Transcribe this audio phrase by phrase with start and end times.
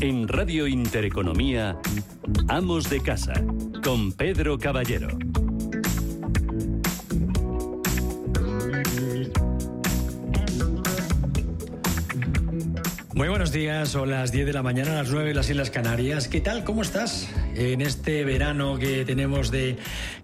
[0.00, 1.76] En Radio Intereconomía,
[2.48, 3.34] Amos de Casa,
[3.84, 5.08] con Pedro Caballero.
[13.12, 16.28] Muy buenos días, son las 10 de la mañana, las 9 en las Islas Canarias.
[16.28, 16.64] ¿Qué tal?
[16.64, 17.28] ¿Cómo estás?
[17.54, 19.76] En este verano que tenemos de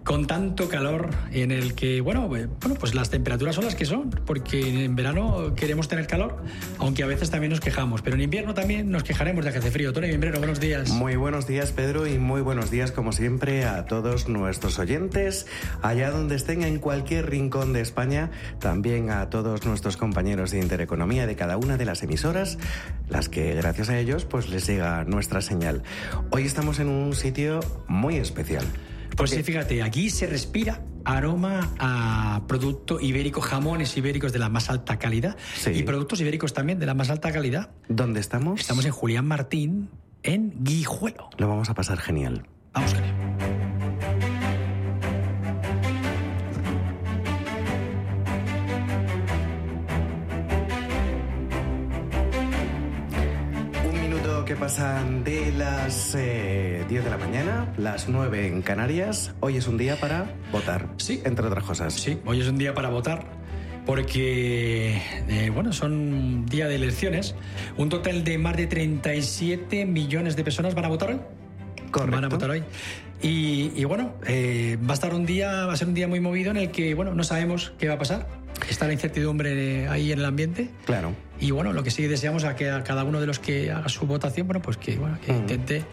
[0.07, 3.83] con tanto calor en el que, bueno, eh, bueno, pues las temperaturas son las que
[3.83, 6.41] son, porque en verano queremos tener calor,
[6.77, 9.69] aunque a veces también nos quejamos, pero en invierno también nos quejaremos de que hace
[9.69, 9.91] frío.
[9.91, 10.91] Tony Membrero, buenos días.
[10.91, 15.45] Muy buenos días, Pedro, y muy buenos días, como siempre, a todos nuestros oyentes,
[15.81, 21.27] allá donde estén, en cualquier rincón de España, también a todos nuestros compañeros de Intereconomía
[21.27, 22.57] de cada una de las emisoras
[23.09, 25.83] las que gracias a ellos pues les llega nuestra señal.
[26.29, 28.63] Hoy estamos en un sitio muy especial.
[29.17, 34.69] Pues sí, fíjate, aquí se respira aroma a producto ibérico, jamones ibéricos de la más
[34.69, 37.71] alta calidad y productos ibéricos también de la más alta calidad.
[37.89, 38.61] ¿Dónde estamos?
[38.61, 39.89] Estamos en Julián Martín,
[40.21, 41.29] en Guijuelo.
[41.37, 42.45] Lo vamos a pasar genial.
[42.73, 43.56] Vamos a que
[54.59, 59.35] pasan de las 10 eh, de la mañana, las 9 en Canarias.
[59.39, 60.87] Hoy es un día para votar.
[60.97, 61.21] Sí.
[61.25, 61.93] Entre otras cosas.
[61.93, 63.25] Sí, hoy es un día para votar
[63.85, 67.35] porque, eh, bueno, son día de elecciones.
[67.77, 71.19] Un total de más de 37 millones de personas van a votar hoy.
[71.91, 72.15] Correcto.
[72.15, 72.63] Van a votar hoy.
[73.21, 76.51] Y, bueno, eh, va a estar un día, va a ser un día muy movido
[76.51, 78.27] en el que, bueno, no sabemos qué va a pasar.
[78.69, 80.69] Está la incertidumbre ahí en el ambiente.
[80.85, 81.13] Claro.
[81.39, 83.89] Y bueno, lo que sí deseamos a que a cada uno de los que haga
[83.89, 85.37] su votación, bueno, pues que, bueno, que mm.
[85.37, 85.85] intente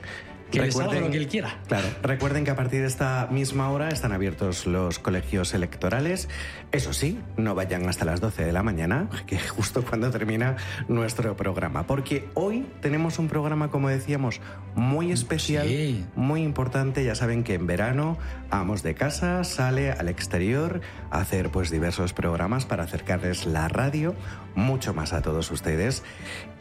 [0.50, 1.58] que recuerden, lo que él quiera.
[1.66, 6.28] Claro, recuerden que a partir de esta misma hora están abiertos los colegios electorales.
[6.72, 10.56] Eso sí, no vayan hasta las 12 de la mañana, que es justo cuando termina
[10.88, 14.40] nuestro programa, porque hoy tenemos un programa, como decíamos,
[14.74, 15.66] muy especial,
[16.14, 17.04] muy importante.
[17.04, 18.16] Ya saben que en verano
[18.50, 20.80] Amos de Casa sale al exterior
[21.10, 24.14] a hacer pues diversos programas para acercarles la radio
[24.54, 26.02] mucho más a todos ustedes.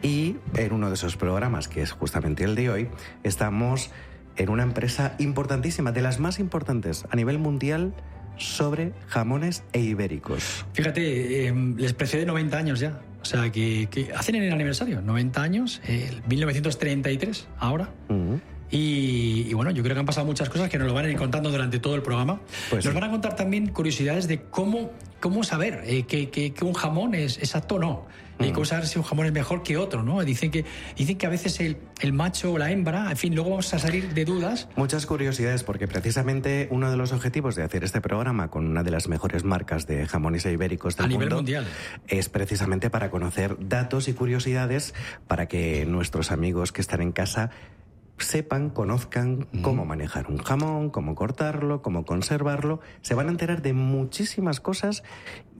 [0.02, 2.88] Y en uno de esos programas, que es justamente el de hoy,
[3.22, 3.90] estamos
[4.36, 7.94] en una empresa importantísima, de las más importantes a nivel mundial
[8.36, 10.66] sobre jamones e ibéricos.
[10.72, 13.00] Fíjate, em, les precede 90 años ya.
[13.22, 17.88] O sea, que, hacen en el aniversario, 90 años, el 1933, ahora.
[18.76, 21.16] Y, bueno, yo creo que han pasado muchas cosas que nos lo van a ir
[21.16, 22.40] contando durante todo el programa.
[22.70, 24.90] Pues nos van a contar también curiosidades de cómo,
[25.20, 28.06] cómo saber eh, que, un jamón es, exacto o no.
[28.40, 30.20] Y cómo saber si un jamón es mejor que otro, ¿no?
[30.24, 30.64] Dicen que,
[30.96, 33.78] dicen que a veces el, el, macho o la hembra, en fin, luego vamos a
[33.78, 34.66] salir de dudas.
[34.74, 38.90] Muchas curiosidades, porque precisamente uno de los objetivos de hacer este programa con una de
[38.90, 41.66] las mejores marcas de jamones ibéricos del a mundo nivel mundial
[42.08, 44.94] es precisamente para conocer datos y curiosidades
[45.28, 47.50] para que nuestros amigos que están en casa
[48.18, 52.80] sepan, conozcan cómo manejar un jamón, cómo cortarlo, cómo conservarlo.
[53.02, 55.02] Se van a enterar de muchísimas cosas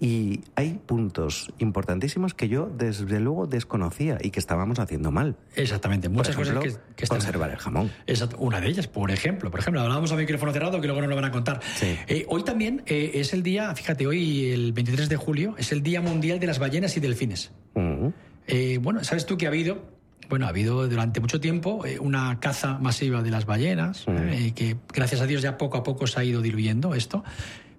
[0.00, 5.36] y hay puntos importantísimos que yo desde luego desconocía y que estábamos haciendo mal.
[5.56, 7.90] Exactamente, muchas cosas que, que conservar el jamón.
[8.38, 11.16] una de ellas, por ejemplo, por ejemplo, hablábamos a micrófono cerrado que luego nos lo
[11.16, 11.60] van a contar.
[11.82, 15.82] Eh, hoy también eh, es el día, fíjate, hoy el 23 de julio es el
[15.82, 17.52] Día Mundial de las Ballenas y Delfines.
[18.46, 19.93] Eh, bueno, sabes tú que ha habido
[20.28, 24.76] bueno, ha habido durante mucho tiempo eh, una caza masiva de las ballenas, eh, que
[24.92, 27.24] gracias a Dios ya poco a poco se ha ido diluyendo esto,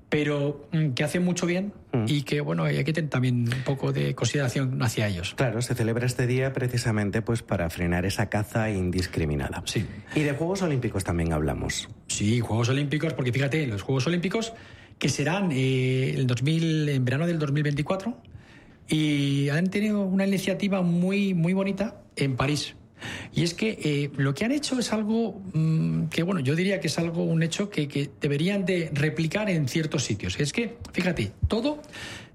[0.10, 1.74] pero mm, que hace mucho bien
[2.08, 5.34] y que, bueno, hay que tener también un poco de consideración hacia ellos.
[5.36, 9.64] Claro, se celebra este día precisamente pues para frenar esa caza indiscriminada.
[9.66, 9.86] Sí.
[10.14, 11.88] Y de Juegos Olímpicos también hablamos.
[12.08, 14.54] Sí, Juegos Olímpicos, porque fíjate, los Juegos Olímpicos
[15.00, 18.16] que serán eh, el 2000, en verano del 2024
[18.88, 22.75] y han tenido una iniciativa muy, muy bonita en París.
[23.34, 26.79] Y es que eh, lo que han hecho es algo mm, que, bueno, yo diría
[26.79, 30.40] que es algo, un hecho que, deberían de replicar en ciertos sitios.
[30.40, 31.81] Es que, fíjate, todo,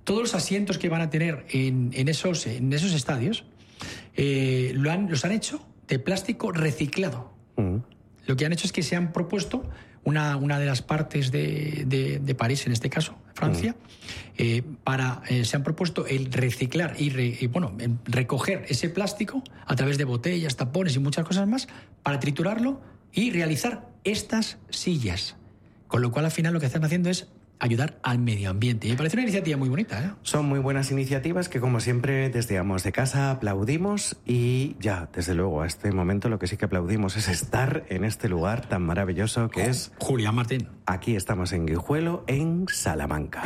[0.04, 3.44] todos los asientos que van a tener en, esos, en esos estadios
[4.16, 7.32] eh, lo han, los han hecho de plástico reciclado.
[7.56, 7.76] Mm.
[8.26, 9.68] Lo que han hecho es que se han propuesto
[10.04, 11.84] una, una de las partes de,
[12.20, 14.32] de, París, en este caso, Francia, mm.
[14.38, 19.98] eh, para, eh, se han propuesto el reciclar y, bueno, recoger ese plástico a través
[19.98, 21.68] de botellas, tapones y muchas cosas más,
[22.02, 22.80] para triturarlo
[23.12, 25.36] y realizar estas sillas.
[25.88, 27.28] Con lo cual, al final, lo que están haciendo es
[27.60, 28.88] ayudar al medio ambiente.
[28.88, 30.04] Y me parece una iniciativa muy bonita.
[30.04, 30.10] ¿eh?
[30.22, 35.34] Son muy buenas iniciativas que, como siempre, desde Amos de Casa aplaudimos y ya, desde
[35.34, 38.82] luego, a este momento lo que sí que aplaudimos es estar en este lugar tan
[38.82, 39.92] maravilloso que es...
[39.98, 40.68] Julián Martín.
[40.86, 43.42] Aquí estamos en Guijuelo, en Salamanca.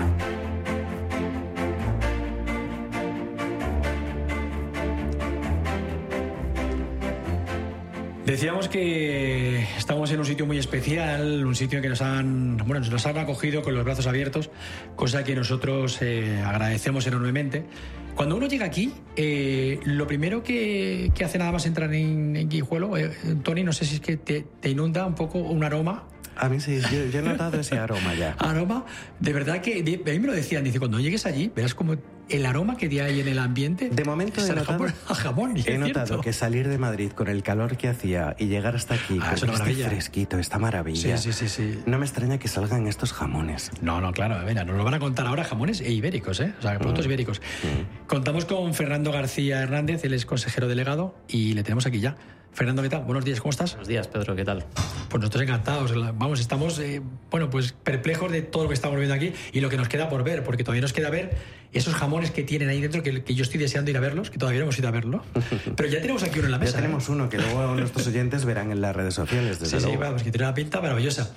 [8.27, 13.07] Decíamos que estamos en un sitio muy especial, un sitio que nos han, bueno, nos
[13.07, 14.51] han acogido con los brazos abiertos,
[14.97, 17.67] cosa que nosotros eh, agradecemos enormemente.
[18.15, 22.49] Cuando uno llega aquí, eh, lo primero que, que, hace nada más entrar en, en
[22.49, 23.11] Guijuelo, eh,
[23.43, 26.05] Tony, no sé si es que te, te inunda un poco un aroma
[26.37, 28.33] a mí sí, yo, he notado ese aroma ya.
[28.39, 28.85] Aroma,
[29.21, 31.97] de verdad que a mí me lo decían, dice, cuando llegues allí, verás como
[32.29, 33.91] el aroma que hay en el ambiente.
[33.91, 37.77] De momento he notado, a jamón, he notado que salir de Madrid con el calor
[37.77, 41.17] que hacía y llegar hasta aquí ah, con este fresquito, esta maravilla.
[41.17, 43.71] Sí, sí, sí, No me extraña que salgan estos jamones.
[43.81, 46.55] No, no, claro, mira, nos lo van a contar ahora jamones e ibéricos, ¿eh?
[46.59, 47.09] O sea, productos mm.
[47.09, 47.41] ibéricos.
[47.41, 48.07] Mm.
[48.07, 52.17] Contamos con Fernando García Hernández, él es consejero delegado y le tenemos aquí ya.
[52.55, 53.03] Fernando, ¿qué tal?
[53.03, 53.73] Buenos días, ¿cómo estás?
[53.73, 54.65] Buenos días, Pedro, ¿qué tal?
[55.09, 55.93] Pues nosotros encantados.
[56.17, 59.69] Vamos, estamos, eh, bueno, pues perplejos de todo lo que estamos viendo aquí y lo
[59.69, 61.37] que nos queda por ver, porque todavía nos queda ver
[61.75, 64.61] esos jamones que tienen ahí dentro, que, yo estoy deseando ir a verlos, que todavía
[64.61, 65.25] no hemos ido a verlo.
[65.77, 66.73] Pero ya tenemos aquí uno en la mesa.
[66.73, 67.13] Ya tenemos ¿eh?
[67.13, 69.59] uno que luego nuestros oyentes verán en las redes sociales.
[69.59, 71.35] Desde sí, sí, vamos, que tiene una pinta maravillosa.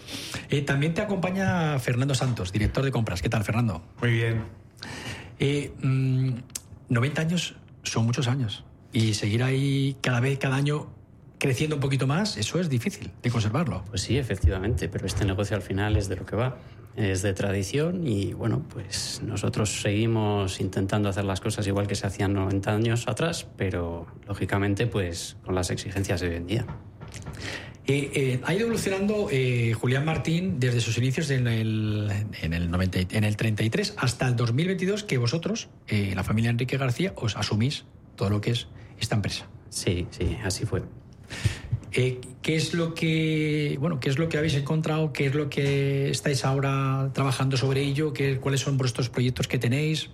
[0.50, 3.22] Eh, también te acompaña Fernando Santos, director de compras.
[3.22, 3.84] ¿Qué tal, Fernando?
[4.02, 4.44] Muy bien.
[6.90, 8.64] 90 mm, años son muchos años.
[8.94, 10.88] Y seguir ahí cada vez, cada año
[11.40, 13.84] creciendo un poquito más, eso es difícil de conservarlo.
[13.90, 16.58] Pues sí, efectivamente, pero este negocio al final es de lo que va.
[16.98, 22.08] Es de tradición y bueno, pues nosotros seguimos intentando hacer las cosas igual que se
[22.08, 26.66] hacían 90 años atrás, pero lógicamente pues con las exigencias de hoy en día.
[27.86, 32.12] Eh, eh, ha ido evolucionando eh, Julián Martín desde sus inicios en el,
[32.42, 37.14] en, el 90, en el 33 hasta el 2022 que vosotros, la familia Enrique García,
[37.16, 37.86] os asumís
[38.16, 38.68] todo lo que es
[39.00, 39.48] esta empresa.
[39.70, 40.82] Sí, sí, así fue.
[41.92, 45.14] Eh, ¿Qué es lo que bueno, qué es lo que habéis encontrado?
[45.14, 48.14] ¿Qué es lo que estáis ahora trabajando sobre ello?
[48.14, 50.10] ¿Qué, ¿Cuáles son vuestros proyectos que tenéis?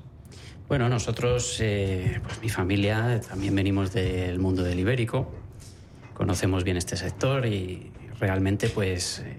[0.67, 5.31] Bueno, nosotros, eh, pues mi familia, también venimos del mundo del ibérico,
[6.13, 9.37] conocemos bien este sector y realmente, pues, eh,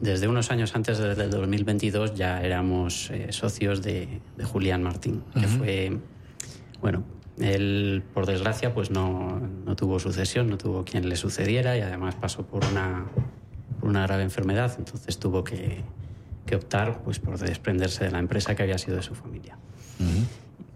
[0.00, 5.98] desde unos años antes del 2022 ya éramos socios de, Julián Martín, que fue,
[6.80, 7.02] bueno,
[7.38, 12.14] él, por desgracia, pues no, no, tuvo sucesión, no tuvo quien le sucediera y además
[12.14, 13.06] pasó por una,
[13.80, 15.82] por una grave enfermedad, entonces tuvo que,
[16.46, 19.58] que, optar pues, por desprenderse de la empresa que había sido de su familia.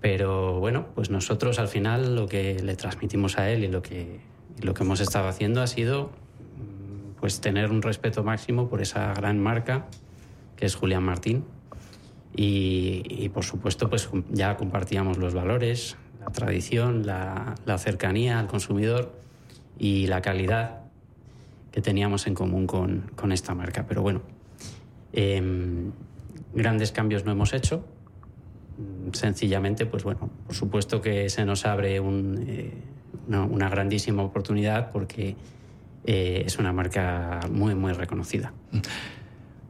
[0.01, 4.21] Pero bueno, pues nosotros al final lo que le transmitimos a él y lo que,
[4.63, 6.11] lo que hemos estado haciendo ha sido
[7.21, 9.87] pues tener un respeto máximo por esa gran marca
[10.57, 11.45] que es Julián Martín.
[12.37, 15.97] Y, y por supuesto, pues ya compartíamos los valores,
[16.33, 19.13] tradición, la, cercanía al consumidor
[19.79, 20.81] y la calidad
[21.73, 23.87] que teníamos en común con, con esta marca.
[23.87, 24.23] Pero bueno,
[25.13, 25.93] em,
[26.55, 27.85] grandes cambios no hemos hecho.
[29.13, 32.73] Sencillamente, pues bueno, por supuesto que se nos abre eh,
[33.29, 35.37] una, grandísima oportunidad porque
[36.05, 38.53] eh, es una marca muy, muy reconocida.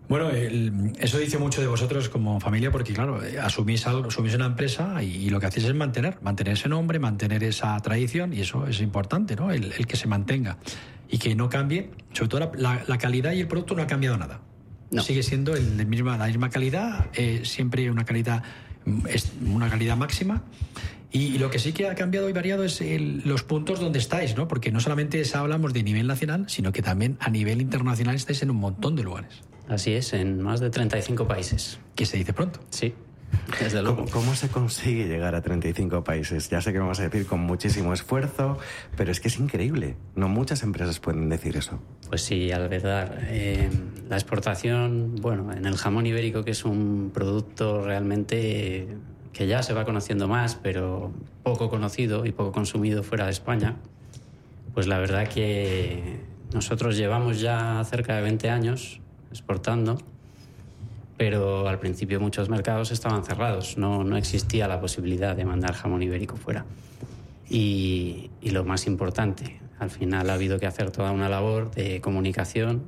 [0.08, 4.46] Bueno, eso dice mucho de vosotros como familia porque, claro, eh, asumís, algo, asumís una
[4.46, 8.66] empresa y, lo que hacéis es mantener, mantener ese nombre, mantener esa tradición y eso
[8.66, 9.50] es importante, ¿no?
[9.50, 10.56] El, que se mantenga
[11.10, 14.40] y que no cambie, sobre todo la, calidad y el producto no ha cambiado nada.
[14.90, 15.02] No.
[15.02, 18.43] Sigue siendo el, misma, la misma calidad, eh, siempre una calidad,
[19.44, 20.43] una calidad máxima.
[21.11, 22.82] Y, lo que sí que ha cambiado y variado es
[23.25, 24.49] los puntos donde estáis, ¿no?
[24.49, 28.50] Porque no solamente hablamos de nivel nacional, sino que también a nivel internacional estáis en
[28.50, 29.42] un montón de lugares.
[29.68, 31.78] Así es, en más de 35 países.
[31.94, 32.60] ¿Qué se dice pronto?
[32.70, 32.94] Sí.
[33.60, 34.06] Desde luego.
[34.10, 36.48] ¿Cómo, se consigue llegar a 35 países?
[36.48, 38.58] Ya sé que vamos a decir con muchísimo esfuerzo,
[38.96, 39.96] pero es que es increíble.
[40.14, 41.78] No muchas empresas pueden decir eso.
[42.08, 43.18] Pues sí, al verdad.
[43.28, 43.68] Eh,
[44.08, 48.88] la exportación, bueno, en el jamón ibérico, que es un producto realmente
[49.32, 53.76] que ya se va conociendo más, pero poco conocido y poco consumido fuera de España,
[54.75, 56.20] pues la verdad que
[56.52, 59.99] nosotros llevamos ya cerca de 20 años exportando,
[61.16, 66.02] pero al principio muchos mercados estaban cerrados, no, no existía la posibilidad de mandar jamón
[66.02, 66.64] ibérico fuera.
[67.50, 72.00] Y, y, lo más importante, al final ha habido que hacer toda una labor de
[72.00, 72.82] comunicación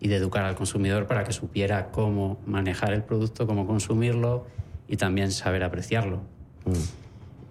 [0.00, 4.46] y de educar al consumidor para que supiera cómo manejar el producto, cómo consumirlo
[4.88, 6.18] y también saber apreciarlo.
[6.66, 6.72] Mm.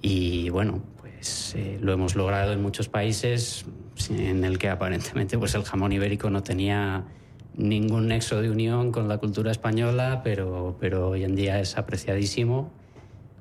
[0.01, 3.65] Y bueno, pues eh, lo hemos logrado en muchos países
[4.09, 7.05] en el que aparentemente pues el jamón ibérico no tenía
[7.55, 12.71] ningún nexo de unión con la cultura española, pero, pero hoy en día es apreciadísimo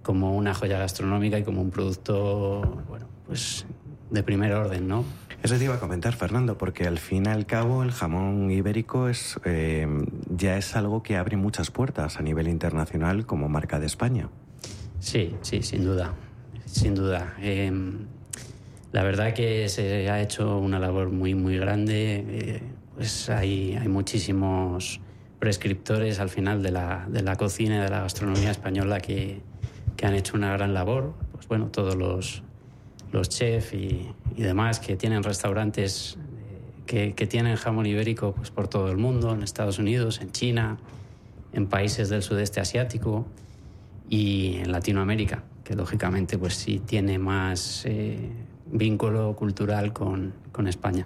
[0.02, 3.64] como una joya gastronómica y como un producto, bueno, pues
[4.11, 5.04] de primer orden, ¿no?
[5.42, 9.09] Eso te iba a comentar, Fernando, porque al fin y al cabo el jamón ibérico
[9.09, 9.87] es, eh,
[10.28, 14.28] ya es algo que abre muchas puertas a nivel internacional como marca de España.
[15.00, 16.14] Sí, sí, sin duda,
[16.64, 17.35] sin duda.
[17.40, 18.07] Em,
[18.92, 22.25] La verdad que se ha hecho una labor muy, muy grande.
[22.28, 22.62] Eh,
[23.03, 25.01] pues hay, hay muchísimos
[25.41, 29.41] prescriptores al final de la, de la cocina y de la gastronomía española que,
[29.97, 31.13] que han hecho una gran labor.
[31.33, 32.45] Pues bueno, todos los,
[33.11, 34.07] los chefs y,
[34.37, 36.17] y demás que tienen restaurantes
[36.87, 40.79] que, que, tienen jamón ibérico pues, por todo el mundo, en Estados Unidos, en China,
[41.53, 43.27] en países del sudeste asiático
[44.09, 48.31] y en Latinoamérica, que lógicamente pues sí tiene más eh,
[48.71, 51.05] vínculo cultural con, con España.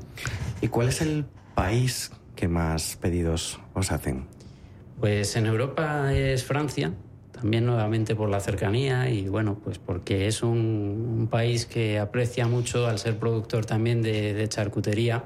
[0.60, 1.24] ¿Y cuál es el
[1.56, 4.26] país que más pedidos os hacen?
[5.00, 6.92] Pues en Europa es Francia,
[7.32, 12.46] también nuevamente por la cercanía y bueno, pues porque es un, un país que aprecia
[12.46, 15.24] mucho al ser productor también de, de, charcutería,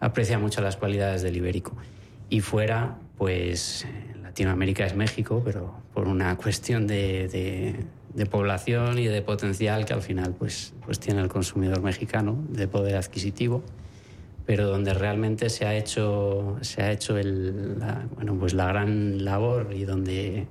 [0.00, 1.76] aprecia mucho las cualidades del ibérico.
[2.30, 3.86] Y fuera, pues
[4.22, 9.94] Latinoamérica es México, pero por una cuestión de, de, de, población y de potencial que
[9.94, 13.62] al final pues, pues tiene el consumidor mexicano, de poder adquisitivo
[14.46, 19.24] pero donde realmente se ha hecho se ha hecho el, la, bueno pues la gran
[19.24, 20.46] labor y donde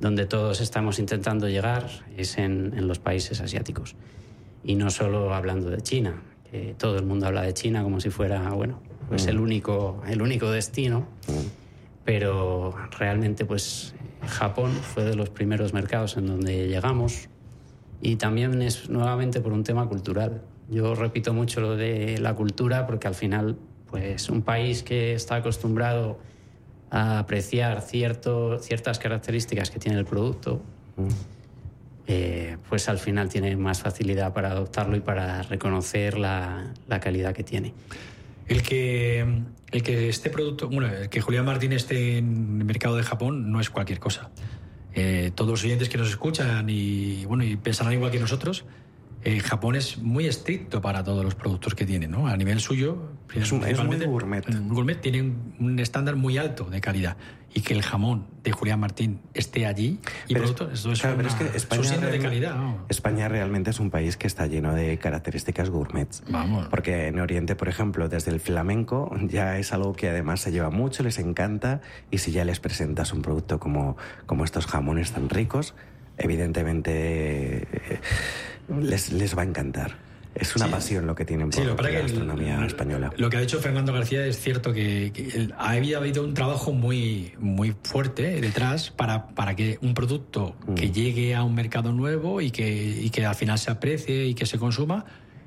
[0.00, 3.94] donde todos estamos intentando llegar es en, en, los países asiáticos.
[4.64, 8.10] Y no solo hablando de China, que todo el mundo habla de China como si
[8.10, 9.28] fuera, bueno, pues mm.
[9.28, 12.02] el, único, el único destino, mm.
[12.04, 13.94] pero realmente pues
[14.26, 17.28] Japón fue de los primeros mercados en donde llegamos
[18.00, 20.42] y también es nuevamente por un tema cultural.
[20.70, 23.56] Yo repito mucho lo de la cultura porque al final
[23.92, 26.18] pues un país que está acostumbrado
[26.90, 30.62] a apreciar cierto, ciertas características que tiene el producto,
[30.96, 31.08] mm.
[32.06, 37.34] eh, pues al final tiene más facilidad para adoptarlo y para reconocer la, la, calidad
[37.34, 37.74] que tiene.
[38.46, 39.26] El que,
[39.70, 43.52] el que este producto, bueno, el que Julián Martín esté en el mercado de Japón
[43.52, 44.30] no es cualquier cosa.
[44.94, 48.64] Eh, todos los oyentes que nos escuchan y, bueno, y pensarán igual que nosotros,
[49.24, 52.26] eh, Japón es muy estricto para todos los productos que tiene, ¿no?
[52.26, 54.44] A nivel suyo, es, un, es muy gourmet.
[54.68, 57.16] gourmet tiene un estándar muy alto de calidad
[57.54, 61.28] y que el jamón de Julián Martín esté allí y pero productos, es, claro, una,
[61.28, 62.56] pero es que España, de calidad.
[62.56, 62.84] ¿no?
[62.88, 66.22] España realmente es un país que está lleno de características gourmets.
[66.28, 66.66] Vamos.
[66.68, 70.70] Porque en Oriente, por ejemplo, desde el flamenco ya es algo que además se lleva
[70.70, 75.28] mucho, les encanta y si ya les presentas un producto como, como estos jamones tan
[75.28, 75.74] ricos,
[76.18, 78.00] evidentemente eh,
[78.68, 79.96] les, les va a encantar.
[80.34, 80.70] Es una sí.
[80.72, 83.12] pasión lo que tienen por, sí, lo la gastronomía el, española.
[83.18, 86.72] Lo que ha dicho Fernando García es cierto que, que el, ha habido un trabajo
[86.72, 90.74] muy, muy fuerte detrás para, para que un producto mm.
[90.74, 94.34] que llegue a un mercado nuevo y que, y que al final se aprecie y
[94.34, 95.04] que se consuma,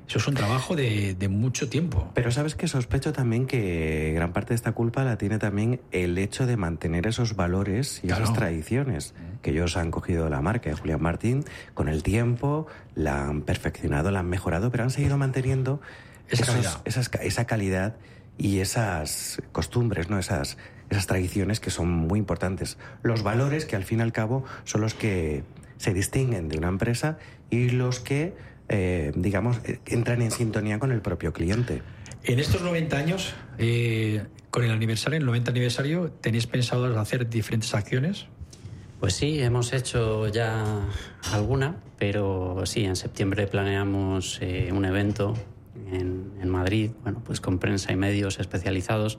[0.08, 2.10] eso es un trabajo de, de, mucho tiempo.
[2.14, 6.16] Pero sabes que sospecho también que gran parte de esta culpa la tiene también el
[6.18, 8.22] hecho de mantener esos valores y claro.
[8.22, 11.44] esas tradiciones que ellos han cogido de la marca de Julián Martín.
[11.74, 15.80] Con el tiempo la han perfeccionado, la han mejorado, pero han seguido manteniendo
[16.28, 16.82] esa, esos, calidad.
[16.84, 17.96] Esas, esa calidad
[18.38, 20.18] y esas costumbres, ¿no?
[20.18, 20.56] esas,
[20.90, 22.78] esas tradiciones que son muy importantes.
[23.02, 25.42] Los valores que al fin y al cabo son los que
[25.78, 27.18] se distinguen de una empresa
[27.50, 28.34] y los que
[28.68, 31.82] eh, digamos, entran en sintonía con el propio cliente.
[32.24, 37.72] En estos 90 años, eh, con el aniversario, el 90 aniversario, ¿tenéis pensado hacer diferentes
[37.74, 38.26] acciones?
[38.98, 40.88] Pues sí, hemos hecho ya
[41.30, 45.34] alguna, pero sí, en septiembre planeamos eh, un evento
[45.92, 49.18] en, en, Madrid, bueno, pues con prensa y medios especializados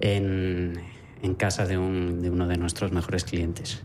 [0.00, 0.74] en,
[1.22, 3.82] en casa de, un, de uno de nuestros mejores clientes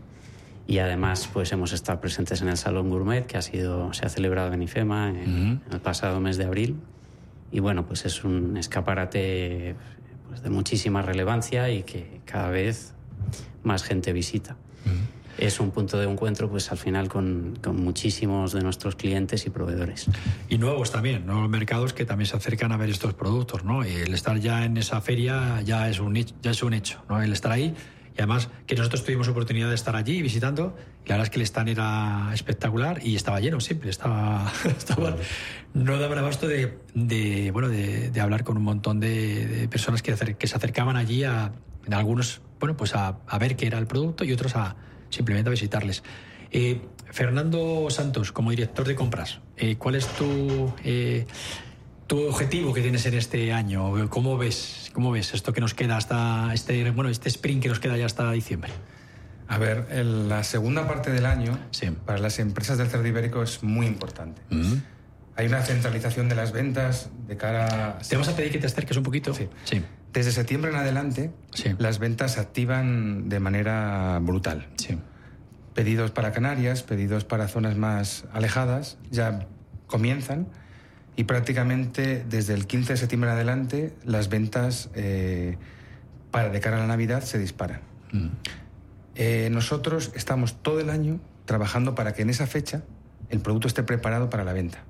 [0.66, 4.08] y además pues hemos estado presentes en el Salón Gourmet que ha sido se ha
[4.08, 5.60] celebrado en IFEMA en, uh -huh.
[5.66, 6.76] en el pasado mes de abril.
[7.52, 9.76] Y bueno pues es un escaparate
[10.28, 12.94] pues, de muchísima relevancia y que cada vez
[13.62, 14.56] más gente visita.
[14.86, 15.44] Uh -huh.
[15.46, 19.50] es un punto de encuentro pues al final con, con, muchísimos de nuestros clientes y
[19.50, 20.06] proveedores.
[20.48, 23.92] Y nuevos también nuevos mercados que también se acercan a ver estos productos no y
[23.92, 27.32] el estar ya en esa feria ya es un ya es un hecho no el
[27.32, 27.74] estar ahí
[28.16, 31.40] y además que nosotros tuvimos oportunidad de estar allí visitando y la verdad es que
[31.40, 35.16] el stand era espectacular y estaba lleno siempre estaba, estaba
[35.72, 40.02] no daban abasto de, de bueno de, de, hablar con un montón de, de personas
[40.02, 41.52] que, acer, que, se acercaban allí a
[41.90, 44.76] algunos bueno pues a, a, ver qué era el producto y otros a
[45.10, 46.02] simplemente a visitarles.
[46.50, 46.80] Eh,
[47.10, 51.26] Fernando Santos como director de compras eh, ¿cuál es tu eh,
[52.06, 55.98] tu objetivo que tienes en este año cómo ves cómo ves esto que nos queda
[55.98, 58.72] hasta este bueno este sprint que nos queda ya hasta diciembre
[59.48, 61.90] a ver en la segunda parte del año sí.
[61.90, 64.82] para las empresas del cerdo ibérico es muy importante mm -hmm.
[65.36, 68.96] hay una centralización de las ventas de cara te vamos a pedir que te acerques
[68.96, 69.48] un poquito sí.
[69.64, 69.82] sí.
[70.12, 71.74] desde septiembre en adelante sí.
[71.76, 74.96] las ventas se activan de manera brutal sí.
[75.74, 79.46] pedidos para Canarias pedidos para zonas más alejadas ya
[79.88, 80.46] comienzan
[81.16, 85.56] y prácticamente desde el 15 de septiembre en adelante las ventas eh,
[86.30, 87.80] para de cara a la Navidad se disparan.
[88.12, 88.28] Mm.
[89.14, 92.82] Eh, nosotros estamos todo el año trabajando para que en esa fecha
[93.30, 94.82] el producto esté preparado para la venta.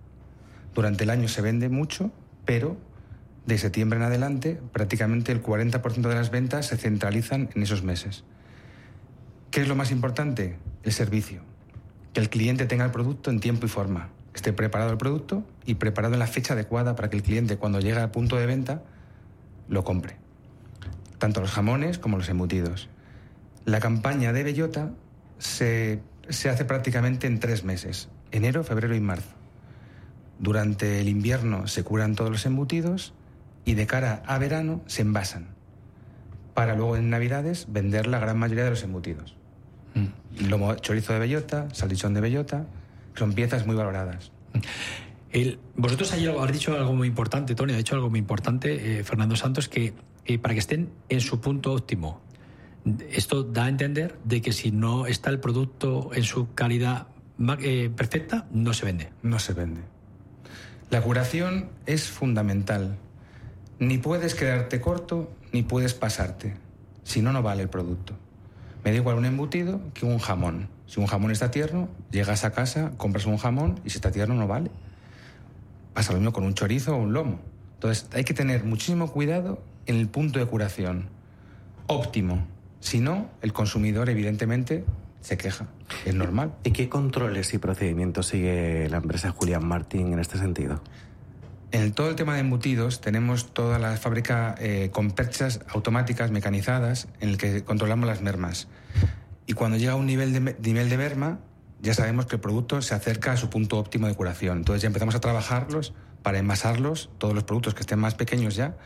[0.74, 2.10] Durante el año se vende mucho,
[2.44, 2.76] pero
[3.46, 8.24] de septiembre en adelante prácticamente el 40% de las ventas se centralizan en esos meses.
[9.50, 10.56] ¿Qué es lo más importante?
[10.82, 11.42] El servicio.
[12.12, 14.08] Que el cliente tenga el producto en tiempo y forma.
[14.34, 17.80] Esté preparado el producto y preparado en la fecha adecuada para que el cliente cuando
[17.80, 18.82] llegue al punto de venta
[19.68, 20.16] lo compre.
[21.18, 22.88] Tanto los jamones como los embutidos.
[23.64, 24.90] La campaña de bellota
[25.38, 29.34] se, se hace prácticamente en tres meses, enero, febrero y marzo.
[30.38, 33.14] Durante el invierno se curan todos los embutidos
[33.64, 35.54] y de cara a verano se envasan
[36.54, 39.36] para luego en Navidades vender la gran mayoría de los embutidos.
[39.94, 40.48] Mm.
[40.48, 42.66] Lomo, chorizo de bellota, salchichón de bellota,
[43.14, 44.30] son piezas muy valoradas.
[45.30, 49.04] El- vosotros ayer habéis dicho algo muy importante, Tony, ha dicho algo muy importante, eh,
[49.04, 49.94] Fernando Santos, que
[50.26, 52.20] eh, para que estén en su punto óptimo.
[53.10, 57.08] Esto da a entender de que si no está el producto en su calidad
[57.60, 59.10] eh, perfecta, no se vende.
[59.22, 59.80] No se vende.
[60.90, 62.96] La curación es fundamental.
[63.78, 66.56] Ni puedes quedarte corto, ni puedes pasarte.
[67.02, 68.14] Si no, no vale el producto.
[68.84, 70.68] Me da igual un embutido que un jamón.
[70.86, 74.34] Si un jamón está tierno, llegas a casa, compras un jamón y si está tierno
[74.34, 74.70] no vale.
[75.94, 77.40] Pasa lo mismo con un chorizo o un lomo.
[77.74, 81.08] Entonces hay que tener muchísimo cuidado en el punto de curación.
[81.86, 82.46] Óptimo.
[82.80, 84.84] Si no, el consumidor evidentemente
[85.22, 85.66] se queja.
[86.04, 86.54] Es normal.
[86.64, 90.82] ¿Y qué controles y procedimientos sigue la empresa Julián Martín en este sentido?
[91.74, 97.08] En todo el tema de embutidos tenemos toda la fábrica eh, con perchas automáticas mecanizadas
[97.18, 98.68] en el que controlamos las mermas.
[99.46, 101.40] Y cuando llega a un nivel de, nivel de merma,
[101.82, 104.58] ya sabemos que el producto se acerca a su punto óptimo de curación.
[104.58, 108.76] Entonces ya empezamos a trabajarlos para envasarlos, todos los productos que estén más pequeños ya,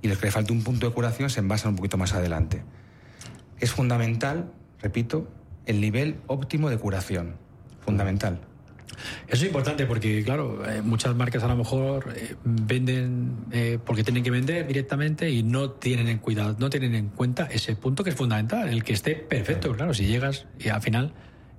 [0.00, 2.62] y los que le falte un punto de curación se envasan un poquito más adelante.
[3.60, 5.28] Es fundamental, repito,
[5.66, 7.36] el nivel óptimo de curación.
[7.84, 8.40] Fundamental.
[9.26, 14.04] Eso es importante porque, claro, eh, muchas marcas a lo mejor eh, venden eh, porque
[14.04, 18.04] tienen que vender directamente y no tienen en cuidado, no tienen en cuenta ese punto
[18.04, 19.74] que es fundamental, el que esté perfecto.
[19.74, 21.12] Claro, si llegas y al final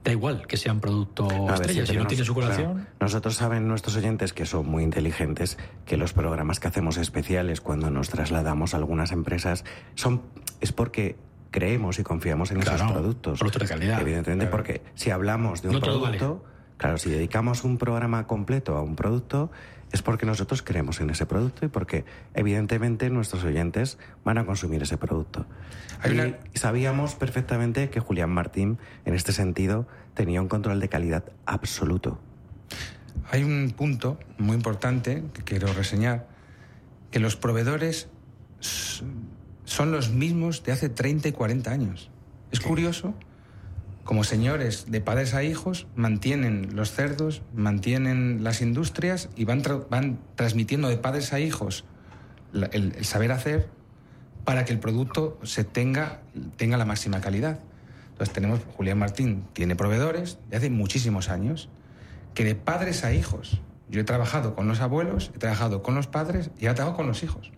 [0.03, 2.73] da igual que sea un producto ver, estrella, si no tiene su curación.
[2.73, 2.89] claro.
[3.01, 7.89] nosotros saben nuestros oyentes que son muy inteligentes que los programas que hacemos especiales cuando
[7.89, 10.21] nos trasladamos a algunas empresas son
[10.61, 11.17] es porque
[11.51, 13.39] creemos y confiamos en esos Claro, productos.
[13.39, 13.99] productos de calidad.
[14.01, 14.55] Evidentemente, Claro.
[14.55, 16.45] porque si hablamos de un No producto,
[16.79, 19.51] claro, si dedicamos un programa completo a un producto
[19.91, 24.81] es porque nosotros creemos en ese producto y porque evidentemente nuestros oyentes van a consumir
[24.81, 25.45] ese producto.
[26.05, 32.19] Y sabíamos perfectamente que Julián Martín, en este sentido, tenía un control de calidad absoluto.
[33.31, 36.27] Hay un punto muy importante que quiero reseñar,
[37.11, 38.09] que los proveedores
[38.59, 42.11] son los mismos de hace 30 y 40 años.
[42.51, 43.15] Es curioso,
[44.03, 50.19] como señores de padres a hijos, mantienen los cerdos, mantienen las industrias y van, van
[50.35, 51.85] transmitiendo de padres a hijos
[52.53, 53.69] el saber hacer
[54.43, 56.21] para que el producto se tenga,
[56.57, 57.59] tenga la máxima calidad.
[58.11, 61.69] Entonces tenemos, Julián Martín tiene proveedores de hace muchísimos años,
[62.33, 63.61] que de padres a hijos.
[63.89, 67.07] Yo he trabajado con los abuelos, he trabajado con los padres y he trabajado con
[67.07, 67.51] los hijos.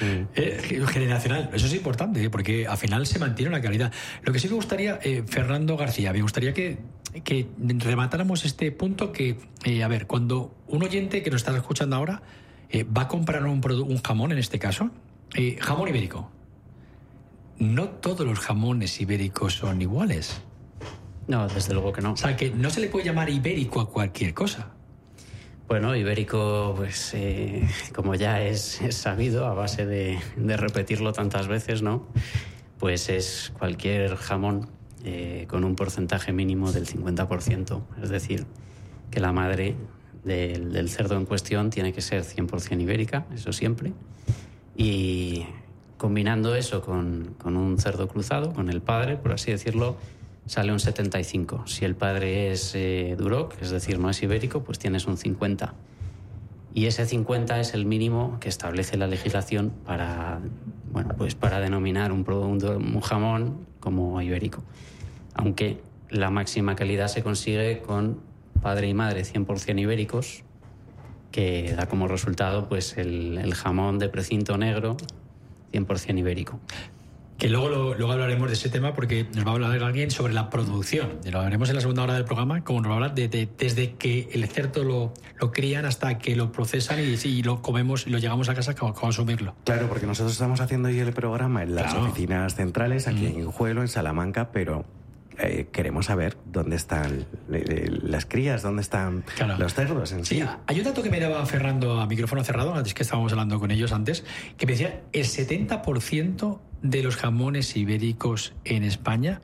[0.00, 2.30] Eh, generacional, eso es importante, ¿eh?
[2.30, 3.92] porque al final se mantiene la calidad.
[4.22, 6.78] Lo que sí me gustaría, eh, Fernando García, me gustaría que,
[7.22, 11.96] que rematáramos este punto que, eh, a ver, cuando un oyente que nos está escuchando
[11.96, 12.22] ahora
[12.70, 14.90] eh, va a comprar un, un jamón, en este caso,
[15.34, 16.30] eh, jamón ibérico,
[17.58, 20.40] no todos los jamones ibéricos son iguales.
[21.28, 22.12] No, desde luego que no.
[22.12, 24.73] O sea, que no se le puede llamar ibérico a cualquier cosa.
[25.66, 32.06] Bueno, ibérico, pues eh, como ya es, sabido a base de, repetirlo tantas veces, ¿no?
[32.78, 34.68] Pues es cualquier jamón
[35.04, 37.82] eh, con un porcentaje mínimo del 50%.
[38.02, 38.44] Es decir,
[39.10, 39.74] que la madre
[40.22, 43.94] del, cerdo en cuestión tiene que ser 100% ibérica, eso siempre.
[44.76, 45.46] Y
[45.96, 49.96] combinando eso con un cerdo cruzado, con el padre, por así decirlo,
[50.46, 51.66] sale un 75.
[51.66, 55.74] Si el padre es eh, duroc, es decir, no es ibérico, pues tienes un 50.
[56.74, 60.40] Y ese 50 es el mínimo que establece la legislación para,
[60.92, 64.62] bueno, pues para denominar un, producto, un jamón como ibérico.
[65.34, 65.80] Aunque
[66.10, 68.20] la máxima calidad se consigue con
[68.60, 70.42] padre y madre 100% ibéricos,
[71.30, 74.96] que da como resultado pues el, el jamón de precinto negro
[75.72, 76.60] 100% ibérico.
[77.38, 80.32] Que luego, lo- luego hablaremos de ese tema porque nos va a hablar alguien sobre
[80.32, 81.18] la producción.
[81.24, 83.28] Y lo hablaremos en la segunda hora del programa, como nos va a hablar de,
[83.28, 87.60] de- desde que el cerdo lo, lo crían hasta que lo procesan y, sí, lo
[87.62, 89.54] comemos y lo llegamos a casa a consumirlo.
[89.64, 92.06] Claro, porque nosotros estamos haciendo hoy el programa en las Claro.
[92.08, 94.84] oficinas centrales, aquí en Juelo, en Salamanca, pero
[95.38, 99.56] eh, queremos saber dónde están eh, eh, las crías, dónde están Claro.
[99.58, 100.36] los cerdos en sí.
[100.36, 103.58] Sí, hay un dato que me daba Fernando a micrófono cerrado, antes que estábamos hablando
[103.58, 104.24] con ellos antes,
[104.56, 109.40] que me decía el 70% de los jamones ibéricos en España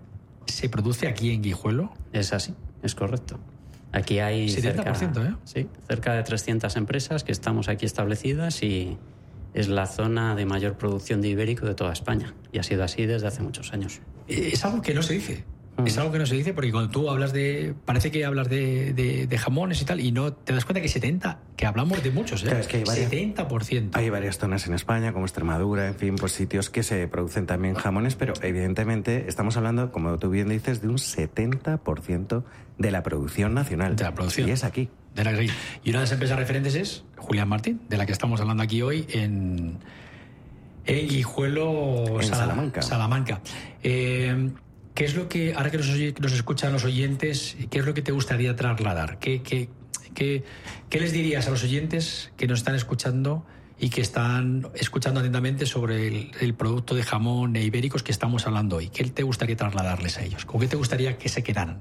[0.46, 1.92] se produce aquí en Guijuelo.
[2.12, 3.38] Es así, es correcto.
[3.92, 5.34] Aquí hay 70%, cerca, ¿eh?
[5.44, 8.98] sí, cerca de 300 empresas que estamos aquí establecidas y
[9.52, 12.34] es la zona de mayor producción de ibérico de toda España.
[12.52, 14.00] Y ha sido así desde hace muchos años.
[14.28, 15.44] Es algo que no se dice.
[15.86, 17.74] Es algo que no se dice porque cuando tú hablas de.
[17.84, 20.88] Parece que hablas de, de- de jamones y tal, y no te das cuenta que
[20.88, 22.46] 70, que hablamos de muchos, ¿eh?
[22.46, 23.90] Claro, es que hay varias- 70%.
[23.94, 27.74] Hay varias zonas en España, como Extremadura, en fin, pues sitios que se producen también
[27.74, 32.44] jamones, pero evidentemente estamos hablando, como tú bien dices, de un 70%
[32.78, 33.96] de la producción nacional.
[33.96, 34.48] De la producción.
[34.48, 34.88] Y es aquí.
[35.14, 35.46] De la Y
[35.90, 39.06] una de las empresas referentes es Julián Martín, de la que estamos hablando aquí hoy
[39.10, 39.78] en,
[40.86, 42.82] en Guijuelo, En Sala- Salamanca.
[42.82, 43.40] Salamanca.
[43.82, 44.50] Eh,
[44.94, 45.88] ¿Qué es lo que, ahora que nos,
[46.20, 49.18] nos escuchan los oyentes, qué es lo que te gustaría trasladar?
[49.18, 49.68] ¿Qué, qué,
[50.14, 50.44] qué-
[50.88, 53.44] qué les dirías a los oyentes que nos están escuchando
[53.78, 58.46] y que están escuchando atentamente sobre el, el producto de jamón e ibéricos que estamos
[58.46, 58.88] hablando hoy?
[58.88, 60.44] ¿Qué te gustaría trasladarles a ellos?
[60.44, 61.80] ¿Con qué te gustaría que se quedaran?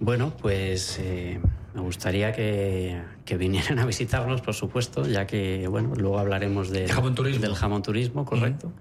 [0.00, 1.38] Bueno, pues eh,
[1.74, 6.88] me gustaría que, que vinieran a visitarnos, por supuesto, ya que, bueno, luego hablaremos de-
[6.88, 7.40] jamón turismo.
[7.40, 8.72] del jamón turismo, correcto.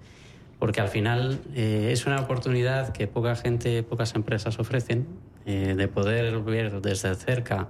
[0.63, 5.05] Porque al final eh, es una oportunidad que poca gente, pocas empresas ofrecen
[5.45, 7.67] eh, de poder ver desde cerca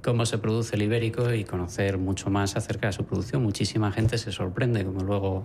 [0.00, 3.42] cómo se produce el ibérico y conocer mucho más acerca de su producción.
[3.42, 5.44] Muchísima gente se sorprende, como luego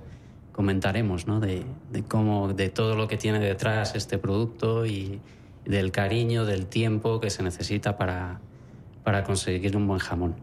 [0.51, 1.65] comentaremos, de
[2.07, 5.21] cómo, de todo lo que tiene detrás este producto y
[5.65, 8.41] del cariño, del tiempo que se necesita para,
[9.03, 10.35] para conseguir un buen jamón.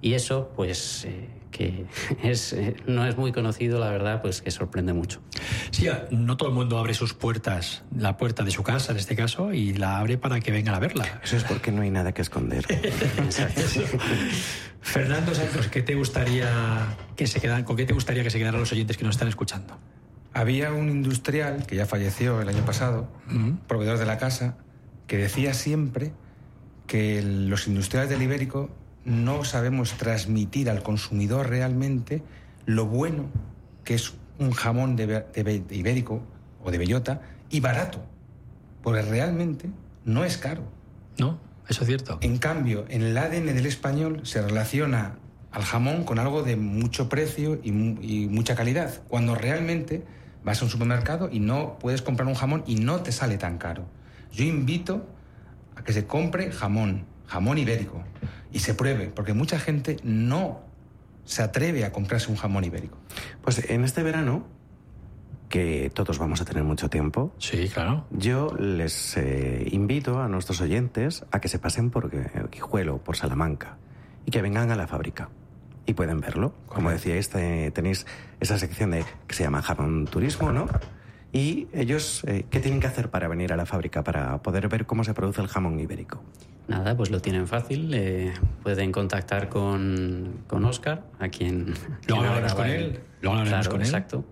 [0.00, 1.86] Y eso, pues, eh, que
[2.22, 5.20] es, eh, no es muy conocido, la verdad, pues que sorprende mucho.
[5.70, 9.16] Sí, no todo el mundo abre sus puertas, la puerta de su casa en este
[9.16, 11.20] caso, y la abre para que vengan a verla.
[11.22, 12.64] Eso es porque no hay nada que esconder.
[14.80, 18.60] Fernando Santos, ¿qué te gustaría que se quedan, ¿con qué te gustaría que se quedaran
[18.60, 19.78] los oyentes que nos están escuchando?
[20.32, 23.08] Había un industrial que ya falleció el año pasado,
[23.66, 24.56] proveedor de la casa,
[25.06, 26.12] que decía siempre
[26.86, 28.70] que los industriales del ibérico
[29.04, 32.22] no sabemos transmitir al consumidor realmente
[32.66, 33.26] lo bueno
[33.84, 36.22] que es un jamón de, de ibérico
[36.62, 38.00] o de bellota y barato,
[38.82, 39.70] porque realmente
[40.04, 40.62] no es caro.
[41.18, 41.38] ¿No?
[41.68, 42.18] Eso es cierto.
[42.20, 45.16] En cambio, en el ADN del español se relaciona
[45.52, 50.04] al jamón con algo de mucho precio y, y mucha calidad, cuando realmente
[50.44, 53.58] vas a un supermercado y no puedes comprar un jamón y no te sale tan
[53.58, 53.84] caro.
[54.32, 55.06] Yo invito
[55.76, 58.02] a que se compre jamón, jamón ibérico,
[58.52, 60.60] y se pruebe, porque mucha gente no
[61.24, 62.98] se atreve a comprarse un jamón ibérico.
[63.42, 64.46] Pues en este verano,
[65.48, 68.06] que todos vamos a tener mucho tiempo, Sí, claro.
[68.10, 73.16] yo les eh, invito a nuestros oyentes a que se pasen por eh, Guijuelo, por
[73.16, 73.76] Salamanca,
[74.26, 75.28] y que vengan a la fábrica.
[75.86, 76.54] Y pueden verlo.
[76.66, 78.06] Como decíais, te- tenéis
[78.38, 80.66] esa sección de, que se llama Jamón Turismo, ¿no?
[81.32, 84.84] Y ellos, eh, ¿qué tienen que hacer para venir a la fábrica, para poder ver
[84.86, 86.22] cómo se produce el jamón ibérico?
[86.66, 87.92] Nada, pues lo tienen fácil.
[87.94, 91.66] eh, pueden contactar con, con Oscar, a quien.
[91.66, 93.86] Luego quien hablaremos con él, luego hablaremos Claro, con él.
[93.86, 94.24] Exacto.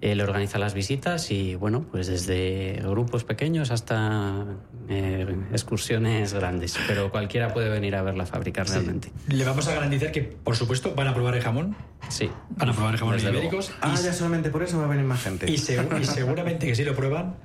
[0.00, 4.44] Él organiza las visitas y, bueno, pues desde grupos pequeños hasta
[4.88, 6.76] eh, excursiones grandes.
[6.86, 9.10] Pero cualquiera puede venir a ver la fábrica realmente.
[9.28, 11.74] Le vamos a garantizar que, por supuesto, van a probar el jamón,
[12.08, 12.30] Sí.
[12.50, 13.46] van a probar el jamón Desde luego.
[13.48, 15.50] ibéricos, Ah, y, ya solamente por eso va a venir más gente.
[15.50, 17.36] y segu- y seguramente que si lo prueban,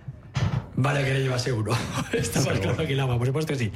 [0.76, 1.72] vale que le lleva seguro.
[2.14, 3.72] Está más claro que el agua, por supuesto que sí.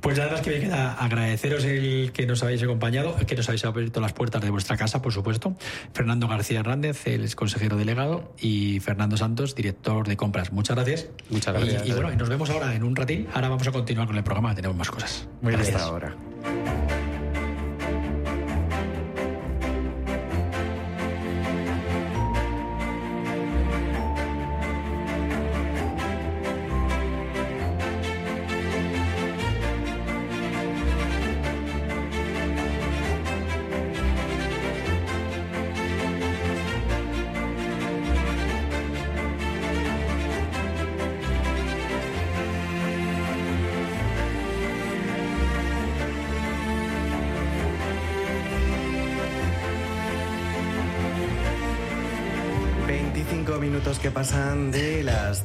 [0.00, 3.64] Pues nada más que me queda agradeceros el que nos habéis acompañado, que nos habéis
[3.64, 5.56] abierto las puertas de vuestra casa, por supuesto.
[5.92, 10.52] Fernando García Hernández, el consejero delegado, y Fernando Santos, director de compras.
[10.52, 11.08] Muchas gracias.
[11.30, 11.86] Muchas gracias.
[11.86, 13.26] Y, bueno, nos vemos ahora en un ratín.
[13.32, 15.28] Ahora vamos a continuar con el programa, tenemos más cosas.
[15.42, 15.60] Muy bien.
[15.60, 16.14] Hasta ahora.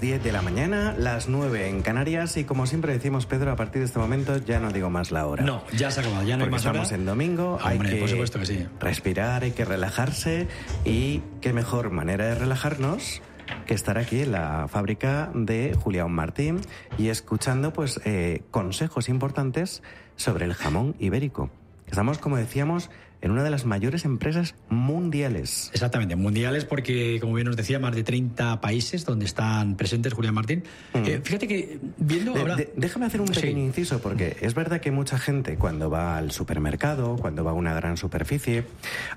[0.01, 3.81] 10 de la mañana, las 9 en Canarias y como siempre decimos Pedro, a partir
[3.81, 5.43] de este momento ya no digo más la hora.
[5.43, 6.95] No, ya se ha acabado, ya no Porque hay más estamos hora.
[6.97, 8.67] en domingo, hay que por supuesto que sí.
[8.79, 10.47] respirar, hay que relajarse
[10.85, 13.21] y qué mejor manera de relajarnos
[13.67, 16.61] que estar aquí en la fábrica de Julián Martín
[16.97, 19.83] y escuchando pues eh, consejos importantes
[20.15, 21.51] sobre el jamón ibérico.
[21.85, 22.89] Estamos, como decíamos,
[23.21, 25.69] en una de las mayores empresas mundiales.
[25.73, 30.33] Exactamente, mundiales porque, como bien nos decía, más de 30 países donde están presentes Julián
[30.33, 30.63] Martín.
[30.93, 32.31] Eh, fíjate que viendo...
[32.33, 32.45] Mm.
[32.45, 33.35] De- de- déjame hacer un Sí.
[33.35, 37.53] pequeño inciso, porque es verdad que mucha gente cuando va al supermercado, cuando va a
[37.53, 38.63] una gran superficie,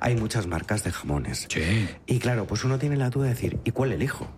[0.01, 1.47] hay muchas marcas de jamones.
[1.49, 1.89] Sí.
[2.07, 4.29] Y claro, pues uno tiene la duda de decir, ¿y cuál elijo?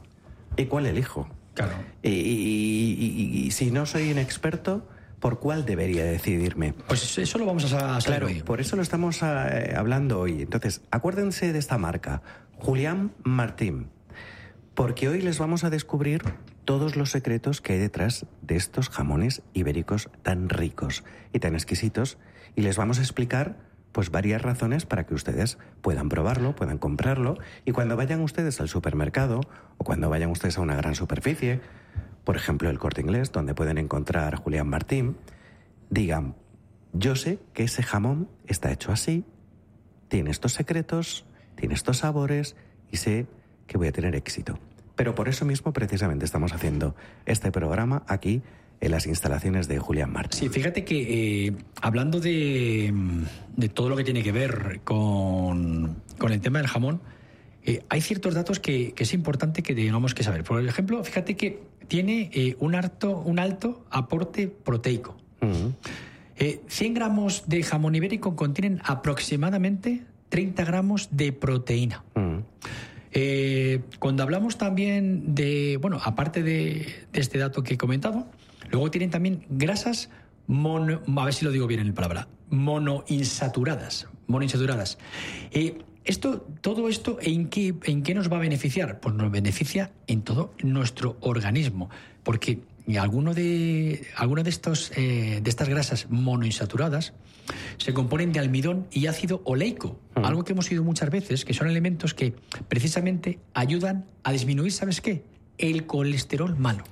[0.56, 1.28] ¿Y cuál elijo?
[1.54, 1.72] Claro.
[2.02, 4.86] Y, y- y- y- y si no soy un experto,
[5.20, 6.74] ¿por cuál debería decidirme?
[6.86, 8.42] Pues eso lo vamos a saber Claro, hoy.
[8.42, 10.42] por eso lo estamos eh, hablando hoy.
[10.42, 12.22] Entonces, acuérdense de esta marca,
[12.58, 13.88] Julián Martín,
[14.74, 16.22] porque hoy les vamos a descubrir
[16.64, 22.18] todos los secretos que hay detrás de estos jamones ibéricos tan ricos y tan exquisitos
[22.54, 23.56] y les vamos a explicar
[23.92, 28.68] pues varias razones para que ustedes puedan probarlo, puedan comprarlo y cuando vayan ustedes al
[28.68, 29.40] supermercado
[29.78, 31.60] o cuando vayan ustedes a una gran superficie,
[32.26, 35.16] por ejemplo el Corte Inglés, donde pueden encontrar Julián Martín,
[35.90, 36.34] digan,
[36.92, 39.24] yo sé que ese jamón está hecho así,
[40.08, 42.56] tiene estos secretos, tiene estos sabores
[42.90, 43.28] y sé
[43.68, 44.58] que voy a tener éxito.
[44.96, 48.42] Pero por eso mismo precisamente estamos haciendo este programa aquí
[48.80, 50.40] en las instalaciones de Julián Martín.
[50.40, 52.92] Sí, fíjate que eh, hablando de,
[53.72, 57.00] todo lo que tiene que ver con el tema del jamón,
[57.66, 60.44] eh, hay ciertos datos que, que es importante que tengamos que saber.
[60.44, 65.16] Por ejemplo, fíjate que tiene eh, un, alto, un alto aporte proteico.
[65.40, 65.68] Mm.
[66.38, 72.04] Eh, 100 gramos de jamón ibérico contienen aproximadamente 30 gramos de proteína.
[73.12, 78.26] Eh, cuando hablamos también de, bueno, aparte de, de este dato que he comentado,
[78.70, 80.10] luego tienen también grasas
[80.46, 84.98] mono, a ver si lo digo bien en la palabra, monoinsaturadas, monoinsaturadas.
[85.52, 89.00] Eh, esto, todo esto, ¿en qué, ¿en qué nos va a beneficiar?
[89.00, 91.90] Pues nos beneficia en todo nuestro organismo,
[92.22, 92.60] porque
[92.98, 97.12] alguno de, alguno de, estos, eh, de estas grasas monoinsaturadas
[97.78, 101.68] se componen de almidón y ácido oleico, algo que hemos oído muchas veces, que son
[101.68, 102.34] elementos que
[102.68, 105.24] precisamente ayudan a disminuir, ¿sabes qué?
[105.58, 106.84] El colesterol malo.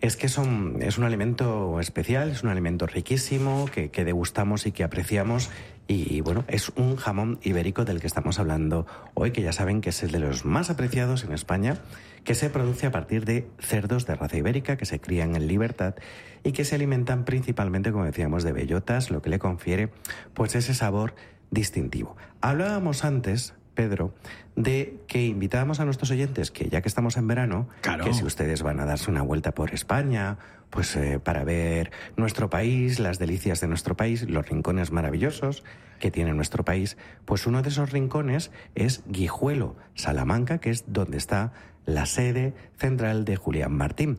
[0.00, 4.72] Es que son, es un alimento especial, es un alimento riquísimo que, que degustamos y
[4.72, 5.50] que apreciamos.
[5.88, 9.90] Y bueno, es un jamón ibérico del que estamos hablando hoy, que ya saben que
[9.90, 11.78] es el de los más apreciados en España,
[12.24, 15.94] que se produce a partir de cerdos de raza ibérica que se crían en libertad
[16.42, 19.90] y que se alimentan principalmente, como decíamos, de bellotas, lo que le confiere
[20.34, 21.14] pues ese sabor
[21.52, 22.16] distintivo.
[22.40, 24.12] Hablábamos antes, Pedro,
[24.56, 28.04] de que invitábamos a nuestros oyentes que ya que estamos en verano, Claro.
[28.04, 30.38] que si ustedes van a darse una vuelta por España,
[30.70, 35.62] pues eh, para ver nuestro país, las delicias de nuestro país, los rincones maravillosos
[36.00, 41.18] que tiene nuestro país, pues uno de esos rincones es Guijuelo, Salamanca, que es donde
[41.18, 41.52] está
[41.84, 44.18] la sede central de Julián Martín.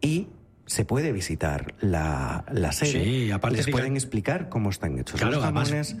[0.00, 0.28] Y
[0.66, 3.02] se puede visitar la, la sede.
[3.04, 5.96] Sí, aparte, Les pueden explicar cómo están hechos Claro, los además- jamones,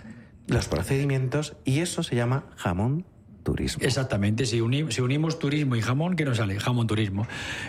[0.48, 3.04] los procedimientos, y eso se llama jamón
[3.44, 3.82] turismo.
[3.82, 6.58] Exactamente, si, uni- si unimos turismo y jamón, ¿qué nos sale?
[6.60, 7.26] Jamón turismo.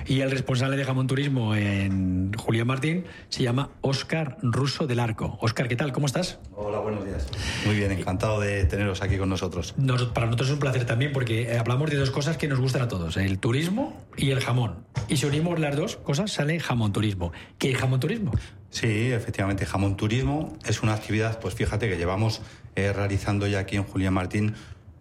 [0.07, 5.37] Y el responsable de jamón turismo en Julián Martín se llama Óscar Russo del Arco.
[5.39, 5.93] Óscar, ¿qué tal?
[5.93, 6.39] ¿Cómo estás?
[6.55, 7.27] Hola, buenos días.
[7.65, 9.73] Muy bien, encantado de teneros aquí con nosotros.
[9.77, 12.59] Nos- para nosotros es un placer también porque eh, hablamos de dos cosas que nos
[12.59, 14.83] gustan a todos, el turismo y el jamón.
[15.07, 17.31] Y si unimos las dos cosas, sale jamón turismo.
[17.57, 18.31] ¿Qué es jamón turismo?
[18.71, 22.43] Sí, efectivamente, Jamón Turismo es una actividad, pues fíjate que llevamos
[22.85, 24.53] eh, realizando ya aquí en Julián Martín,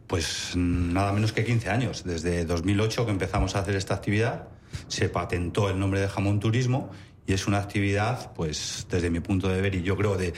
[0.07, 2.05] pues nada menos que 15 años.
[2.05, 4.49] Desde 2008 que empezamos a hacer esta actividad,
[4.89, 6.91] se patentó el nombre de Jamón Turismo
[7.27, 10.33] y es una actividad, pues desde mi punto de ver y yo creo de,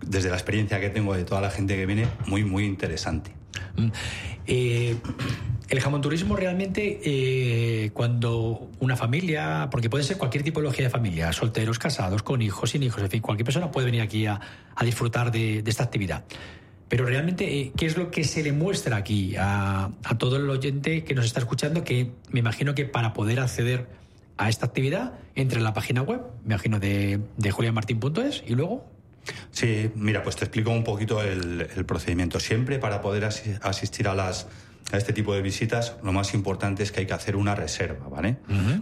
[0.00, 3.32] desde la experiencia que tengo de toda la gente que viene, muy, muy interesante.
[3.76, 3.88] Mm.
[4.46, 4.96] Eh,
[5.68, 11.32] el jamón turismo realmente eh, cuando una familia, porque puede ser cualquier tipología de familia,
[11.32, 14.40] solteros, casados, con hijos, sin hijos, en fin, cualquier persona puede venir aquí a,
[14.74, 16.24] a disfrutar de, de esta actividad.
[16.90, 20.50] Pero realmente, eh, ¿qué es lo que se le muestra aquí a, a todo el
[20.50, 21.84] oyente que nos está escuchando?
[21.84, 23.86] Que me imagino que para poder acceder
[24.36, 28.86] a esta actividad, entre en la página web, me imagino, de, de julianmartin.es y luego
[29.52, 32.40] Sí, mira, pues te explico un poquito el, el procedimiento.
[32.40, 34.48] Siempre para poder asi- asistir a las
[34.92, 38.08] a este tipo de visitas, lo más importante es que hay que hacer una reserva,
[38.08, 38.38] ¿vale?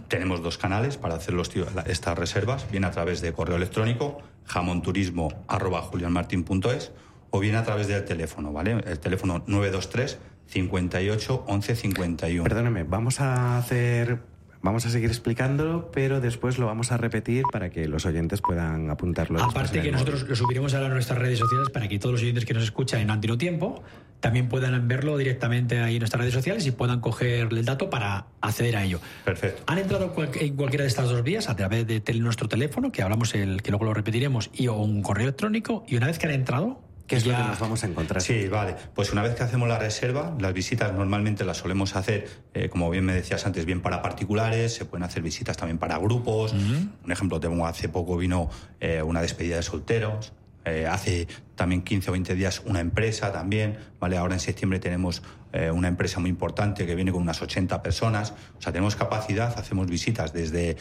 [0.07, 1.51] Tenemos dos canales para hacer los
[1.85, 6.91] estas reservas, bien a través de correo electrónico, jamonturismo@julianmartin.es
[7.31, 8.71] o bien a través del teléfono, ¿vale?
[8.85, 12.43] El teléfono 923 58 11 51.
[12.43, 14.19] Perdóneme, vamos a hacer
[14.61, 18.89] Vamos a seguir explicándolo, pero después lo vamos a repetir para que los oyentes puedan
[18.89, 19.41] apuntarlo.
[19.41, 22.53] Aparte que nosotros lo subiremos a nuestras redes sociales para que todos los oyentes que
[22.53, 23.81] nos escuchan en Antino Tiempo
[24.19, 28.25] también puedan verlo directamente ahí en nuestras redes sociales y puedan coger el dato para
[28.41, 28.99] acceder a ello.
[29.23, 29.63] Perfecto.
[29.65, 33.33] Han entrado en cualquiera de estas dos vías a través de nuestro teléfono, que hablamos
[33.35, 36.33] el que luego lo repetiremos, y o un correo electrónico, y una vez que han
[36.33, 38.21] entrado, ¿Qué es lo que nos vamos a encontrar?
[38.21, 38.75] Sí, vale.
[38.93, 42.87] Pues una vez que hacemos la reserva, las visitas normalmente las solemos hacer, eh, como
[42.91, 46.53] bien me decías antes, bien para particulares, se pueden hacer visitas también para grupos.
[46.53, 50.33] Un ejemplo, tengo hace poco vino eh, una despedida de solteros.
[50.65, 54.17] Eh, hace también 15 o 20 días una empresa también, ¿vale?
[54.17, 58.33] Ahora en septiembre tenemos eh, una empresa muy importante que viene con unas 80 personas.
[58.57, 60.77] O sea, tenemos capacidad, hacemos visitas desde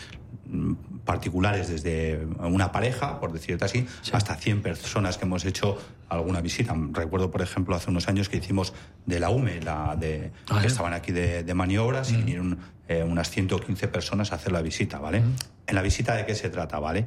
[1.04, 6.74] particulares, desde una pareja, por decirte así, hasta 100 personas que hemos hecho alguna visita.
[6.92, 8.72] Recuerdo, por ejemplo, hace unos años que hicimos
[9.06, 12.18] de la UME, la de, ah, que estaban aquí de, maniobras, y mm.
[12.18, 12.58] vinieron
[12.88, 15.20] eh, unas 115 personas a hacer la visita, ¿vale?
[15.20, 15.34] Mm.
[15.66, 17.06] En la visita de qué se trata, ¿vale?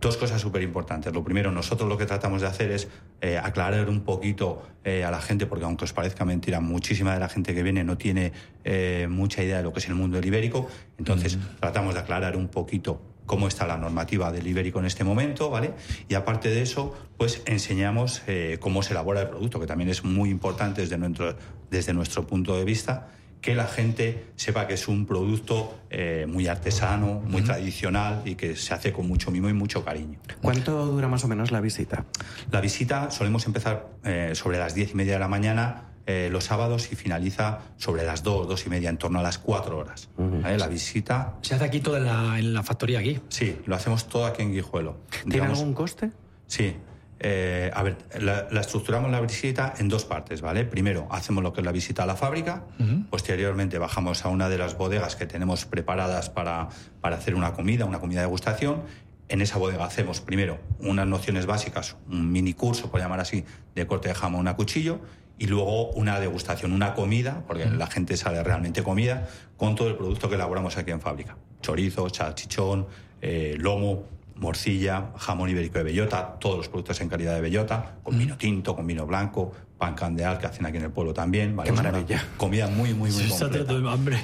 [0.00, 1.12] Dos cosas súper importantes.
[1.12, 2.88] Lo primero, nosotros lo que tratamos de hacer es
[3.20, 7.20] eh, aclarar un poquito eh, a la gente, porque aunque os parezca mentira, muchísima de
[7.20, 8.32] la gente que viene no tiene
[8.62, 10.68] eh, mucha idea de lo que es el mundo del ibérico.
[10.98, 15.50] Entonces, tratamos de aclarar un poquito cómo está la normativa del ibérico en este momento,
[15.50, 15.72] ¿vale?
[16.08, 18.22] Y aparte de eso, pues enseñamos
[18.60, 21.36] cómo se elabora el producto, que también es muy importante desde nuestro,
[21.70, 23.08] desde nuestro punto de vista
[23.40, 28.56] que la gente sepa que es un producto eh, muy artesano, muy tradicional y que
[28.56, 30.18] se hace con mucho mimo y mucho cariño.
[30.42, 32.04] ¿Cuánto dura más o menos la visita?
[32.50, 36.44] La visita solemos empezar eh, sobre las diez y media de la mañana eh, los
[36.44, 40.08] sábados y finaliza sobre las dos, dos y media, en torno a las cuatro horas.
[40.16, 41.34] La visita...
[41.42, 43.20] ¿Se hace aquí toda en la, en la factoría aquí?
[43.28, 44.96] Sí, lo hacemos todo aquí en Guijuelo.
[45.28, 46.10] ¿Tiene algún coste?
[46.46, 46.74] Sí,
[47.20, 50.64] eh, a ver, la, estructuramos la visita en dos partes, ¿vale?
[50.64, 52.64] Primero hacemos lo que es la visita a la fábrica,
[53.10, 56.68] posteriormente bajamos a una de las bodegas que tenemos preparadas para,
[57.00, 58.82] para hacer una comida, una comida de degustación.
[59.28, 63.86] En esa bodega hacemos primero unas nociones básicas, un mini curso, por llamar así, de
[63.86, 65.00] corte de jamón a cuchillo,
[65.38, 69.96] y luego una degustación, una comida, porque la gente sale realmente comida, con todo el
[69.96, 71.36] producto que elaboramos aquí en fábrica.
[71.60, 72.86] Chorizo, salchichón,
[73.20, 74.04] eh, lomo,
[74.38, 78.74] morcilla, jamón ibérico de bellota, todos los productos en calidad de bellota, con vino tinto,
[78.74, 81.54] con vino blanco, pan candeal que hacen aquí en el pueblo también.
[81.56, 81.70] ¿vale?
[81.70, 82.24] Qué maravilla.
[82.36, 83.72] comida muy, muy, muy completa.
[83.92, 84.18] hambre.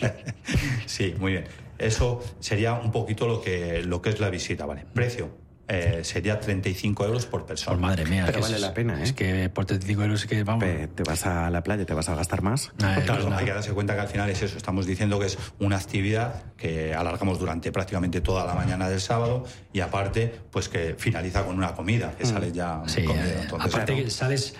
[0.86, 1.44] sí, muy bien.
[1.78, 4.84] Eso sería un poquito lo que, lo que es la visita, ¿vale?
[4.92, 5.30] Precio,
[5.68, 7.76] eh, sería 35 euros por persona.
[7.76, 8.24] Por madre mía.
[8.26, 9.04] Pero vale la pena, ¿eh?
[9.04, 10.64] Es que por 35 euros es que vamos.
[10.94, 12.72] Te vas a la playa, te vas a gastar más.
[12.82, 14.56] Ah, claro, hay que darse cuenta que al final es eso.
[14.56, 19.44] Estamos diciendo que es una actividad que alargamos durante prácticamente toda la mañana del sábado
[19.72, 22.26] y aparte, pues que finaliza con una comida, que mm.
[22.26, 22.82] sale ya.
[22.86, 24.54] Sí, eh, aparte que sales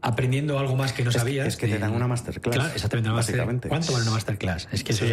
[0.00, 1.46] aprendiendo algo más que no sabías.
[1.46, 2.54] Es que te dan una masterclass.
[2.54, 3.10] Claro, exactamente.
[3.10, 3.68] básicamente.
[3.68, 4.68] ¿Cuánto vale una masterclass?
[4.72, 5.04] Es que sí,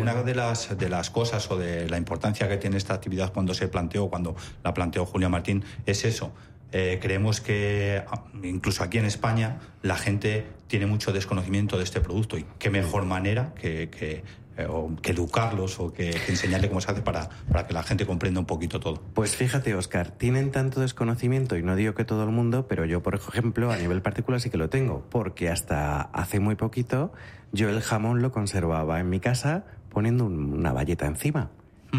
[0.00, 3.54] una de las, de las cosas o de la importancia que tiene esta actividad cuando
[3.54, 6.32] se planteó, cuando la planteó Julia Martín, es eso.
[6.70, 12.02] Eh, creemos que ah, incluso aquí en España la gente tiene mucho desconocimiento de este
[12.02, 14.22] producto y qué mejor manera que, que
[14.66, 18.40] o que educarlos o que, enseñarle cómo se hace para, para que la gente comprenda
[18.40, 19.00] un poquito todo.
[19.14, 23.02] Pues fíjate, Oscar, tienen tanto desconocimiento y no digo que todo el mundo, pero yo,
[23.02, 27.12] por ejemplo, a nivel particular sí que lo tengo, porque hasta hace muy poquito
[27.52, 31.50] yo el jamón lo conservaba en mi casa poniendo una valleta encima.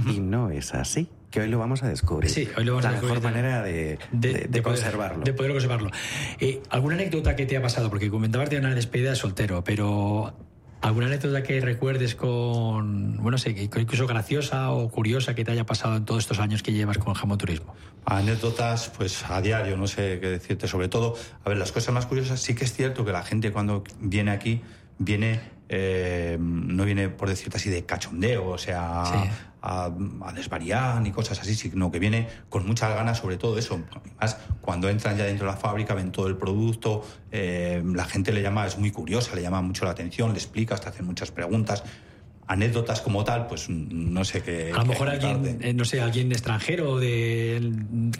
[0.05, 2.29] Y no es así que hoy lo vamos a descubrir.
[2.29, 3.17] Sí, hoy lo vamos la a descubrir.
[3.17, 5.23] mejor manera de, de, conservarlo.
[5.23, 5.91] De poder conservarlo.
[6.39, 7.89] Eh, ¿Alguna anécdota que te ha pasado?
[7.89, 10.33] Porque comentabas de una despedida de soltero, pero
[10.81, 15.97] ¿Alguna anécdota que recuerdes con, bueno, sé, incluso graciosa o curiosa que te haya pasado
[15.97, 17.75] en todos estos años que llevas con Jamón Turismo?
[18.05, 20.67] Anécdotas, pues a diario, no sé qué decirte.
[20.67, 23.51] Sobre todo, a ver, las cosas más curiosas, sí que es cierto que la gente
[23.51, 24.61] cuando viene aquí,
[24.97, 29.03] viene, eh, no viene, por decirte así, de cachondeo, o sea,
[29.61, 29.91] a,
[30.33, 33.79] desvariar ni cosas así, sino que viene con muchas ganas sobre todo eso.
[33.91, 38.31] Además, cuando entran ya dentro de la fábrica, ven todo el producto, eh, la gente
[38.31, 41.31] le llama, es muy curiosa, le llama mucho la atención, le explica, hasta hacen muchas
[41.31, 41.83] preguntas
[42.49, 44.71] anécdotas como tal, pues no sé qué.
[44.73, 47.71] A lo mejor alguien, eh, no sé, alguien extranjero de,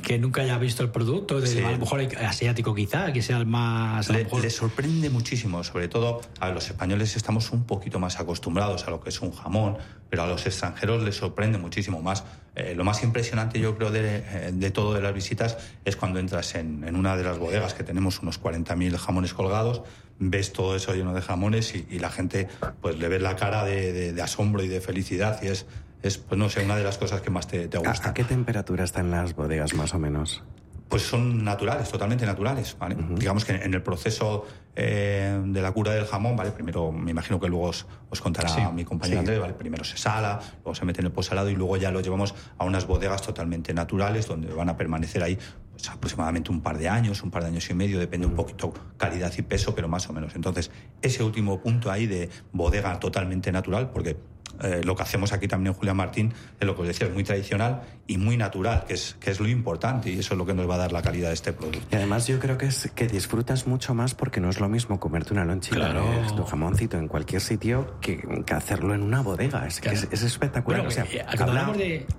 [0.04, 3.48] que nunca haya visto el producto, de, a lo mejor asiático quizá, que sea el
[3.48, 4.08] más.
[4.10, 9.02] Le, sorprende muchísimo, sobre todo a los españoles estamos un poquito más acostumbrados a lo
[9.02, 9.80] que es un jamón,
[10.12, 12.24] pero a los extranjeros les sorprende muchísimo más.
[12.56, 16.20] Eh, lo más impresionante, yo creo, de, eh, de, todo de las visitas es cuando
[16.20, 19.82] entras en, en una de las bodegas que tenemos unos 40.000 jamones colgados
[20.20, 22.48] ves todo eso lleno de jamones y, la gente
[22.82, 25.66] pues le ves la cara de, asombro y de felicidad y es,
[26.04, 28.10] es, pues no sé, una de las cosas que más te, te gusta.
[28.10, 30.44] ¿A, qué temperatura están las bodegas más o menos?
[30.90, 32.98] Pues son naturales, totalmente naturales, ¿vale?
[33.16, 36.52] Digamos que en el proceso eh, de la cura del jamón, ¿vale?
[36.52, 37.86] Primero, me imagino que luego os,
[38.22, 39.54] contará mi compañero Andrés, ¿vale?
[39.54, 42.66] Primero se sala, luego se mete en el posalado y luego ya lo llevamos a
[42.66, 45.38] unas bodegas totalmente naturales donde van a permanecer ahí
[45.72, 48.74] pues, aproximadamente un par de años, un par de años y medio, depende un poquito
[48.98, 50.36] calidad y peso, pero más o menos.
[50.36, 50.72] Entonces,
[51.04, 54.18] ese último punto ahí de bodega totalmente natural, porque
[54.62, 57.14] eh, lo que hacemos aquí también en Julián Martín es lo que os decía, es
[57.14, 60.46] muy tradicional y muy natural, que es, que es lo importante y eso es lo
[60.46, 61.88] que nos va a dar la calidad de este producto.
[61.92, 65.00] Y además yo creo que es que disfrutas mucho más porque no es lo mismo
[65.00, 66.06] comerte una lonchita claro.
[66.36, 68.20] tu jamoncito en cualquier sitio que,
[68.54, 69.66] hacerlo en una bodega.
[69.68, 70.88] Es, que es, espectacular.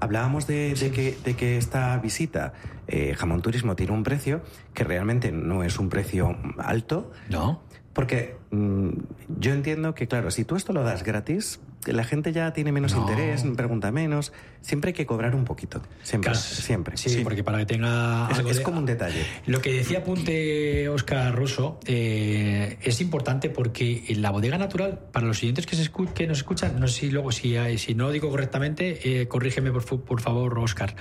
[0.00, 2.52] Hablábamos de, que, de que esta visita,
[2.86, 4.42] eh, Jamón Turismo, tiene un precio
[4.74, 7.10] que realmente no es un precio alto.
[7.28, 7.62] No.
[7.92, 8.90] Porque mm,
[9.38, 12.94] yo entiendo que, claro, si tú esto lo das gratis, la gente ya tiene menos
[12.94, 14.32] interés, pregunta menos.
[14.60, 15.82] Siempre hay que cobrar un poquito.
[16.02, 16.34] Siempre.
[16.34, 16.96] siempre.
[16.96, 18.28] Sí, porque para que tenga.
[18.48, 19.24] Es, como un detalle.
[19.46, 25.26] Lo que decía Apunte Oscar Russo eh, es importante porque en la bodega natural, para
[25.26, 28.12] los siguientes que, se que nos escuchan, no sé si luego, si, si no lo
[28.12, 30.94] digo correctamente, eh, corrígeme por, por favor, Oscar.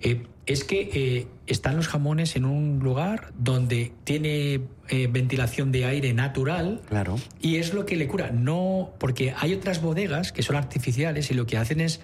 [0.00, 5.84] Eh, es que eh, están los jamones en un lugar donde tiene eh, ventilación de
[5.84, 6.80] aire natural.
[6.88, 7.16] Claro.
[7.40, 8.30] Y es lo que le cura.
[8.30, 12.00] No, porque hay otras bodegas que son artificiales y lo que hacen es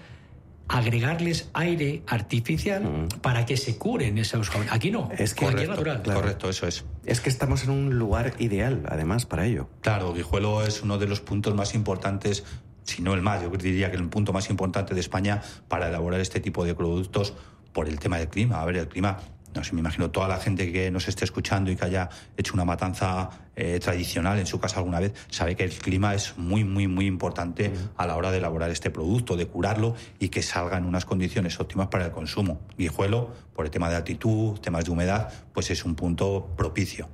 [0.67, 3.19] agregarles aire artificial mm.
[3.21, 4.71] para que se curen esos jamones.
[4.71, 6.03] Aquí no, es que correcto, natural.
[6.03, 6.85] Correcto, eso es.
[7.03, 9.69] Es que estamos en un lugar ideal, además, para ello.
[9.81, 12.43] Claro, Guijuelo es uno de los puntos más importantes
[12.83, 16.19] si no el más, yo diría que el punto más importante de España para elaborar
[16.21, 17.33] este tipo de productos
[17.75, 18.61] por el tema del clima.
[18.61, 19.17] A ver, el clima,
[19.53, 22.53] no sé, me imagino toda la gente que nos esté escuchando y que haya hecho
[22.53, 26.63] una matanza eh, tradicional en su casa alguna vez, sabe que el clima es muy,
[26.63, 30.77] muy, muy importante a la hora de elaborar este producto, de curarlo y que salga
[30.77, 32.61] en unas condiciones óptimas para el consumo.
[32.77, 37.09] Guijuelo, por el tema de altitud, temas de humedad, pues es un punto propicio.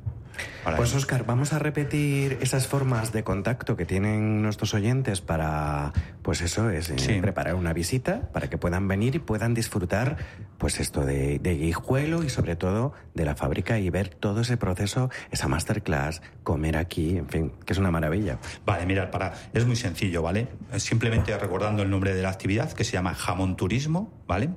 [0.75, 6.41] Pues Oscar, vamos a repetir esas formas de contacto que tienen nuestros oyentes para, pues
[6.41, 10.17] eso, es eh, preparar una visita para que puedan venir y puedan disfrutar,
[10.57, 15.09] pues esto de, Guijuelo y sobre todo de la fábrica y ver todo ese proceso,
[15.32, 18.38] esa masterclass, comer aquí, en fin, que es una maravilla.
[18.65, 20.47] Vale, mirad, para, es muy sencillo, ¿vale?
[20.77, 24.51] Simplemente recordando el nombre de la actividad que se llama Jamón Turismo, ¿vale?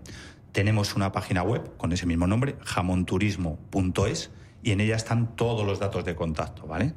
[0.53, 4.31] Tenemos una página web con ese mismo nombre, jamonturismo.es
[4.65, 6.95] y en ella están todos los datos de contacto, ¿vale?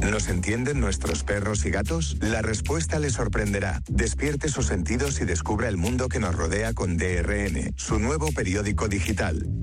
[0.02, 2.18] ¿Nos entienden nuestros perros y gatos?
[2.20, 3.84] La respuesta les sorprenderá.
[3.88, 8.88] Despierte sus sentidos y descubra el mundo que nos rodea con DRN, su nuevo periódico
[8.88, 9.15] digital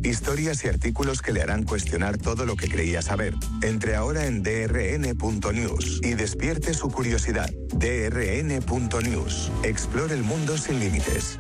[0.03, 3.35] Historias y artículos que le harán cuestionar todo lo que creía saber.
[3.63, 7.51] Entre ahora en drn.news y despierte su curiosidad.
[7.75, 9.53] drn.news.
[9.63, 11.39] Explore el mundo sin límites.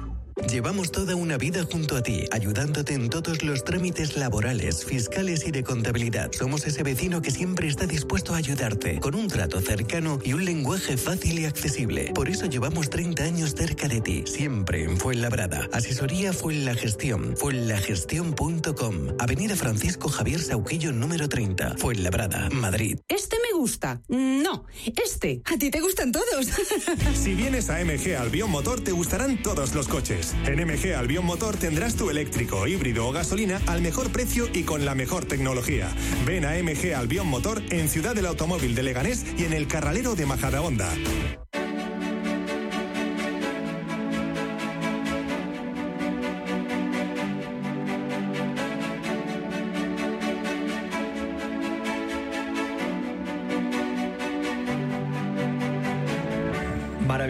[0.51, 5.51] Llevamos toda una vida junto a ti, ayudándote en todos los trámites laborales, fiscales y
[5.51, 6.31] de contabilidad.
[6.33, 10.45] Somos ese vecino que siempre está dispuesto a ayudarte, con un trato cercano y un
[10.45, 12.13] lenguaje fácil y accesible.
[12.15, 15.69] Por eso llevamos 30 años cerca de ti, siempre en Fuenlabrada.
[15.73, 22.99] Asesoría Fuenlagestión, fuenlagestión.com, Avenida Francisco Javier Sauquillo número 30, Fuenlabrada, Madrid.
[23.09, 24.03] Este me gusta.
[24.09, 24.67] No,
[25.03, 25.41] este.
[25.45, 26.49] A ti te gustan todos.
[27.15, 30.32] si vienes a MG Albión Motor, te gustarán todos los coches.
[30.47, 34.85] En MG Albion Motor tendrás tu eléctrico, híbrido o gasolina al mejor precio y con
[34.85, 35.89] la mejor tecnología.
[36.27, 40.15] Ven a MG Albion Motor en Ciudad del Automóvil de Leganés y en el Carralero
[40.15, 40.89] de Majadahonda.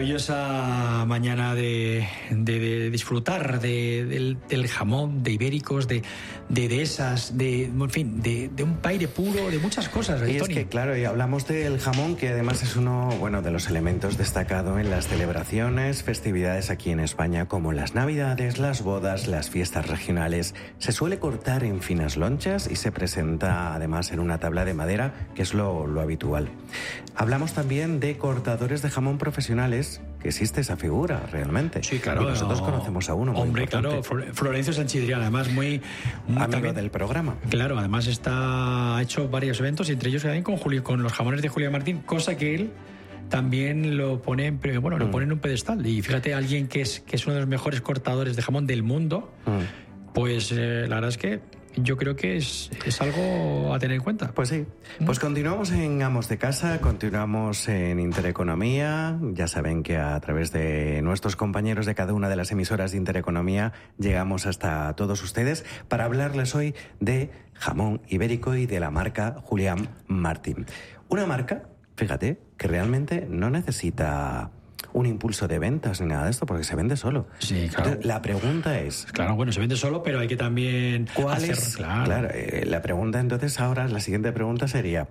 [0.03, 2.07] maravillosa mañana de,
[2.91, 4.37] disfrutar del,
[4.69, 6.03] jamón, de ibéricos, de,
[6.49, 10.27] de dehesas, de, en fin, de, de un paire puro, de muchas cosas.
[10.27, 13.67] Y es que, claro, y hablamos del jamón, que además es uno bueno, de los
[13.69, 19.49] elementos destacados en las celebraciones, festividades aquí en España, como las Navidades, las bodas, las
[19.49, 20.55] fiestas regionales.
[20.79, 25.29] Se suele cortar en finas lonchas y se presenta además en una tabla de madera,
[25.35, 26.49] que es lo, lo habitual.
[27.15, 31.83] Hablamos también de cortadores de jamón profesionales, que existe esa figura realmente.
[31.83, 32.23] Sí, claro.
[32.23, 33.33] Y nosotros conocemos a uno.
[33.33, 33.89] muy Hombre, importante.
[33.89, 35.81] claro, Flor- Florencio Sanchidrián, además muy...
[36.27, 37.35] muy Amigo también- del programa.
[37.49, 41.41] Claro, además está, ha hecho varios eventos, entre ellos también con, Julio, con los jamones
[41.43, 42.71] de Julio Martín, cosa que él
[43.29, 45.11] también lo pone en, bueno, lo Mm.
[45.11, 45.85] pone en un pedestal.
[45.85, 48.83] Y fíjate, alguien que es, que es uno de los mejores cortadores de jamón del
[48.83, 50.13] mundo, Mm.
[50.13, 51.41] pues eh, la verdad es que
[51.75, 54.31] yo creo que es, es algo a tener en cuenta.
[54.31, 54.65] Pues sí.
[55.05, 59.17] Pues continuamos en Amos de Casa, continuamos en Intereconomía.
[59.33, 62.97] Ya saben que a través de nuestros compañeros de cada una de las emisoras de
[62.97, 69.35] Intereconomía llegamos hasta todos ustedes para hablarles hoy de jamón ibérico y de la marca
[69.43, 70.65] Julián Martín.
[71.09, 71.63] Una marca,
[71.95, 74.51] fíjate, que realmente no necesita
[74.93, 77.27] un impulso de ventas ni nada de esto porque se vende solo.
[77.39, 77.89] Sí, claro.
[77.89, 81.51] Entonces, la pregunta es, Claro, bueno, se vende solo, pero hay que también ¿Cuál hacer...
[81.51, 81.75] es?
[81.77, 82.29] Claro.
[82.33, 85.07] eh, la pregunta entonces ahora, la siguiente pregunta sería,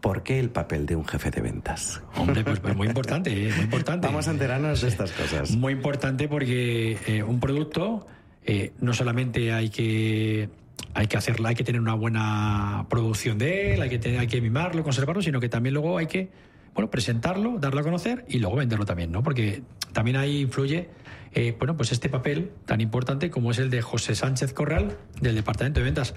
[0.00, 2.02] ¿por qué el papel de un jefe de ventas?
[2.16, 4.06] Hombre, pues, pues muy importante, eh, muy importante.
[4.06, 5.50] Vamos a enterarnos de estas cosas.
[5.56, 8.06] Muy importante porque eh, un producto
[8.44, 10.48] eh, no solamente hay que
[10.94, 14.26] hay que hacerlo, hay que tener una buena producción de él, hay que tener, hay
[14.26, 16.30] que mimarlo, conservarlo, sino que también luego hay que
[16.74, 19.22] bueno presentarlo, darlo a conocer y luego venderlo también, ¿no?
[19.22, 19.62] Porque
[19.92, 20.88] también ahí influye
[21.32, 25.34] eh, bueno pues este papel tan importante como es el de José Sánchez Corral del
[25.34, 26.14] departamento de ventas.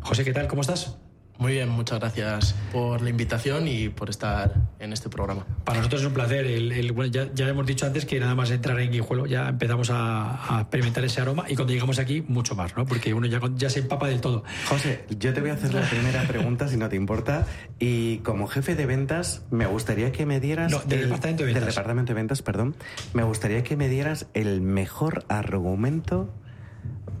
[0.00, 0.48] José, ¿qué tal?
[0.48, 0.98] ¿Cómo estás?
[1.38, 5.44] Muy bien, muchas gracias por la invitación y por estar en este programa.
[5.64, 6.46] Para nosotros es un placer.
[6.46, 9.48] El, el- bueno, ya, ya hemos dicho antes que nada más entrar en Guijuelo ya
[9.48, 12.84] empezamos a, a experimentar ese aroma y cuando llegamos aquí mucho más, ¿no?
[12.86, 14.44] Porque uno ya, se empapa del todo.
[14.68, 17.44] José, yo te voy a hacer la primera pregunta, si no te importa.
[17.80, 20.70] Y como jefe de ventas, me gustaría que me dieras...
[20.70, 21.64] No, del departamento de ventas.
[21.64, 22.76] Del departamento de ventas, perdón.
[23.14, 26.32] Me gustaría que me dieras el mejor argumento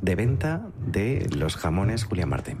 [0.00, 2.58] de venta de los jamones Julián Martín.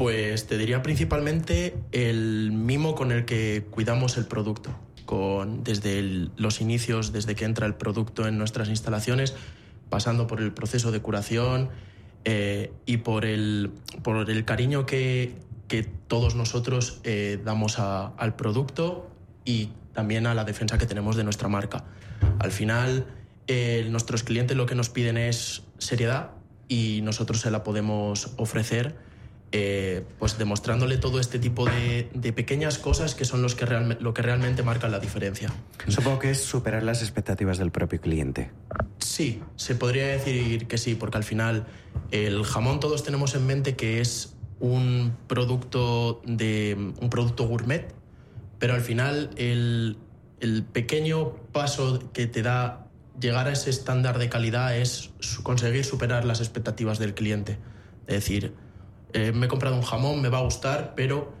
[0.00, 4.74] Pues te diría principalmente el mimo con el que cuidamos el producto,
[5.04, 9.34] con, desde los inicios, desde que entra el producto en nuestras instalaciones,
[9.90, 11.68] pasando por el proceso de curación
[12.24, 13.72] eh, y por el,
[14.02, 15.34] por el cariño que,
[15.68, 19.10] que todos nosotros eh, damos al producto
[19.44, 21.84] y también a la defensa que tenemos de nuestra marca.
[22.38, 23.04] Al final,
[23.48, 26.30] eh, nuestros clientes lo que nos piden es seriedad
[26.68, 29.09] y nosotros se la podemos ofrecer
[29.52, 34.14] eh, pues demostrándole todo este tipo de, de pequeñas cosas que son los que lo
[34.14, 35.52] que realmente marcan la diferencia.
[35.88, 38.50] Supongo que es superar las expectativas del propio cliente.
[38.98, 41.66] Sí, se podría decir que sí, porque al final
[42.12, 47.92] el jamón todos tenemos en mente que es un producto de un producto gourmet,
[48.58, 49.96] pero al final el,
[50.38, 52.86] el pequeño paso que te da
[53.18, 55.10] llegar a ese estándar de calidad es
[55.42, 57.58] conseguir superar las expectativas del cliente.
[58.06, 58.54] Es decir,
[59.12, 61.32] eh, me he comprado un jamón, me va a gustar, pero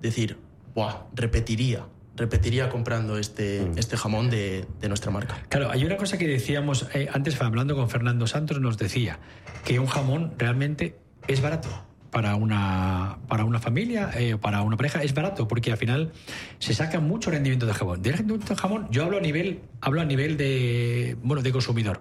[0.00, 0.38] decir,
[0.74, 5.42] Buah, repetiría, repetiría comprando este, este jamón de, de nuestra marca.
[5.48, 9.18] Claro, hay una cosa que decíamos eh, antes, hablando con Fernando Santos, nos decía
[9.64, 11.68] que un jamón realmente es barato.
[12.10, 16.10] Para una, para una familia eh, o para una pareja es barato porque al final
[16.58, 18.02] se saca mucho rendimiento de jamón.
[18.02, 22.00] De rendimiento de jamón, yo hablo a nivel, hablo a nivel de, bueno, de consumidor.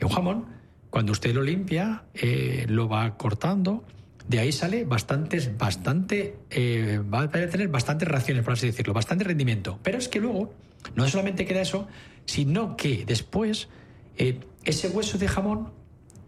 [0.00, 0.46] Un jamón,
[0.90, 3.82] cuando usted lo limpia, eh, lo va cortando,
[4.28, 9.24] de ahí sale bastantes, bastante, eh, va a tener bastantes raciones, por así decirlo, bastante
[9.24, 9.78] rendimiento.
[9.82, 10.52] Pero es que luego
[10.94, 11.88] no solamente queda eso,
[12.24, 13.68] sino que después
[14.16, 15.70] eh, ese hueso de jamón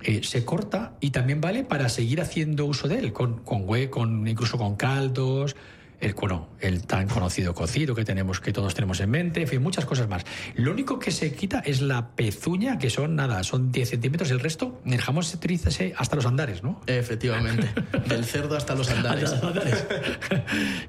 [0.03, 3.89] eh, se corta y también vale para seguir haciendo uso de él, con, con, hue-
[3.91, 5.57] con incluso con caldos,
[6.05, 9.63] el, bueno, el tan conocido cocido que tenemos, que todos tenemos en mente, en fin,
[9.63, 10.25] muchas cosas más.
[10.55, 14.41] Lo único que se quita es la pezuña, que son nada, son 10 centímetros, el
[14.41, 16.81] resto, el jamón se utiliza hasta los andares, ¿no?
[16.87, 17.69] Efectivamente,
[18.09, 19.33] del cerdo hasta los andares.
[19.33, 19.87] Hasta los andares.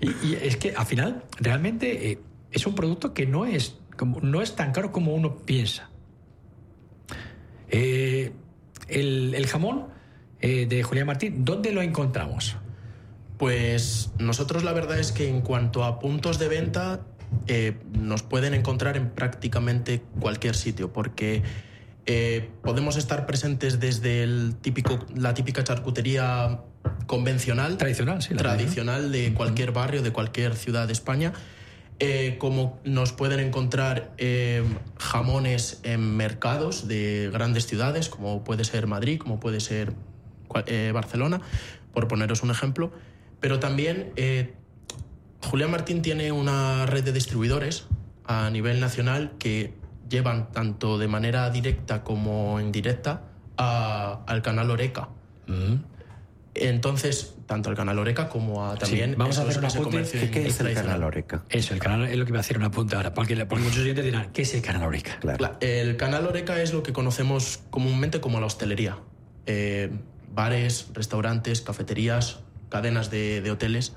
[0.01, 2.19] y, y es que al final, realmente eh,
[2.51, 5.89] es un producto que no es, como, no es tan caro como uno piensa.
[7.69, 8.33] Eh,
[8.87, 9.87] el, el jamón
[10.41, 12.57] eh, de Julián Martín, ¿dónde lo encontramos?
[13.37, 17.01] Pues nosotros la verdad es que en cuanto a puntos de venta
[17.47, 21.43] eh, nos pueden encontrar en prácticamente cualquier sitio porque
[22.05, 26.61] eh, podemos estar presentes desde el típico, la típica charcutería
[27.07, 29.11] convencional, tradicional, sí, la tradicional.
[29.11, 31.33] De cualquier barrio, de cualquier ciudad de España,
[31.99, 34.13] eh, como nos pueden encontrar
[34.97, 39.93] jamones en mercados de grandes ciudades, como puede ser Madrid, como puede ser
[40.93, 41.41] Barcelona,
[41.93, 42.91] por poneros un ejemplo.
[43.39, 44.53] Pero también eh,
[45.41, 47.85] Julián Martín tiene una red de distribuidores
[48.25, 49.73] a nivel nacional que
[50.09, 53.21] llevan tanto de manera directa como indirecta
[53.57, 55.09] a- al canal Oreca.
[56.57, 59.91] Entonces, tanto al canal Oreca como a también Sí, vamos a hacer un ese apunte.
[59.97, 61.43] comercio ¿Qué- qué es el canal Oreca?
[61.49, 63.81] Eso, el canal es lo que iba a hacer una punta ahora, porque, porque muchos
[63.81, 65.19] oyentes dirán, ¿qué es el canal Oreca?
[65.59, 68.97] El canal Oreca es lo que conocemos comúnmente como la hostelería.
[69.47, 69.91] Eh,
[70.33, 72.39] bares, restaurantes, cafeterías,
[72.69, 73.93] cadenas de, de hoteles,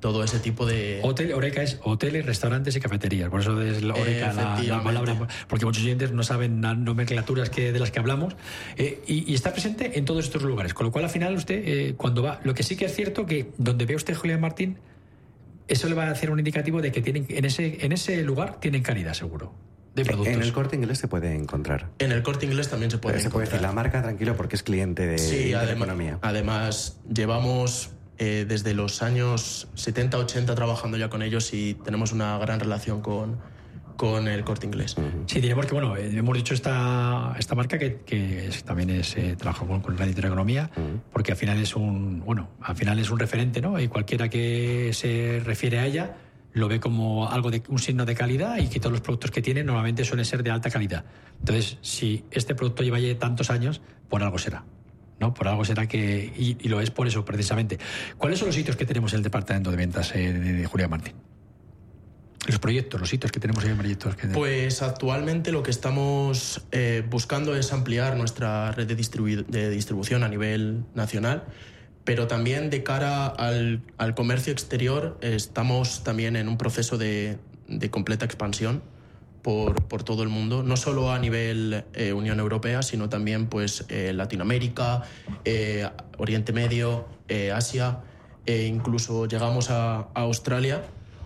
[0.00, 0.98] todo ese tipo de...
[1.04, 3.30] Hotel, Oreca es hoteles, restaurantes y cafeterías.
[3.30, 7.70] Por eso es la Oreca la- palabra, porque muchos oyentes no saben las nomenclaturas que,
[7.72, 8.34] de las que hablamos.
[8.76, 10.74] Eh, y, y está presente en todos estos lugares.
[10.74, 12.40] Con lo cual, al final, usted, eh, cuando va.
[12.42, 14.78] Lo que sí que es cierto que donde ve usted Julián Martín,
[15.68, 18.58] eso le va a hacer un indicativo de que tienen, en, ese, en ese lugar
[18.58, 19.54] tienen calidad, seguro.
[19.94, 20.34] De productos.
[20.34, 21.90] En el corte inglés se puede encontrar.
[21.98, 23.74] En el corte inglés también se puede se puede decir encontrar.
[23.74, 26.18] la marca tranquilo porque es cliente de Sí, además, Intereconomía.
[26.22, 32.58] además llevamos eh, desde los años 70-80 trabajando ya con ellos y tenemos una gran
[32.60, 33.38] relación con,
[33.96, 34.96] con el corte inglés.
[35.26, 39.16] Sí, diremos que, bueno, eh, hemos dicho esta, esta marca que, que es- también es,
[39.16, 40.70] eh, trabaja con, con Radio Intereconomía,
[41.12, 43.78] porque al final es un, bueno, al final es un referente, ¿no?
[43.78, 46.16] Y cualquiera que se refiere a ella
[46.52, 49.40] lo ve como algo de un signo de calidad y que todos los productos que
[49.42, 51.04] tiene normalmente suelen ser de alta calidad.
[51.40, 54.64] Entonces, si este producto lleva ya tantos años, por algo será.
[55.18, 55.32] ¿no?
[55.32, 56.32] Por algo será que.
[56.36, 57.78] Y, lo es por eso, precisamente.
[58.18, 61.14] ¿Cuáles son los sitios que tenemos en el departamento de ventas eh, de, Julián Martín?
[62.46, 64.16] Los proyectos, los sitios que tenemos en proyectos.
[64.16, 64.26] Que...
[64.26, 70.24] Pues actualmente lo que estamos eh, buscando es ampliar nuestra red de, distribu- de distribución
[70.24, 71.44] a nivel nacional,
[72.04, 77.38] pero también de cara al, al comercio exterior estamos también en un proceso de,
[77.68, 78.82] de completa expansión
[79.42, 83.84] por, por todo el mundo, no solo a nivel eh, Unión Europea, sino también pues
[83.88, 85.02] eh, Latinoamérica,
[85.44, 85.88] eh,
[86.18, 87.98] Oriente Medio, eh, Asia,
[88.46, 90.82] e incluso llegamos a, a Australia.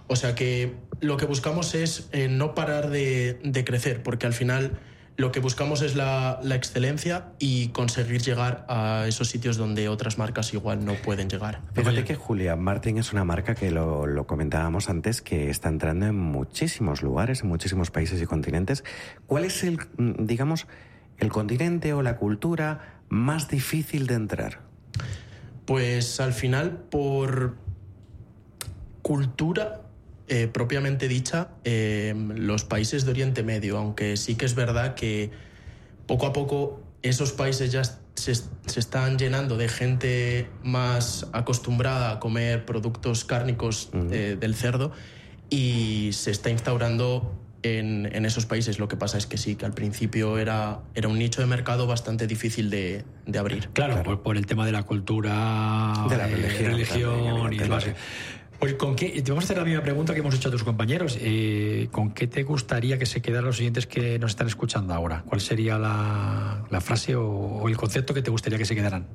[0.08, 4.32] O sea que lo que buscamos es eh, no parar de, de crecer, porque al
[4.32, 4.78] final
[5.16, 10.18] lo que buscamos es la, la excelencia y conseguir llegar a esos sitios donde otras
[10.18, 11.62] marcas igual no pueden llegar.
[11.74, 16.06] Fíjate que Julián Martín es una marca que lo, lo comentábamos antes, que está entrando
[16.06, 18.84] en muchísimos lugares, en muchísimos países y continentes.
[19.26, 20.66] ¿Cuál es el, mm, digamos,
[21.18, 24.60] el continente o la cultura más difícil de entrar?
[25.64, 27.56] Pues al final, por
[29.00, 29.85] cultura
[30.28, 35.30] eh, propiamente dicha, eh, los países de Oriente Medio, aunque sí que es verdad que
[36.06, 42.20] poco a poco esos países ya se, se están llenando de gente más acostumbrada a
[42.20, 44.92] comer productos cárnicos eh, del cerdo
[45.50, 48.78] y se está instaurando en, en esos países.
[48.78, 51.86] Lo que pasa es que sí, que al principio era, era un nicho de mercado
[51.86, 53.68] bastante difícil de, de abrir.
[53.72, 57.58] Claro, Por, por el tema de la cultura, De la eh, religión religión también, y
[57.58, 57.86] demás.
[58.58, 60.64] Pues con qué, te vamos a hacer la misma pregunta que hemos hecho a tus
[60.64, 61.18] compañeros.
[61.20, 65.22] Eh, ¿Con qué te gustaría que se quedaran los oyentes que nos están escuchando ahora?
[65.26, 69.06] ¿Cuál sería la, la frase o, o el concepto que te gustaría que se quedaran?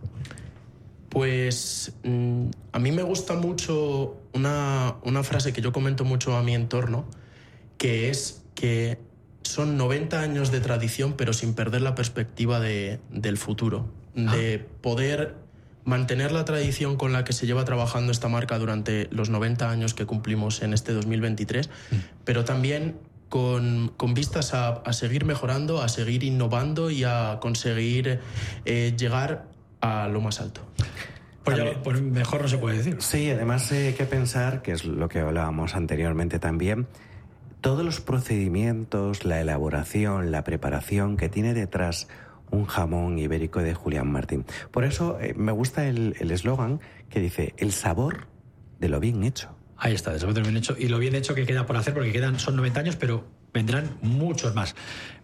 [1.10, 6.44] Pues mm, a mí me gusta mucho una, una frase que yo comento mucho a
[6.44, 7.06] mi entorno,
[7.78, 8.98] que es que
[9.42, 15.36] son 90 años de tradición, pero sin perder la perspectiva de- del futuro, de poder
[15.84, 19.94] mantener la tradición con la que se lleva trabajando esta marca durante los 90 años
[19.94, 21.70] que cumplimos en este 2023,
[22.24, 22.98] pero también
[23.30, 28.20] con, con vistas a, a seguir mejorando, a seguir innovando y a conseguir
[28.66, 29.46] eh, llegar
[29.80, 30.62] a lo más alto.
[31.44, 32.98] Pues, ya- pues mejor no se puede decir.
[33.00, 36.88] Sí, además hay que pensar, que es lo que hablábamos anteriormente también,
[37.62, 42.08] todos los procedimientos, la elaboración, la preparación que tiene detrás
[42.52, 44.46] un jamón ibérico de Julián Martín.
[44.72, 46.80] Por eso eh, me gusta el el eslogan
[47.10, 48.28] que dice, el sabor
[48.80, 49.56] de lo bien hecho.
[49.78, 50.76] Ahí está, desde luego bien hecho.
[50.78, 53.98] Y lo bien hecho que queda por hacer, porque quedan, son 90 años, pero vendrán
[54.02, 54.76] muchos más.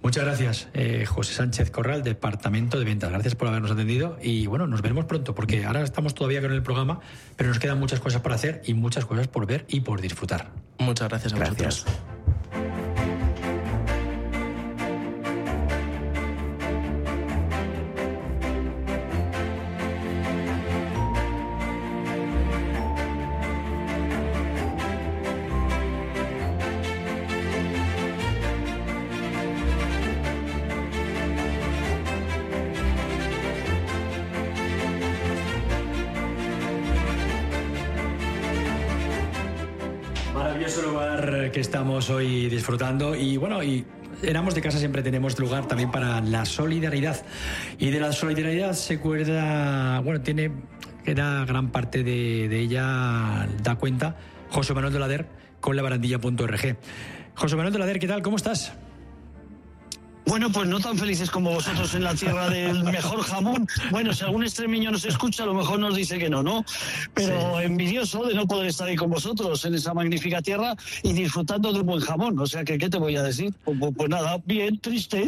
[0.01, 3.11] Muchas gracias, eh, José Sánchez Corral, Departamento de Ventas.
[3.11, 4.17] Gracias por habernos atendido.
[4.21, 6.99] Y bueno, nos veremos pronto, porque ahora estamos todavía con el programa,
[7.35, 10.49] pero nos quedan muchas cosas por hacer y muchas cosas por ver y por disfrutar.
[10.79, 11.83] Muchas gracias a Gracias.
[11.85, 12.16] vosotros.
[41.57, 43.83] Que estamos hoy disfrutando y bueno, y
[44.21, 47.25] en Amos de Casa siempre tenemos lugar también para la solidaridad.
[47.79, 50.51] Y de la solidaridad se cuerda, bueno, tiene,
[51.03, 54.15] queda gran parte de, de ella, da cuenta
[54.51, 55.25] José Manuel de Lader
[55.59, 56.77] con la barandilla.org.
[57.33, 58.21] José Manuel de Lader, ¿qué tal?
[58.21, 58.73] ¿Cómo estás?
[60.27, 63.67] Bueno, pues no tan felices como vosotros en la tierra del mejor jamón.
[63.91, 66.65] Bueno, si algún extremeño nos escucha, a lo mejor nos dice que no, ¿no?
[67.13, 71.71] Pero envidioso de no poder estar ahí con vosotros en esa magnífica tierra y disfrutando
[71.71, 72.37] de un buen jamón.
[72.39, 73.53] O sea, que ¿qué te voy a decir?
[73.63, 75.25] Pues, pues, pues nada, bien, triste.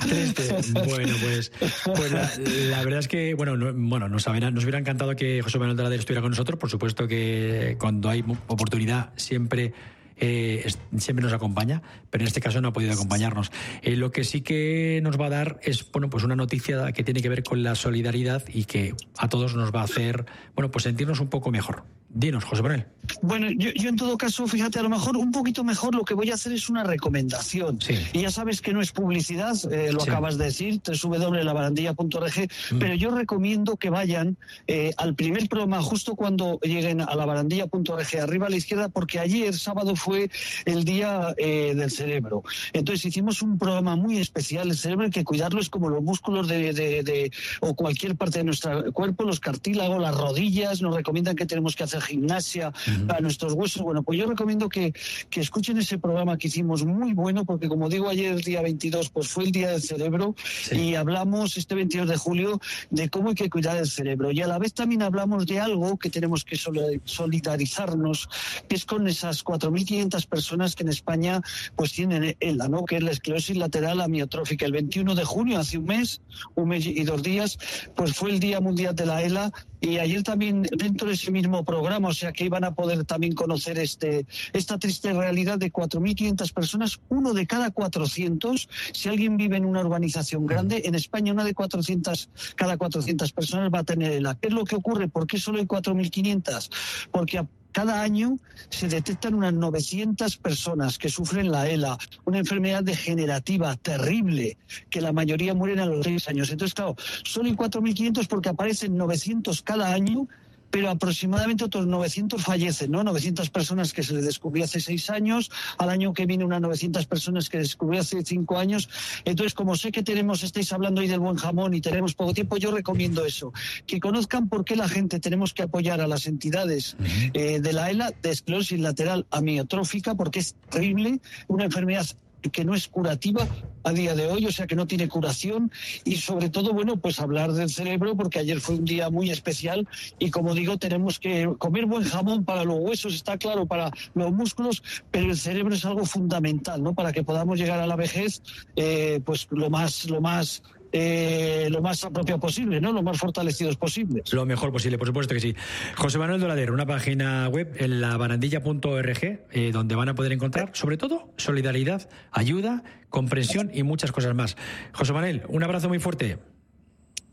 [0.00, 0.56] Triste.
[0.86, 1.52] Bueno, pues,
[1.84, 5.88] pues la, verdad es que, bueno, bueno nos, nos hubiera encantado que José Manuel de
[5.88, 6.58] la estuviera con nosotros.
[6.58, 9.72] Por supuesto que cuando hay oportunidad siempre
[10.20, 10.66] eh,
[10.98, 13.50] siempre nos acompaña, pero en este caso no ha podido acompañarnos.
[13.82, 17.02] Eh, lo que sí que nos va a dar es bueno, pues una noticia que
[17.02, 20.70] tiene que ver con la solidaridad y que a todos nos va a hacer bueno,
[20.70, 21.84] pues sentirnos un poco mejor.
[22.12, 22.86] Dinos, José Manuel.
[23.22, 26.30] Bueno, yo, en todo caso, fíjate, a lo mejor un poquito mejor lo que voy
[26.30, 27.78] a hacer es una recomendación.
[28.12, 32.78] Y ya sabes que no es publicidad, eh, lo acabas de decir, www.labarandilla.org, mm.
[32.78, 34.36] pero yo recomiendo que vayan
[34.66, 39.54] eh, al primer programa justo cuando lleguen a labarandilla.org, arriba a la izquierda, porque ayer,
[39.56, 40.30] sábado, fue
[40.64, 42.42] el Día eh, del Cerebro.
[42.72, 44.68] Entonces hicimos un programa muy especial.
[44.68, 48.44] El cerebro hay que cuidarlo, es como los músculos de, de o cualquier parte de
[48.44, 52.72] nuestro cuerpo, los cartílagos, las rodillas, nos recomiendan que tenemos que hacer gimnasia,
[53.06, 53.82] para nuestros huesos.
[53.82, 54.92] Bueno, pues yo recomiendo que,
[55.28, 59.28] que, escuchen ese programa que hicimos muy bueno, porque como digo ayer, día 22, pues
[59.28, 60.34] fue el Día del Cerebro
[60.70, 64.30] y hablamos este 22 de julio de cómo hay que cuidar el cerebro.
[64.30, 66.56] Y a la vez también hablamos de algo que tenemos que
[67.04, 68.28] solidarizarnos,
[68.68, 71.40] que es con esas 4.500 personas que en España
[71.76, 72.84] pues tienen ELA, ¿no?
[72.84, 74.66] que es la esclerosis lateral amiotrófica.
[74.66, 76.20] El 21 de junio, hace un mes,
[76.54, 77.58] un mes y dos días,
[77.94, 81.64] pues fue el Día Mundial de la ELA y ayer también dentro de ese mismo
[81.64, 86.52] programa, o sea que iban a poder también conocer este, esta triste realidad de 4.500
[86.52, 91.44] personas, uno de cada 400, si alguien vive en una urbanización grande, en España una
[91.44, 95.08] de 400, cada 400 personas va a tener el ¿Qué es lo que ocurre?
[95.08, 96.70] ¿Por qué solo hay 4.500?
[97.10, 97.38] Porque
[97.72, 104.56] cada año se detectan unas 900 personas que sufren la ELA, una enfermedad degenerativa terrible,
[104.90, 106.50] que la mayoría mueren a los 6 años.
[106.50, 110.28] Entonces, claro, solo hay 4.500 porque aparecen 900 cada año
[110.70, 113.02] pero aproximadamente otros 900 fallecen, ¿no?
[113.04, 117.06] 900 personas que se le descubrió hace seis años, al año que viene unas 900
[117.06, 118.88] personas que descubrió hace cinco años.
[119.24, 122.56] Entonces, como sé que tenemos, estáis hablando hoy del buen jamón y tenemos poco tiempo,
[122.56, 123.52] yo recomiendo eso,
[123.86, 126.96] que conozcan por qué la gente tenemos que apoyar a las entidades
[127.34, 132.06] eh, de la ELA de esclerosis lateral amiotrófica, porque es terrible, una enfermedad
[132.48, 133.46] que no es curativa
[133.82, 135.70] a día de hoy, o sea que no tiene curación
[136.04, 139.88] y sobre todo, bueno, pues hablar del cerebro porque ayer fue un día muy especial
[140.18, 144.32] y como digo, tenemos que comer buen jamón para los huesos, está claro, para los
[144.32, 146.94] músculos, pero el cerebro es algo fundamental, ¿no?
[146.94, 148.42] Para que podamos llegar a la vejez,
[148.76, 150.62] eh, pues lo más, lo más
[150.92, 152.92] eh, lo más apropiado posible, ¿no?
[152.92, 154.22] Lo más fortalecidos posible.
[154.32, 155.54] Lo mejor posible, por supuesto que sí.
[155.96, 160.70] José Manuel Doladero, una página web en la barandilla.org, eh, donde van a poder encontrar,
[160.74, 164.56] sobre todo, solidaridad, ayuda, comprensión y muchas cosas más.
[164.92, 166.38] José Manuel, un abrazo muy fuerte.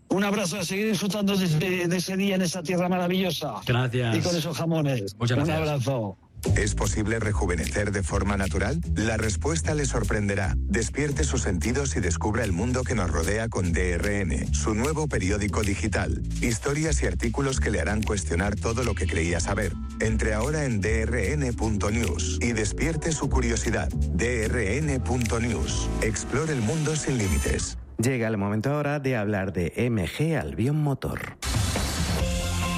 [0.09, 3.55] Un abrazo a seguir disfrutando de, ese día en esa tierra maravillosa.
[3.65, 4.17] Gracias.
[4.17, 5.15] Y con esos jamones.
[5.17, 5.57] Muchas gracias.
[5.57, 6.17] Un abrazo.
[6.55, 8.79] ¿Es posible rejuvenecer de forma natural?
[8.95, 10.53] La respuesta le sorprenderá.
[10.57, 15.61] Despierte sus sentidos y descubra el mundo que nos rodea con DRN, su nuevo periódico
[15.61, 16.21] digital.
[16.41, 19.73] Historias y artículos que le harán cuestionar todo lo que creía saber.
[19.99, 23.89] Entre ahora en drn.news y despierte su curiosidad.
[23.89, 25.89] drn.news.
[26.01, 27.77] Explore el mundo sin límites.
[27.97, 31.37] Llega el momento ahora de hablar de MG Albion Motor.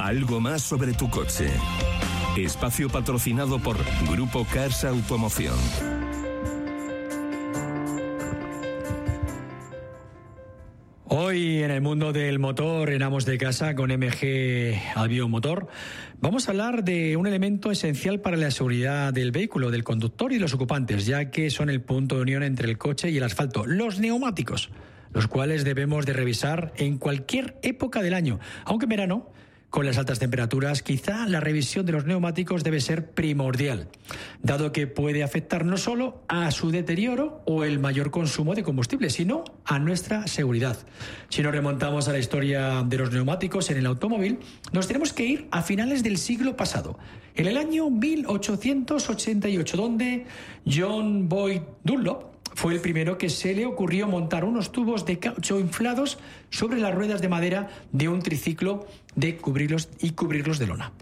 [0.02, 1.50] Algo más sobre tu coche.
[2.46, 3.78] Espacio patrocinado por
[4.10, 5.56] Grupo Cars Automoción.
[11.06, 15.68] Hoy en el mundo del motor en Amos de Casa con MG Albion Motor
[16.20, 20.40] vamos a hablar de un elemento esencial para la seguridad del vehículo, del conductor y
[20.40, 23.66] los ocupantes, ya que son el punto de unión entre el coche y el asfalto,
[23.66, 24.70] los neumáticos,
[25.14, 29.32] los cuales debemos de revisar en cualquier época del año, aunque en verano
[29.70, 33.88] con las altas temperaturas, quizá la revisión de los neumáticos debe ser primordial,
[34.42, 39.10] dado que puede afectar no solo a su deterioro o el mayor consumo de combustible,
[39.10, 40.78] sino a nuestra seguridad.
[41.30, 44.40] Si nos remontamos a la historia de los neumáticos en el automóvil,
[44.72, 46.98] nos tenemos que ir a finales del siglo pasado,
[47.36, 50.26] en el año 1888, donde
[50.66, 55.60] John Boyd Dunlop fue el primero que se le ocurrió montar unos tubos de caucho
[55.60, 56.18] inflados
[56.50, 58.86] sobre las ruedas de madera de un triciclo
[59.20, 60.94] de cubrirlos y cubrirlos de lona,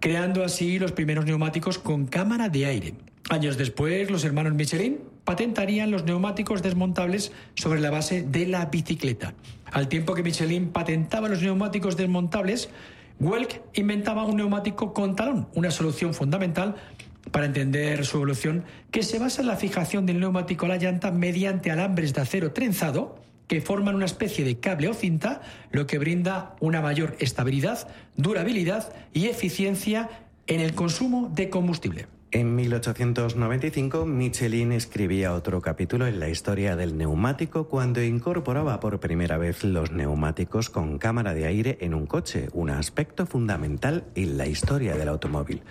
[0.00, 2.94] creando así los primeros neumáticos con cámara de aire.
[3.28, 9.34] Años después, los hermanos Michelin patentarían los neumáticos desmontables sobre la base de la bicicleta.
[9.72, 12.70] Al tiempo que Michelin patentaba los neumáticos desmontables,
[13.18, 16.76] Welk inventaba un neumático con talón, una solución fundamental
[17.32, 21.10] para entender su evolución que se basa en la fijación del neumático a la llanta
[21.10, 23.18] mediante alambres de acero trenzado
[23.48, 25.40] que forman una especie de cable o cinta,
[25.70, 30.08] lo que brinda una mayor estabilidad, durabilidad y eficiencia
[30.46, 32.06] en el consumo de combustible.
[32.32, 39.38] En 1895, Michelin escribía otro capítulo en la historia del neumático cuando incorporaba por primera
[39.38, 44.48] vez los neumáticos con cámara de aire en un coche, un aspecto fundamental en la
[44.48, 45.62] historia del automóvil.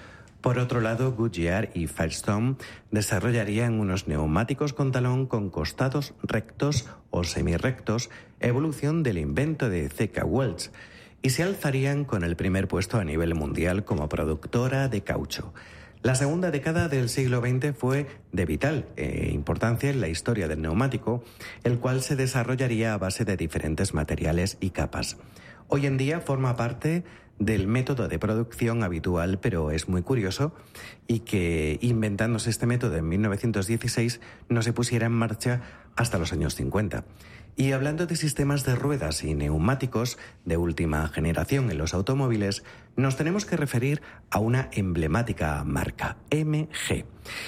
[0.46, 2.58] Por otro lado, Goodyear y Firestone
[2.92, 10.24] desarrollarían unos neumáticos con talón con costados rectos o semirrectos, evolución del invento de C.K.
[10.24, 10.70] Welch,
[11.24, 15.52] y se alzarían con el primer puesto a nivel mundial como productora de caucho.
[16.04, 20.62] La segunda década del siglo XX fue de vital eh, importancia en la historia del
[20.62, 21.24] neumático,
[21.64, 25.18] el cual se desarrollaría a base de diferentes materiales y capas.
[25.68, 27.04] Hoy en día forma parte
[27.40, 30.54] del método de producción habitual, pero es muy curioso
[31.08, 35.62] y que inventándose este método en 1916 no se pusiera en marcha
[35.96, 37.04] hasta los años 50.
[37.58, 42.64] Y hablando de sistemas de ruedas y neumáticos de última generación en los automóviles,
[42.98, 47.06] nos tenemos que referir a una emblemática marca, MG,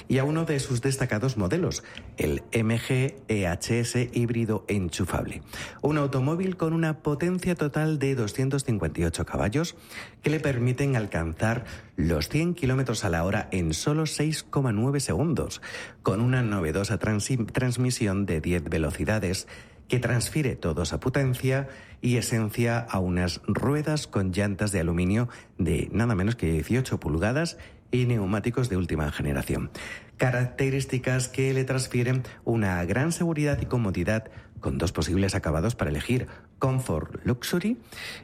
[0.07, 1.83] y a uno de sus destacados modelos,
[2.15, 5.41] el MG EHS híbrido enchufable,
[5.81, 9.75] un automóvil con una potencia total de 258 caballos
[10.23, 11.65] que le permiten alcanzar
[11.97, 15.61] los 100 kilómetros a la hora en solo 6,9 segundos,
[16.01, 19.47] con una novedosa transmisión de 10 velocidades
[19.87, 21.67] que transfiere toda esa potencia
[22.01, 27.57] y esencia a unas ruedas con llantas de aluminio de nada menos que 18 pulgadas
[27.91, 29.71] y neumáticos de última generación.
[30.17, 34.29] Características que le transfieren una gran seguridad y comodidad
[34.59, 36.27] con dos posibles acabados para elegir
[36.59, 37.77] Comfort Luxury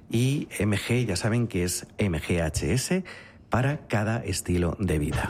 [0.09, 3.03] y MG, ya saben que es MGHS
[3.49, 5.29] para cada estilo de vida.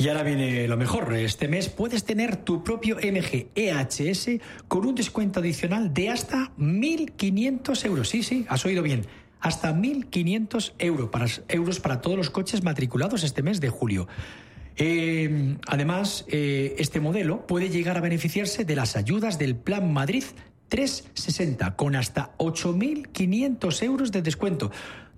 [0.00, 1.12] Y ahora viene lo mejor.
[1.14, 7.84] Este mes puedes tener tu propio MG EHS con un descuento adicional de hasta 1.500
[7.84, 8.08] euros.
[8.08, 9.04] Sí, sí, has oído bien.
[9.40, 14.08] Hasta 1.500 euros para, euros para todos los coches matriculados este mes de julio.
[14.78, 20.24] Eh, además, este modelo puede llegar a beneficiarse de las ayudas del Plan Madrid
[20.70, 24.70] 360 con hasta 8.500 euros de descuento.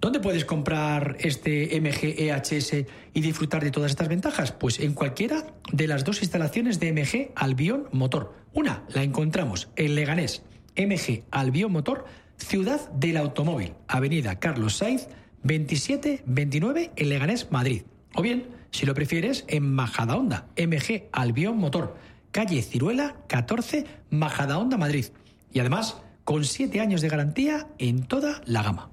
[0.02, 4.50] ¿Dónde puedes comprar este MG EHS y disfrutar de todas estas ventajas?
[4.50, 8.34] Pues en cualquiera de las dos instalaciones de MG Albión Motor.
[8.52, 10.42] Una la encontramos en Leganés,
[10.76, 12.04] MG Albión Motor,
[12.36, 15.06] Ciudad del Automóvil, Avenida Carlos Sainz,
[15.44, 17.82] 2729 en Leganés, Madrid.
[18.16, 21.96] O bien, si lo prefieres, en Majadahonda, MG Albión Motor,
[22.32, 25.06] calle Ciruela 14, Majadahonda, Madrid.
[25.52, 28.90] Y además, con siete años de garantía en toda la gama.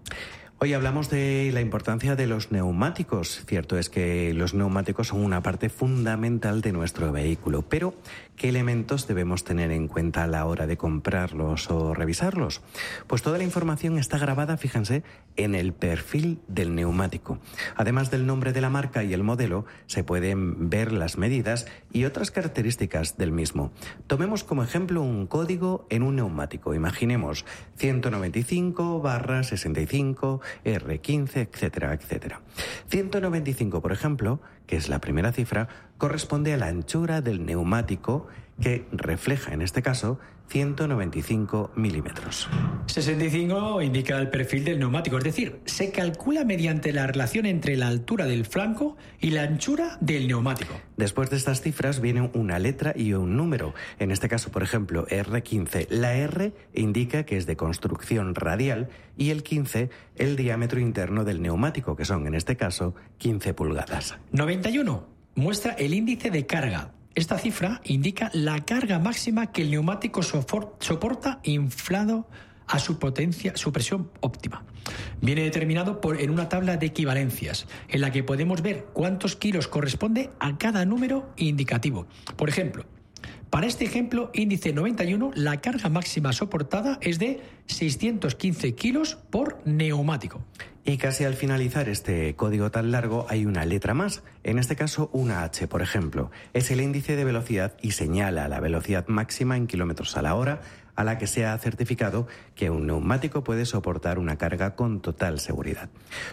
[0.62, 3.46] Hoy hablamos de la importancia de los neumáticos.
[3.48, 7.94] Cierto es que los neumáticos son una parte fundamental de nuestro vehículo, pero
[8.40, 12.62] ¿qué elementos debemos tener en cuenta a la hora de comprarlos o revisarlos?
[13.06, 15.04] Pues toda la información está grabada, fíjense,
[15.36, 17.40] en el perfil del neumático.
[17.76, 22.06] Además del nombre de la marca y el modelo, se pueden ver las medidas y
[22.06, 23.74] otras características del mismo.
[24.08, 26.74] Tomemos como ejemplo un código en un neumático.
[26.74, 32.42] Imaginemos 195 barra 65 R15, etcétera, etcétera.
[32.88, 35.68] 195, por ejemplo, que es la primera cifra,
[36.00, 38.26] corresponde a la anchura del neumático
[38.60, 40.20] que refleja en este caso
[40.50, 42.50] 195 milímetros.
[42.88, 47.88] 65 indica el perfil del neumático, es decir, se calcula mediante la relación entre la
[47.88, 50.74] altura del flanco y la anchura del neumático.
[50.98, 53.76] Después de estas cifras viene una letra y un número.
[54.00, 55.88] En este caso, por ejemplo, R15.
[55.90, 61.44] La R indica que es de construcción radial y el 15 el diámetro interno del
[61.44, 64.18] neumático, que son en este caso 15 pulgadas.
[64.32, 70.22] 91 muestra el índice de carga, esta cifra indica la carga máxima que el neumático
[70.24, 72.28] soporta inflado
[72.68, 74.64] a su potencia, su presión óptima.
[75.20, 79.68] Viene determinado por, en una tabla de equivalencias, en la que podemos ver cuántos kilos
[79.68, 82.08] corresponde a cada número indicativo.
[82.38, 82.86] Por ejemplo,
[83.50, 90.44] para este ejemplo, índice 91, la carga máxima soportada es de 615 kilos por neumático.
[90.90, 95.12] Y casi al finalizar este código tan largo hay una letra más, en este caso
[95.14, 96.32] una H, por ejemplo.
[96.54, 100.62] Es el índice de velocidad y señala la velocidad máxima en kilómetros a la hora
[100.96, 102.26] a la que se ha certificado
[102.56, 105.92] que un neumático puede soportar una carga con total seguridad.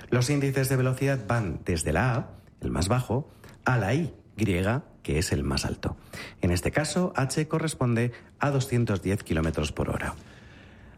[0.09, 2.31] Los índices de velocidad van desde la A,
[2.63, 3.31] el más bajo,
[3.67, 5.99] a la I, griega, que es el más alto.
[6.41, 10.15] En este caso, H corresponde a 210 kilómetros por hora.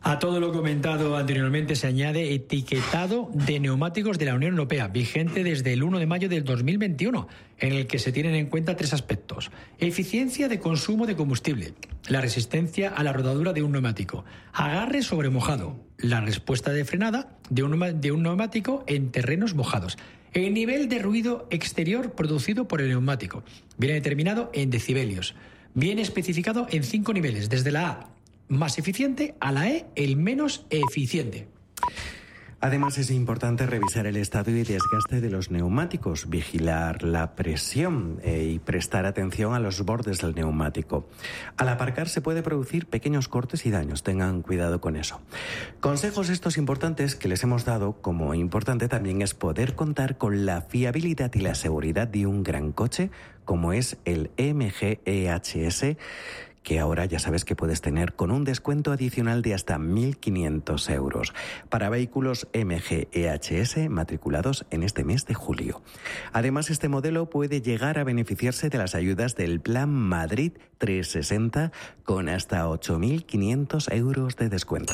[0.01, 5.43] A todo lo comentado anteriormente se añade etiquetado de neumáticos de la Unión Europea, vigente
[5.43, 7.27] desde el 1 de mayo del 2021,
[7.59, 9.51] en el que se tienen en cuenta tres aspectos.
[9.79, 11.75] Eficiencia de consumo de combustible,
[12.09, 17.37] la resistencia a la rodadura de un neumático, agarre sobre mojado, la respuesta de frenada
[17.51, 19.99] de un, neumático en terrenos mojados.
[20.33, 23.43] El nivel de ruido exterior producido por el neumático
[23.79, 25.35] viene determinado en decibelios.
[25.75, 28.18] Viene especificado en cinco niveles, desde la A,
[28.49, 31.49] más eficiente a la E, el menos eficiente.
[32.61, 38.51] Además es importante revisar el estado y desgaste de los neumáticos, vigilar la presión eh,
[38.53, 41.07] y prestar atención a los bordes del neumático.
[41.57, 45.21] Al aparcar se puede producir pequeños cortes y daños, tengan cuidado con eso.
[45.79, 50.63] Consejos estos importantes que les hemos dado, como importante también es poder contar con la
[50.63, 53.13] fiabilidad y la seguridad de un gran coche
[53.45, 55.97] como es el MG EHS
[56.69, 61.33] que ahora ya sabes que puedes tener con un descuento adicional de hasta 1.500 euros
[61.71, 65.81] para vehículos MG EHS matriculados en este mes de julio.
[66.31, 71.73] Además, este modelo puede llegar a beneficiarse de las ayudas del Plan Madrid 360
[72.05, 74.93] con hasta 8.500 euros de descuento.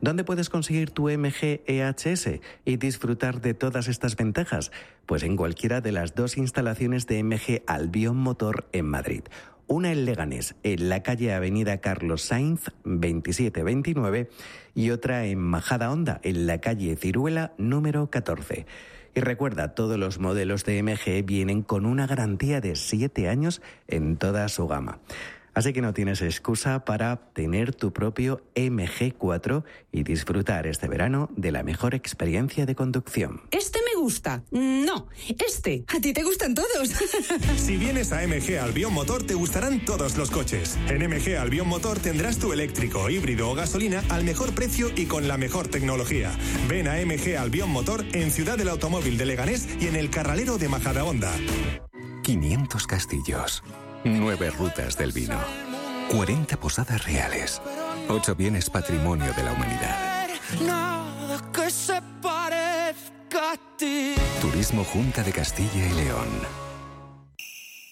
[0.00, 4.70] ¿Dónde puedes conseguir tu MG EHS y disfrutar de todas estas ventajas?
[5.04, 9.24] Pues en cualquiera de las dos instalaciones de MG Albion Motor en Madrid
[9.68, 14.30] una en Leganés, en la calle Avenida Carlos Sainz 2729
[14.74, 18.66] y otra en Majada Honda, en la calle Ciruela número 14.
[19.14, 24.16] Y recuerda, todos los modelos de MG vienen con una garantía de 7 años en
[24.16, 25.00] toda su gama.
[25.58, 31.50] Así que no tienes excusa para tener tu propio MG4 y disfrutar este verano de
[31.50, 33.40] la mejor experiencia de conducción.
[33.50, 34.44] Este me gusta.
[34.52, 35.84] No, este.
[35.88, 36.90] A ti te gustan todos.
[37.56, 40.78] si vienes a MG Albion Motor te gustarán todos los coches.
[40.86, 45.26] En MG Albion Motor tendrás tu eléctrico, híbrido o gasolina al mejor precio y con
[45.26, 46.30] la mejor tecnología.
[46.68, 50.56] Ven a MG Albion Motor en Ciudad del Automóvil de Leganés y en el Carralero
[50.56, 51.32] de Majadahonda.
[52.22, 53.64] 500 castillos.
[54.08, 55.38] Nueve rutas del vino.
[56.10, 57.60] 40 posadas reales.
[58.08, 60.28] Ocho bienes patrimonio de la humanidad.
[64.40, 66.67] Turismo Junta de Castilla y León.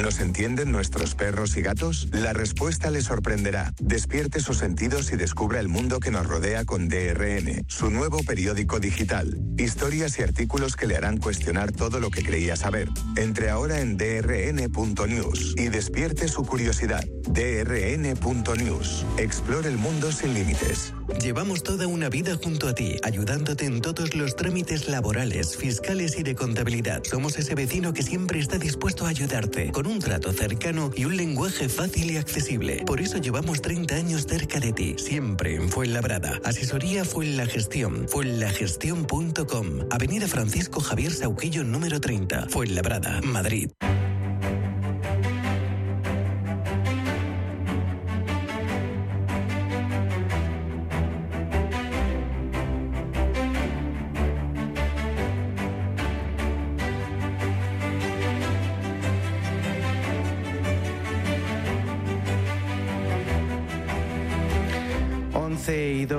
[0.00, 2.08] ¿Nos entienden nuestros perros y gatos?
[2.12, 3.72] La respuesta les sorprenderá.
[3.80, 8.80] Despierte sus sentidos y descubra el mundo que nos rodea con DRN, su nuevo periódico
[8.80, 9.38] digital.
[9.56, 12.88] Historias y artículos que le harán cuestionar todo lo que creía saber.
[13.16, 17.04] Entre ahora en drn.news y despierte su curiosidad.
[17.28, 19.06] drn.news.
[19.16, 20.92] Explore el mundo sin límites.
[21.22, 26.22] Llevamos toda una vida junto a ti, ayudándote en todos los trámites laborales, fiscales y
[26.22, 27.02] de contabilidad.
[27.04, 31.16] Somos ese vecino que siempre está dispuesto a ayudarte, con un trato cercano y un
[31.16, 32.84] lenguaje fácil y accesible.
[32.86, 36.40] Por eso llevamos 30 años cerca de ti, siempre en Fuenlabrada.
[36.44, 43.70] Asesoría Fuenlagestión, fuenlagestión.com, Avenida Francisco Javier Sauquillo número 30, Fuenlabrada, Madrid.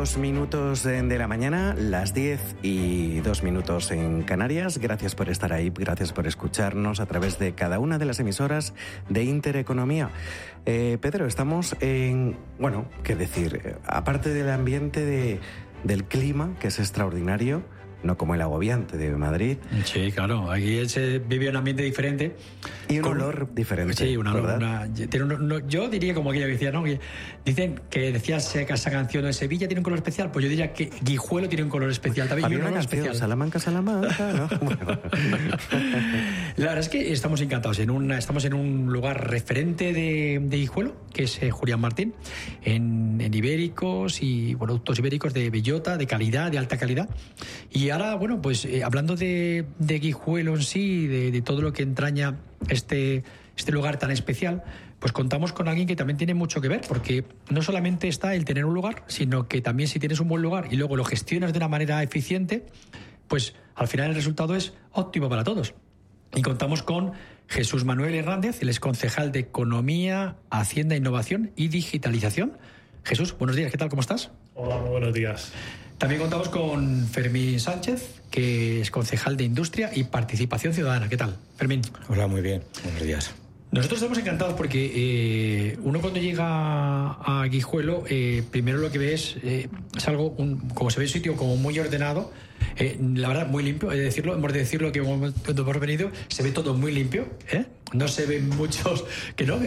[0.06, 4.78] 11 y 2 minutos de la mañana, las 10 y 2 minutos en Canarias.
[4.78, 8.76] Gracias por estar ahí, gracias por escucharnos a través de cada una de las emisoras
[9.10, 10.12] de Intereconomía.
[10.68, 15.40] Eh, Pedro, estamos en, bueno, qué decir, aparte del ambiente de,
[15.84, 17.64] del clima, que es extraordinario,
[18.06, 19.58] no como el agobiante de Madrid.
[19.84, 22.36] Sí, claro, aquí se vive un ambiente diferente.
[22.88, 23.96] Y un olor diferente.
[23.96, 24.64] Sí, un olor.
[25.68, 26.84] yo diría como aquello que decía, ¿no?
[27.44, 30.92] dicen que decías esa canción en Sevilla tiene un color especial, pues yo diría que
[31.02, 32.46] Guijuelo tiene un color especial también.
[32.46, 33.16] Había una canción, especial.
[33.16, 34.48] Salamanca, Salamanca, ¿no?
[36.58, 37.80] La verdad es que estamos encantados.
[37.80, 42.14] En una, estamos en un lugar referente de, de Guijuelo, que es eh, Julián Martín,
[42.64, 47.10] en, en ibéricos y productos ibéricos de bellota, de calidad, de alta calidad.
[47.72, 52.38] Y ahora, bueno, pues eh, hablando de, Guijuelo en sí, de, todo lo que entraña
[52.70, 53.24] este,
[53.56, 54.64] este lugar tan especial,
[55.00, 58.46] pues contamos con alguien que también tiene mucho que ver, porque no solamente está el
[58.46, 61.54] tener un lugar, sino que también si tienes un buen lugar y luego lo gestionas
[61.54, 62.66] de una manera eficiente,
[63.28, 65.74] pues al final el resultado es óptimo para todos.
[66.34, 67.14] Y contamos con
[67.48, 72.58] Jesús Manuel Hernández, el ex concejal de Economía, Hacienda, Innovación y Digitalización.
[73.04, 73.90] Jesús, buenos días, ¿qué tal?
[73.90, 74.32] ¿Cómo estás?
[74.56, 75.54] Hola, muy buenos días.
[75.98, 81.08] También contamos con Fermín Sánchez, que es concejal de Industria y Participación Ciudadana.
[81.08, 81.82] ¿Qué tal, Fermín?
[82.10, 82.64] Hola, muy bien.
[82.84, 83.34] Buenos días.
[83.72, 89.14] Nosotros estamos encantados porque eh, uno cuando llega a Guijuelo, eh, primero lo que ve
[89.14, 90.36] es, eh, es algo,
[90.74, 92.32] como se ve un sitio como muy ordenado,
[92.78, 96.52] la verdad muy limpio, es decirlo, hemos de decirlo que cuando hemos venido se ve
[96.52, 97.28] todo muy limpio,
[97.92, 99.04] no se ven muchos
[99.36, 99.58] que no,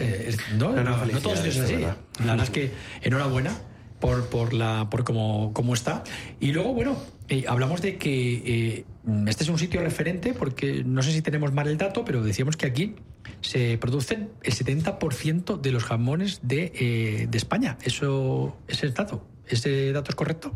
[0.57, 1.75] no, no, no, todos es así.
[1.75, 2.71] La verdad es que
[3.01, 3.55] enhorabuena
[3.99, 6.03] por, por, la, por cómo, cómo está.
[6.39, 6.97] Y luego, bueno,
[7.27, 8.85] eh, hablamos de que eh,
[9.27, 12.57] este es un sitio referente porque no sé si tenemos mal el dato, pero decíamos
[12.57, 12.95] que aquí
[13.41, 17.77] se producen el 70% de los jamones de, eh, de España.
[17.83, 19.25] ¿Eso es dato?
[19.47, 20.51] ¿Ese dato es correcto?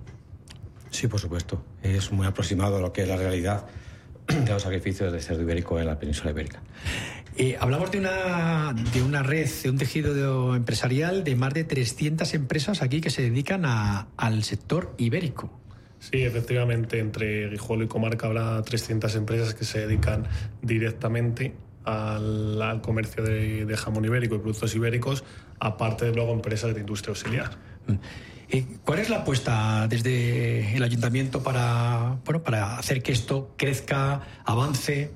[0.89, 1.63] Sí, por supuesto.
[1.81, 3.65] Es muy aproximado a lo que es la realidad
[4.45, 6.61] de los sacrificios de cerdo ibérico en la península ibérica.
[7.35, 12.31] Eh, hablamos de una, de una red, de un tejido empresarial de más de 300
[12.35, 15.51] empresas aquí que se dedican al sector ibérico.
[15.99, 20.27] Sí, efectivamente, entre Guijuelo y Comarca habrá 300 empresas que se dedican
[20.61, 21.55] directamente
[21.85, 25.23] al, comercio de, de, jamón ibérico y productos ibéricos,
[25.59, 27.51] aparte de luego empresas de industria auxiliar.
[27.87, 27.93] Mm.
[28.49, 34.21] Eh, ¿Cuál es la apuesta desde el ayuntamiento para, bueno, para hacer que esto crezca,
[34.45, 35.11] avance?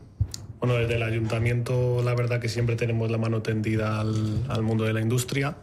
[0.59, 4.93] Bueno, desde el ayuntamiento la verdad que siempre tenemos la mano tendida al, mundo de
[4.93, 5.57] la industria.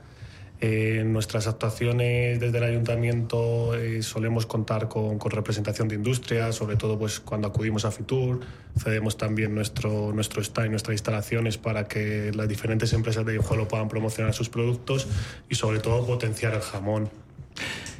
[0.60, 6.96] Eh, nuestras actuaciones desde el ayuntamiento eh, solemos contar con, representación de industria, sobre todo
[6.96, 8.40] pues cuando acudimos a Fitur,
[8.78, 13.66] cedemos también nuestro, nuestro stand y nuestras instalaciones para que las diferentes empresas de Hijuelo
[13.66, 15.08] puedan promocionar sus productos
[15.50, 17.23] y sobre todo potenciar el jamón.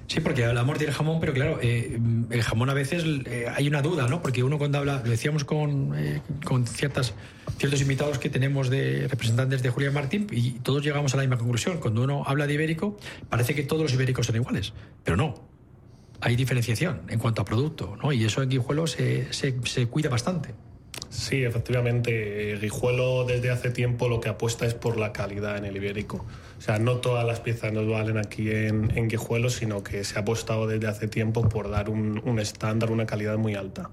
[0.06, 1.98] Sí, porque hablamos del jamón, pero claro, eh,
[2.30, 4.22] el jamón a veces eh, hay una duda, ¿no?
[4.22, 7.14] Porque uno cuando habla, decíamos con, eh, con ciertas,
[7.58, 11.38] ciertos invitados que tenemos de representantes de Julián Martín y todos llegamos a la misma
[11.38, 11.78] conclusión.
[11.78, 12.96] Cuando uno habla de ibérico,
[13.28, 15.34] parece que todos los ibéricos son iguales, pero no.
[16.20, 18.12] Hay diferenciación en cuanto a producto, ¿no?
[18.12, 20.50] Y eso en Guijuelo se, se, se cuida bastante.
[21.08, 22.56] Sí, efectivamente.
[22.60, 26.24] Guijuelo desde hace tiempo lo que apuesta es por la calidad en el ibérico.
[26.64, 30.22] O sea, no todas las piezas nos valen aquí en, en sino que se ha
[30.22, 33.90] apostado desde hace tiempo por dar un, estándar, una calidad muy alta.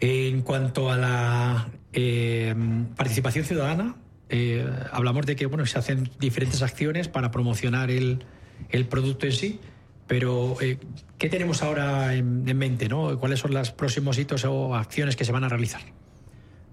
[0.00, 2.54] En cuanto a la eh,
[2.94, 3.96] participación ciudadana,
[4.28, 8.26] eh, hablamos de que bueno, se hacen diferentes acciones para promocionar el,
[8.68, 9.60] el producto en sí.
[10.06, 10.76] Pero, eh,
[11.16, 12.86] ¿qué tenemos ahora en, mente?
[12.86, 13.18] ¿no?
[13.18, 15.80] ¿Cuáles son los próximos hitos o acciones que se van a realizar?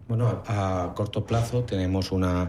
[0.07, 2.47] Bueno, a, corto plazo tenemos una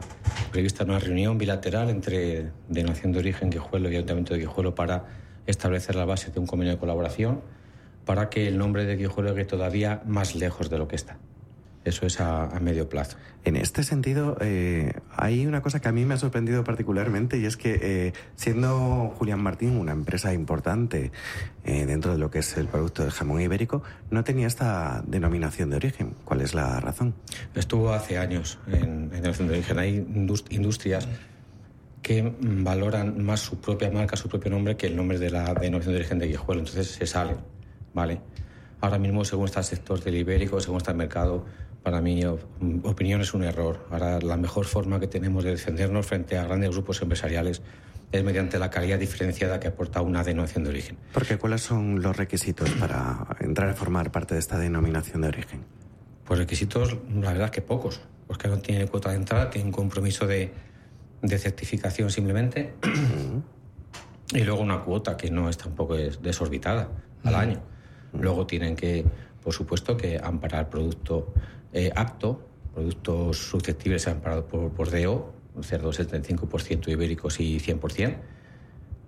[0.53, 5.07] prevista una reunión bilateral entre Denominación de Origen Guijuelo y Ayuntamiento de Guijuelo para
[5.47, 7.41] establecer la base de un convenio de colaboración
[8.05, 11.17] para que el nombre de Guijuelo llegue todavía más lejos de lo que está.
[11.87, 13.17] Eso es a, medio plazo.
[13.45, 17.47] En este sentido, eh, hay una cosa que a mí me ha sorprendido particularmente y
[17.47, 21.13] es que eh, siendo Julián Martín una empresa importante
[21.65, 25.71] eh, dentro de lo que es el producto del jamón ibérico, no tenía esta denominación
[25.71, 26.17] de origen.
[26.25, 27.15] ¿Cuál es la razón?
[27.55, 29.79] Estuvo hace años en, denominación de origen.
[29.79, 29.95] Hay
[30.51, 31.07] industrias
[32.03, 35.93] que valoran más su propia marca, su propio nombre, que el nombre de la denominación
[35.93, 36.63] de origen de Guijuelo.
[36.63, 37.37] Entonces se sale,
[37.95, 38.21] ¿vale?
[38.81, 41.47] Ahora mismo, según está el sector del ibérico, según está el mercado,
[41.87, 43.87] para mi opinión es un error.
[43.93, 47.63] Ahora la mejor forma que tenemos de defendernos frente a grandes grupos empresariales
[48.11, 50.97] es mediante la calidad diferenciada que aporta una denominación de origen.
[51.13, 55.65] Porque ¿cuáles son los requisitos para entrar a formar parte de esta denominación de origen?
[56.25, 60.27] Pues requisitos, la verdad que pocos, porque no tiene cuota de entrada, tiene un compromiso
[60.27, 60.53] de,
[61.39, 62.75] certificación simplemente
[64.33, 66.89] y luego una cuota que no es tampoco desorbitada
[67.23, 67.63] al año.
[68.13, 69.05] Luego tienen que,
[69.41, 71.33] por supuesto, que amparar el producto
[71.77, 72.41] eh, apto,
[72.73, 78.17] productos susceptibles amparados por, por DO, cerdos 75% ibéricos y 100%.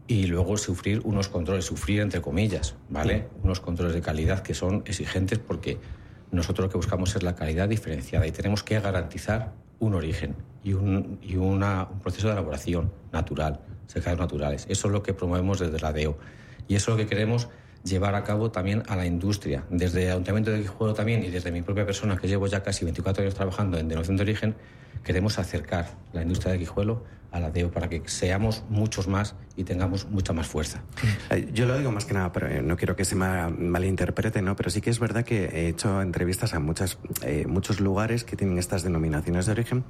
[0.06, 3.28] y luego sufrir unos controles, sufrir entre comillas, ¿vale?
[3.42, 5.78] Unos controles de calidad que son exigentes porque
[6.30, 10.74] nosotros lo que buscamos es la calidad diferenciada y tenemos que garantizar un origen y
[10.74, 14.66] un, y una, un proceso de elaboración natural, secados naturales.
[14.68, 16.18] Eso es lo que promovemos desde la DEO
[16.68, 17.48] y eso es lo que queremos
[17.84, 19.64] llevar a cabo también a la industria.
[19.70, 22.84] Desde el Ayuntamiento de Guijuelo también y desde mi propia persona, que llevo ya casi
[22.84, 24.54] 24 años trabajando en denominación de origen,
[25.04, 29.64] queremos acercar la industria de Guijuelo a la DEO para que seamos muchos más y
[29.64, 30.82] tengamos mucha más fuerza.
[31.30, 34.56] Eh, yo lo digo más que nada, pero eh, no quiero que se malinterprete, ¿no?
[34.56, 38.36] Pero sí que es verdad que he hecho entrevistas a muchas, eh, muchos lugares que
[38.36, 39.84] tienen estas denominaciones de origen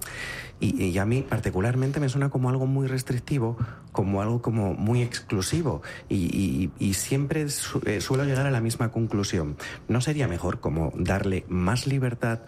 [0.58, 3.56] y, y, a mí particularmente me suena como algo muy restrictivo,
[3.92, 8.60] como algo como muy exclusivo y, y, y siempre su, eh, suelo llegar a la
[8.60, 9.56] misma conclusión.
[9.86, 12.40] ¿No sería mejor como darle más libertad,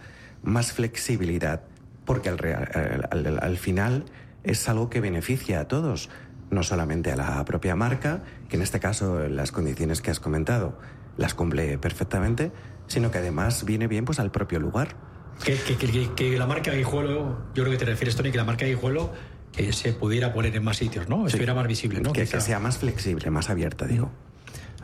[0.43, 1.61] más flexibilidad?
[2.03, 4.05] Porque al, al, al, al final
[4.43, 6.09] es algo que beneficia a todos,
[6.49, 10.77] no solamente a la propia marca, que en este caso las condiciones que has comentado
[11.17, 12.51] las cumple perfectamente,
[12.87, 14.95] sino que además viene bien pues al propio lugar.
[15.43, 18.43] Que, que, que, que la marca Guijuelo, yo creo que te refieres, Tony, que la
[18.43, 19.11] marca Guijuelo
[19.51, 21.21] que se pudiera poner en más sitios, ¿no?
[21.21, 21.27] Sí.
[21.27, 22.13] Estuviera más visible, ¿no?
[22.13, 24.11] Que, sea más flexible, más abierta, digo.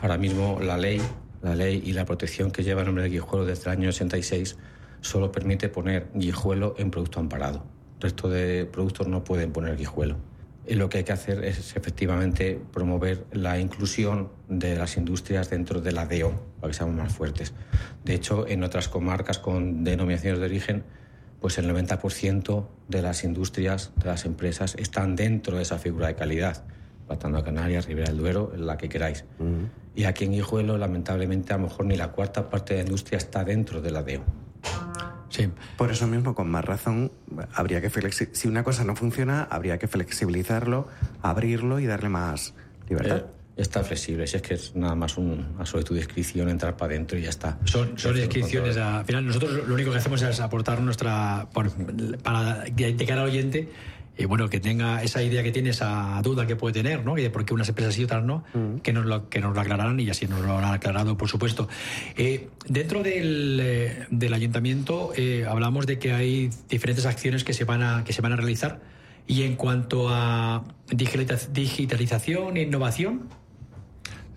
[0.01, 1.01] Ahora mismo la ley,
[1.41, 4.57] la ley y la protección que lleva el nombre de Guijuelo desde el año 86
[5.01, 10.17] solo permite poner Guijuelo en producto amparado resto de productos no pueden poner guijuelo.
[10.67, 15.79] Y lo que hay que hacer es efectivamente promover la inclusión de las industrias dentro
[15.79, 17.53] de la DEO para que seamos más fuertes.
[18.03, 20.83] De hecho, en otras comarcas con denominaciones de origen,
[21.39, 26.15] pues el 90% de las industrias, de las empresas, están dentro de esa figura de
[26.15, 26.65] calidad.
[27.07, 29.23] Batando a Canarias, Ribera del Duero, la que queráis.
[29.39, 29.69] Uh -huh.
[29.95, 33.17] Y aquí en Guijuelo, lamentablemente, a lo mejor ni la cuarta parte de la industria
[33.17, 34.23] está dentro de la DEO.
[35.37, 35.49] Sí.
[35.77, 37.11] Por eso mismo, con más razón,
[37.53, 37.91] habría que
[38.31, 40.87] si una cosa no funciona, habría que flexibilizarlo,
[41.21, 42.55] abrirlo y darle más
[42.89, 43.17] libertad.
[43.17, 46.75] Eh, está flexible, si es que es nada más un, una solicitud de inscripción, entrar
[46.75, 47.59] para adentro y ya está.
[47.65, 51.71] Son, son inscripciones, al final nosotros lo único que hacemos es aportar nuestra, por,
[52.23, 53.69] para de cara al oyente,
[54.17, 57.17] y bueno, que tenga esa idea que tiene, esa duda que puede tener, ¿no?
[57.17, 58.77] Y de por qué unas empresas sí y otras no, mm.
[58.77, 61.69] que, nos lo, que nos lo aclararán y así nos lo han aclarado, por supuesto.
[62.15, 67.63] Eh, dentro del, eh, del ayuntamiento eh, hablamos de que hay diferentes acciones que se
[67.63, 68.81] van a, que se van a realizar.
[69.27, 73.27] Y en cuanto a digitalización e innovación.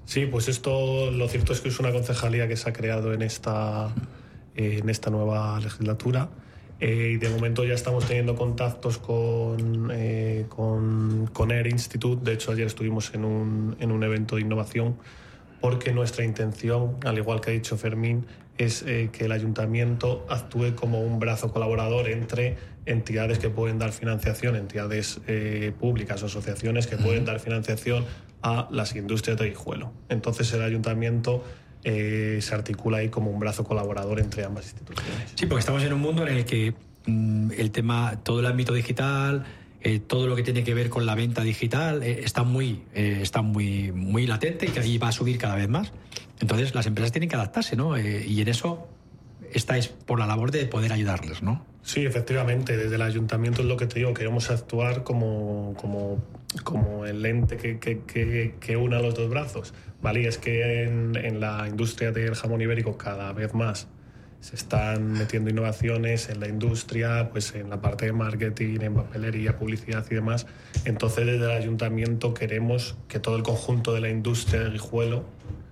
[0.05, 3.23] Sí, pues esto lo cierto es que es una concejalía que se ha creado en
[3.23, 3.95] esta,
[4.57, 6.31] en esta nueva legislatura
[6.81, 12.25] eh, y de momento ya estamos teniendo contactos con, eh, con, con, Air Institute.
[12.25, 14.97] De hecho, ayer estuvimos en un, en un evento de innovación
[15.61, 18.27] porque nuestra intención, al igual que ha dicho Fermín,
[18.59, 23.93] es eh, que el ayuntamiento actúe como un brazo colaborador entre entidades que pueden dar
[23.93, 28.05] financiación, entidades eh, públicas o asociaciones que pueden dar financiación
[28.43, 29.93] a las industrias de Guijuelo.
[30.09, 31.43] Entonces el ayuntamiento
[31.85, 35.33] eh, se articula ahí como un brazo colaborador entre ambas instituciones.
[35.35, 36.75] Sí, porque estamos en un mundo en el que
[37.07, 39.45] mm, el tema, todo el ámbito digital,
[39.83, 43.21] eh, todo lo que tiene que ver con la venta digital eh, está muy, eh,
[43.23, 45.93] está muy, muy latente y va a subir cada vez más.
[46.41, 47.97] Entonces las empresas tienen que adaptarse, ¿no?
[47.97, 48.89] Eh, y en eso
[49.53, 51.65] estáis por la labor de poder ayudarles, ¿no?
[51.83, 52.77] Sí, efectivamente.
[52.77, 56.23] Desde el ayuntamiento es lo que te digo, queremos actuar como, como,
[56.63, 59.75] como el ente que, que, que, que una los dos brazos.
[60.03, 60.27] ¿vale?
[60.27, 63.89] Es que en, en, la industria del jamón ibérico cada vez más
[64.41, 69.59] se están metiendo innovaciones en la industria, pues en la parte de marketing, en papelería,
[69.59, 70.47] publicidad y demás.
[70.87, 75.25] Entonces desde el ayuntamiento queremos que todo el conjunto de la industria de Guijuelo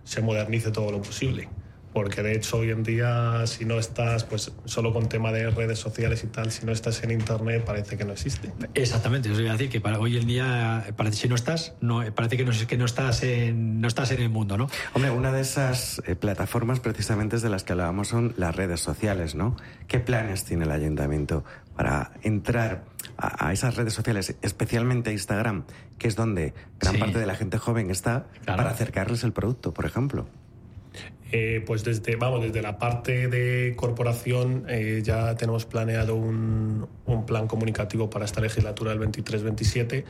[0.05, 1.49] se modernice todo lo posible
[1.99, 5.81] porque de hecho hoy en día si no estás pues solo con tema de redes
[5.81, 9.51] sociales y tal si no estás en internet parece que no existe exactamente eso iba
[9.51, 12.53] a decir que para hoy en día parece si no estás no parece que no
[12.69, 16.15] que no estás en no estás en el mundo no hombre una de esas eh,
[16.15, 19.57] plataformas precisamente de las que hablábamos son las redes sociales no
[19.89, 21.43] qué planes tiene el ayuntamiento
[21.75, 22.85] para entrar
[23.17, 25.65] a, a esas redes sociales especialmente Instagram
[25.99, 27.01] que es donde gran sí.
[27.01, 28.59] parte de la gente joven está claro.
[28.59, 30.29] para acercarles el producto por ejemplo
[31.31, 37.27] eh, pues desde, vamos, desde la parte de corporación eh, ya tenemos planeado un, un,
[37.27, 40.05] plan comunicativo para esta legislatura del 23-27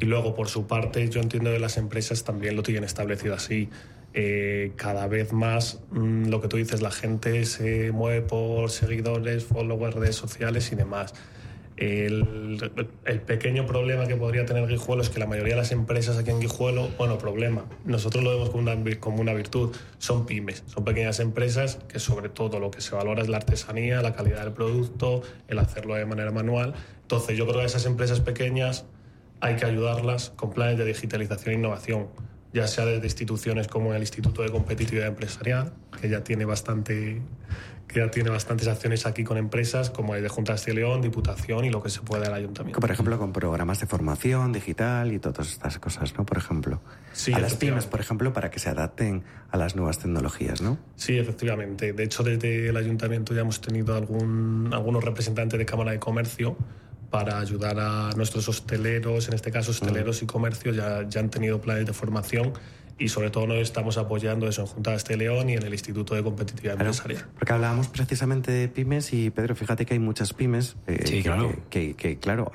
[0.00, 3.68] y luego por su parte yo entiendo que las empresas también lo tienen establecido así.
[4.16, 9.44] Eh, cada vez más mmm, lo que tú dices, la gente se mueve por seguidores,
[9.44, 11.14] followers, redes sociales y demás.
[11.76, 12.70] El,
[13.26, 16.40] pequeño problema que podría tener Guijuelo es que la mayoría de las empresas aquí en
[16.40, 21.18] Guijuelo, bueno, problema, nosotros lo vemos como una, como una virtud, son pymes, son pequeñas
[21.18, 25.22] empresas que sobre todo lo que se valora es la artesanía, la calidad del producto,
[25.48, 26.74] el hacerlo de manera manual.
[27.02, 28.84] Entonces yo creo que esas empresas pequeñas
[29.40, 32.06] hay que ayudarlas con planes de digitalización e innovación,
[32.52, 37.20] ya sea desde instituciones como el Instituto de Competitividad Empresarial, que ya tiene bastante
[37.88, 41.64] que ya tiene bastantes acciones aquí con empresas como el de Junta de León, Diputación
[41.64, 42.80] y lo que se puede al Ayuntamiento.
[42.80, 46.24] Por ejemplo, con programas de formación digital y todas estas cosas, ¿no?
[46.24, 46.80] Por ejemplo.
[47.12, 50.78] Sí, a las pymes, por ejemplo, para que se adapten a las nuevas tecnologías, ¿no?
[50.96, 51.92] Sí, efectivamente.
[51.92, 56.56] De hecho, desde el Ayuntamiento ya hemos tenido algún, algunos representantes de Cámara de Comercio
[57.10, 61.60] para ayudar a nuestros hosteleros, en este caso hosteleros y comercios, ya, ya han tenido
[61.60, 62.52] planes de formación
[62.98, 65.72] y sobre todo nos estamos apoyando eso en Junta de este León y en el
[65.72, 67.26] Instituto de Competitividad Empresarial.
[67.38, 71.22] Porque hablábamos precisamente de pymes y Pedro, fíjate que hay muchas pymes eh, Sí, que,
[71.22, 71.56] claro.
[71.70, 72.52] que, que, claro,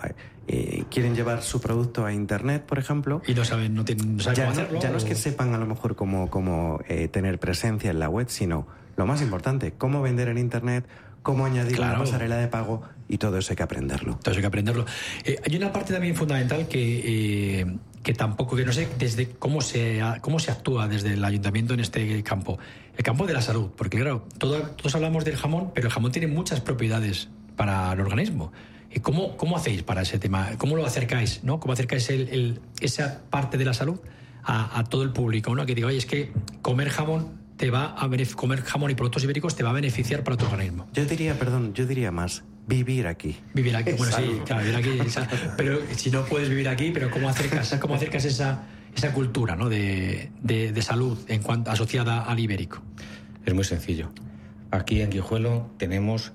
[0.48, 3.22] eh, quieren llevar su producto a Internet, por ejemplo.
[3.28, 4.80] Y no saben, no tienen, no saben ya, cómo no, hacerlo.
[4.82, 8.10] ya no es que sepan a lo mejor cómo, cómo eh, tener presencia en la
[8.10, 10.86] web, sino lo más importante, cómo vender en Internet,
[11.22, 11.99] cómo añadir una Claro.
[12.06, 14.14] pasarela de pago y todo eso hay que aprenderlo.
[14.14, 14.86] Entonces hay que aprenderlo.
[15.26, 17.66] Eh, hay una parte también fundamental que, eh,
[18.03, 21.80] que tampoco, que no sé desde cómo se, cómo se actúa desde el ayuntamiento en
[21.81, 22.57] este campo.
[22.97, 26.11] El campo de la salud, porque claro, todo- todos hablamos del jamón, pero el jamón
[26.11, 28.51] tiene muchas propiedades para el organismo.
[28.91, 30.51] ¿Y cómo, cómo hacéis para ese tema?
[30.57, 31.43] ¿Cómo lo acercáis?
[31.43, 31.59] ¿no?
[31.59, 32.09] ¿Cómo acercáis
[32.81, 33.99] esa parte de la salud
[34.43, 35.53] a, todo el público?
[35.53, 35.65] ¿no?
[35.65, 36.31] Que diga, oye, es que
[36.61, 37.95] comer jamón te va
[38.35, 40.88] comer jamón y productos ibéricos te va a beneficiar para tu organismo.
[40.93, 43.36] Yo diría, perdón, yo diría más, vivir aquí.
[43.54, 45.08] Vivir aquí, bueno, sí, claro, vivir aquí.
[45.08, 45.28] esa-
[45.58, 48.64] pero si no puedes vivir aquí, pero ¿cómo acercas, cómo acercas esa,
[48.96, 49.70] esa cultura ¿no?
[49.70, 52.82] de, de- de salud en cuanto, asociada al ibérico?
[53.46, 54.12] Es muy sencillo.
[54.72, 56.32] Aquí en Guijuelo tenemos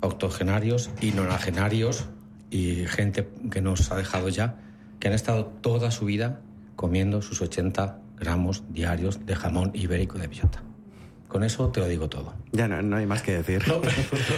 [0.00, 2.06] octogenarios y nonagenarios
[2.50, 4.56] y gente que nos ha dejado ya,
[5.00, 6.40] que han estado toda su vida
[6.76, 10.62] comiendo sus 80 gramos diarios de jamón ibérico de bellota.
[11.34, 12.32] Con eso te lo digo todo.
[12.52, 13.60] Ya no, no hay más que decir.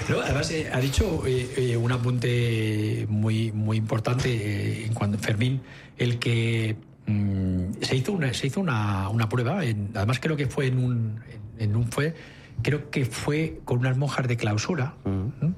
[0.09, 5.19] No, además, eh, ha dicho eh, eh, un apunte muy, muy importante eh, en cuanto
[5.19, 5.61] Fermín,
[5.99, 6.75] el que
[7.07, 10.79] mm, se hizo una, se hizo una, una prueba, en- además creo que fue en
[10.83, 11.21] un,
[11.59, 12.15] en, en un fue,
[12.63, 15.53] creo que fue con unas monjas de clausura, ¿no?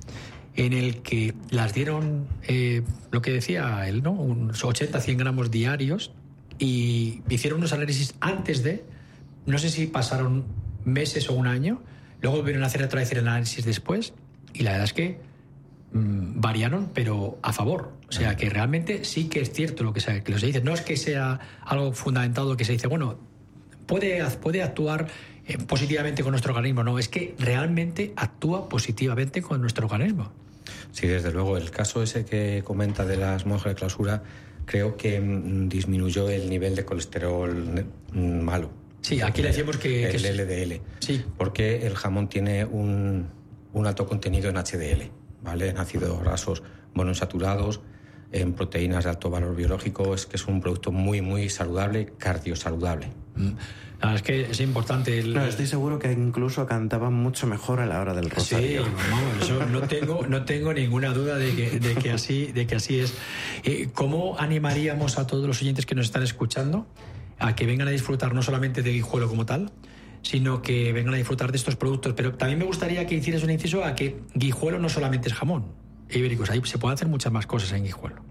[0.56, 2.82] en el que las dieron eh,
[3.12, 4.10] lo que decía él, ¿no?
[4.10, 6.10] Unos 80, 100 gramos diarios
[6.58, 8.82] y hicieron unos análisis antes de,
[9.46, 11.82] no sé si pasaron meses o un año,
[12.20, 14.12] luego volvieron a hacer otra vez el análisis después
[14.52, 15.20] y la verdad es que
[15.92, 17.92] mm, variaron, pero a favor.
[18.08, 20.60] O sea, que realmente sí que es cierto lo que se, dice.
[20.62, 23.18] No es que sea algo fundamentado que se dice, bueno,
[23.86, 25.08] puede, puede actuar
[25.46, 26.82] eh, positivamente con nuestro organismo.
[26.84, 30.32] No, es que realmente actúa positivamente con nuestro organismo.
[30.92, 31.56] Sí, desde luego.
[31.56, 34.22] El caso ese que comenta de las monjas de clausura,
[34.64, 38.70] creo que mm, disminuyó el nivel de colesterol mm, malo.
[39.00, 40.80] Sí, aquí le decíamos que- El que es- LDL.
[41.00, 41.24] Sí.
[41.36, 43.28] Porque el jamón tiene un,
[43.72, 45.10] un alto contenido en HDL,
[45.42, 45.68] ¿vale?
[45.68, 46.62] En ácidos grasos
[46.94, 47.80] monoinsaturados,
[48.32, 50.14] en proteínas de alto valor biológico.
[50.14, 53.08] Es que es un producto muy, muy saludable, cardiosaludable.
[53.36, 55.18] La verdad es que es importante.
[55.18, 58.82] El, No, estoy seguro que incluso cantaban mucho mejor a la hora del Sí, rosario.
[59.10, 62.74] vamos, eso no tengo, no tengo ninguna duda de que, de que así, de que
[62.76, 63.14] así es.
[63.64, 66.86] Eh, ¿Cómo animaríamos a todos los oyentes que nos están escuchando
[67.38, 69.70] a que vengan a disfrutar no solamente de Guijuelo como tal,
[70.22, 72.14] sino que vengan a disfrutar de estos productos?
[72.14, 75.88] Pero también me gustaría que hicieras un inciso a que Guijuelo no solamente es jamón
[76.10, 78.22] ibéricos, ahí se pueden hacer muchas más cosas en Guijuelo.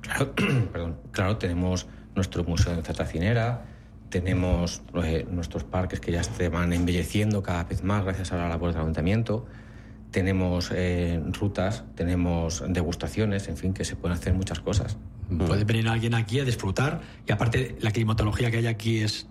[0.00, 0.34] Claro,
[0.72, 3.66] perdón, claro, tenemos nuestro museo de Cetacinera,
[4.08, 8.48] tenemos eh, nuestros parques que ya se van embelleciendo cada vez más gracias a la
[8.48, 9.46] labor del ayuntamiento,
[10.10, 14.96] tenemos eh, rutas, tenemos degustaciones, en fin, que se pueden hacer muchas cosas.
[15.46, 19.26] Puede venir alguien aquí a disfrutar y aparte la climatología que hay aquí es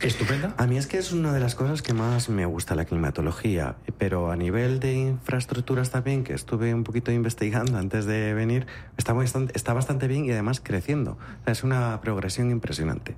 [0.00, 0.54] estupenda.
[0.58, 3.76] A mí es que es una de las cosas que más me gusta la climatología,
[3.98, 8.66] pero a nivel de infraestructuras también, que estuve un poquito investigando antes de venir,
[8.96, 11.12] está bastante, está bastante bien y además creciendo.
[11.12, 13.16] O sea, es una progresión impresionante.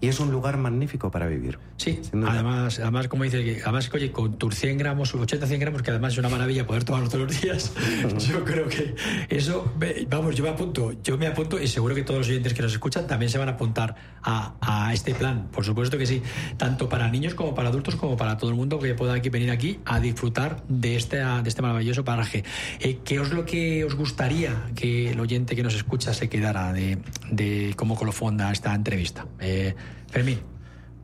[0.00, 1.58] Y es un lugar magnífico para vivir.
[1.76, 5.90] Sí, además, además, como dice, que además, oye, con tus 100 gramos, 80-100 gramos, que
[5.90, 7.72] además es una maravilla poder tomarlo todos los días,
[8.28, 8.94] yo creo que
[9.28, 9.72] eso,
[10.08, 12.72] vamos, yo me apunto, yo me apunto y seguro que todos los oyentes que nos
[12.72, 16.11] escuchan también se van a apuntar a, a este plan, por supuesto que sí,
[16.56, 19.80] tanto para niños como para adultos, como para todo el mundo que pueda venir aquí
[19.84, 22.44] a disfrutar de este, este maravilloso paraje.
[22.80, 26.72] Eh, ¿Qué es lo que os gustaría que el oyente que nos escucha se quedara
[26.72, 26.98] de,
[27.30, 29.26] de cómo colofón a esta entrevista?
[29.40, 29.74] Eh,
[30.10, 30.40] Fermín.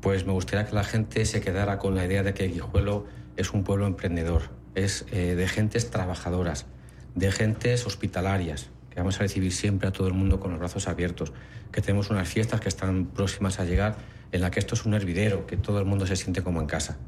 [0.01, 3.07] Pues me gustaría que la gente se quedara con la idea de que Guijuelo
[3.37, 6.67] es un pueblo emprendedor, es eh, de gentes trabajadoras,
[7.15, 10.87] de gentes hospitalarias, que vamos a recibir siempre a todo el mundo con los brazos
[10.87, 11.33] abiertos,
[11.73, 13.97] que tenemos unas fiestas que están próximas a llegar
[14.33, 16.67] en la que esto es un hervidero, que todo el mundo se siente como en
[16.67, 16.99] casa.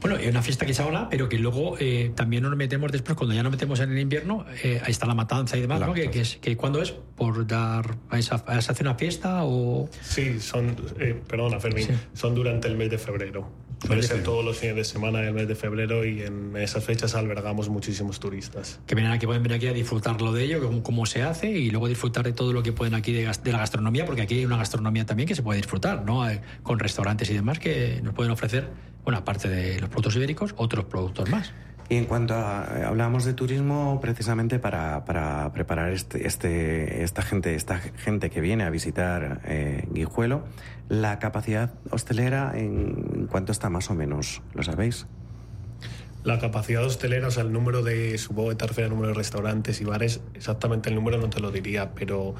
[0.00, 3.16] Bueno, es una fiesta que es ahora, pero que luego eh, también nos metemos después,
[3.16, 5.92] cuando ya nos metemos en el invierno, eh, ahí está la matanza y demás, ¿no?
[5.92, 6.92] Que, que, es, que ¿Cuándo es?
[6.92, 9.88] ¿Por dar a esa, a esa una fiesta o...?
[10.00, 11.92] Sí, son, eh, perdona Fermín, sí.
[12.14, 13.50] son durante el mes de febrero.
[13.86, 17.14] Suele ser todos los fines de semana del mes de febrero y en esas fechas
[17.14, 18.78] albergamos muchísimos turistas.
[18.86, 21.70] Que vienen aquí, pueden venir aquí a disfrutarlo de ello, cómo, cómo se hace y
[21.70, 24.44] luego disfrutar de todo lo que pueden aquí de, de, la gastronomía, porque aquí hay
[24.44, 26.26] una gastronomía también que se puede disfrutar, ¿no?
[26.62, 28.68] Con restaurantes y demás que nos pueden ofrecer,
[29.02, 31.52] bueno, aparte de los productos ibéricos, otros productos más.
[31.90, 37.56] Y en cuanto a, hablábamos de turismo, precisamente para, para preparar este, este, esta gente,
[37.56, 40.44] esta gente que viene a visitar eh, Guijuelo,
[40.88, 44.40] la capacidad hostelera, ¿en, ¿en cuánto está más o menos?
[44.54, 45.08] ¿Lo sabéis?
[46.22, 49.18] La capacidad hostelera, o sea, el número de, supongo que te refieres al número de
[49.18, 52.36] restaurantes y bares, exactamente el número no te lo diría, pero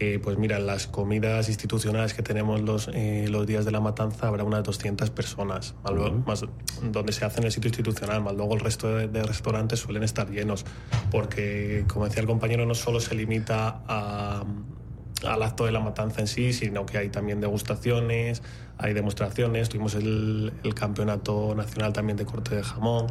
[0.00, 4.26] eh, pues mira, las comidas institucionales que tenemos los, eh, los días de la matanza
[4.26, 5.74] habrá unas 200 personas,
[6.26, 6.44] más,
[6.82, 10.02] donde se hace en el sitio institucional, más luego el resto de, de, restaurantes suelen
[10.02, 10.64] estar llenos,
[11.12, 14.44] porque como decía el compañero, no solo se limita a,
[15.24, 18.42] al acto de la matanza en sí, sino que hay también degustaciones,
[18.78, 23.06] hay demostraciones, tuvimos el, el campeonato nacional también de corte de jamón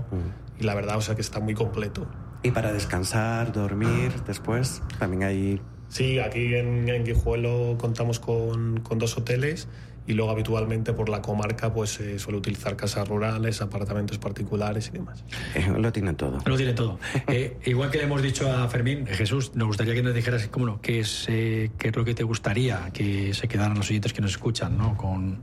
[0.59, 2.05] y la verdad, o sea que está muy completo.
[2.43, 5.61] Y para descansar, dormir, después también hay
[5.93, 9.67] Sí, aquí en, en Guijuelo contamos con, con, dos hoteles
[10.07, 14.87] y luego habitualmente por la comarca pues se eh, suele utilizar casas rurales, apartamentos particulares
[14.87, 15.23] y demás.
[15.53, 16.39] Eh, lo tiene todo.
[16.47, 16.97] Lo tiene todo.
[17.27, 20.65] eh, igual que le hemos dicho a Fermín, Jesús, nos gustaría que nos dijeras cómo
[20.65, 24.13] no, qué es, eh, qué es lo que te gustaría que se quedaran los oyentes
[24.13, 24.97] que nos escuchan ¿no?
[24.97, 25.41] con,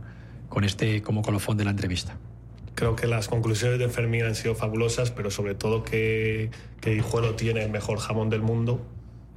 [0.49, 2.19] con este como colofón de la entrevista
[2.75, 6.51] creo que las conclusiones de Fermín han sido fabulosas, pero sobre todo que,
[6.81, 8.81] que Guijuelo tiene el mejor jamón del mundo,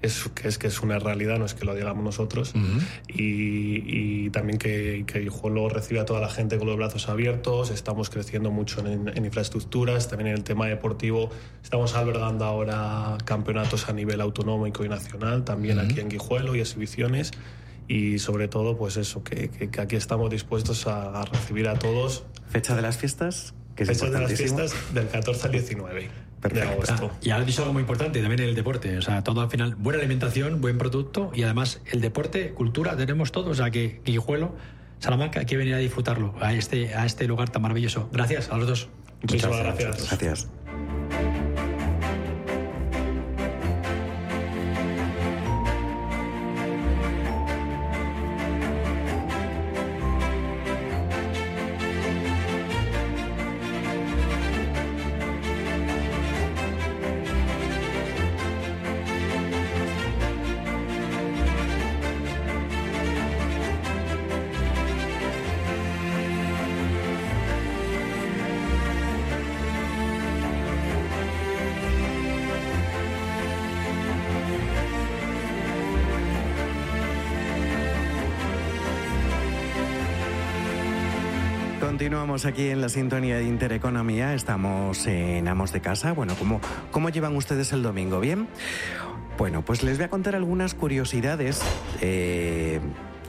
[0.03, 2.53] es que es que es una realidad, no es que lo digamos nosotros.
[2.53, 2.81] Uh -huh.
[3.07, 7.71] y, y, también que, que Guijuelo recibe a toda la gente con los brazos abiertos.
[7.71, 11.29] Estamos creciendo mucho en, en, infraestructuras, también en el tema deportivo.
[11.63, 15.91] Estamos albergando ahora campeonatos a nivel autonómico y nacional, también uh -huh.
[15.91, 17.31] aquí en Guijuelo y exhibiciones.
[17.87, 21.79] Y sobre todo, pues eso, que, que, que aquí estamos dispuestos a, a, recibir a
[21.79, 22.25] todos.
[22.49, 23.53] ¿Fecha de las fiestas?
[23.75, 26.09] Que es Fecha de las fiestas del 14 al 19.
[26.43, 28.97] Ah, y ahora has dicho algo muy importante también el deporte.
[28.97, 33.31] O sea, todo al final, buena alimentación, buen producto y además el deporte, cultura, tenemos
[33.31, 33.51] todo.
[33.51, 34.55] O sea, que Guijuelo,
[34.99, 38.09] Salamanca, hay que venir a disfrutarlo a este, a este lugar tan maravilloso.
[38.11, 38.89] Gracias a los dos.
[39.21, 40.07] Muchas, Muchas gracias.
[40.09, 40.49] Gracias.
[82.45, 84.33] Aquí en la sintonía de Intereconomía.
[84.33, 86.11] Estamos en Amos de Casa.
[86.11, 86.59] Bueno, ¿cómo,
[86.91, 88.19] cómo llevan ustedes el domingo?
[88.19, 88.49] ¿Bien?
[89.37, 91.61] Bueno, pues les voy a contar algunas curiosidades.
[92.01, 92.81] Eh,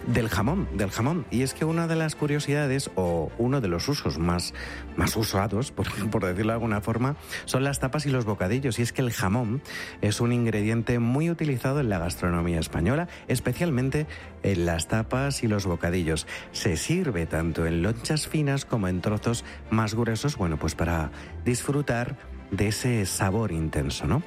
[0.06, 1.26] del jamón, del jamón.
[1.30, 4.54] Y es que una de las curiosidades o uno de los usos más,
[4.96, 8.78] más usados, por, por, decirlo de alguna forma, son las tapas y los bocadillos.
[8.78, 9.62] Y es que el jamón
[10.00, 14.06] es un ingrediente muy utilizado en la gastronomía española, especialmente
[14.42, 16.26] en las tapas y los bocadillos.
[16.52, 21.10] Se sirve tanto en lonchas finas como en trozos más gruesos, bueno, pues para
[21.44, 22.16] disfrutar
[22.50, 24.22] de ese sabor intenso, ¿no?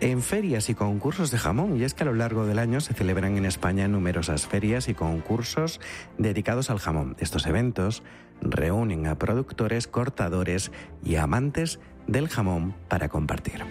[0.00, 2.94] En ferias y concursos de jamón, y es que a lo largo del año se
[2.94, 5.80] celebran en España numerosas ferias y concursos
[6.18, 7.16] dedicados al jamón.
[7.18, 8.02] Estos eventos
[8.40, 10.72] reúnen a productores, cortadores
[11.04, 13.62] y amantes del jamón para compartir.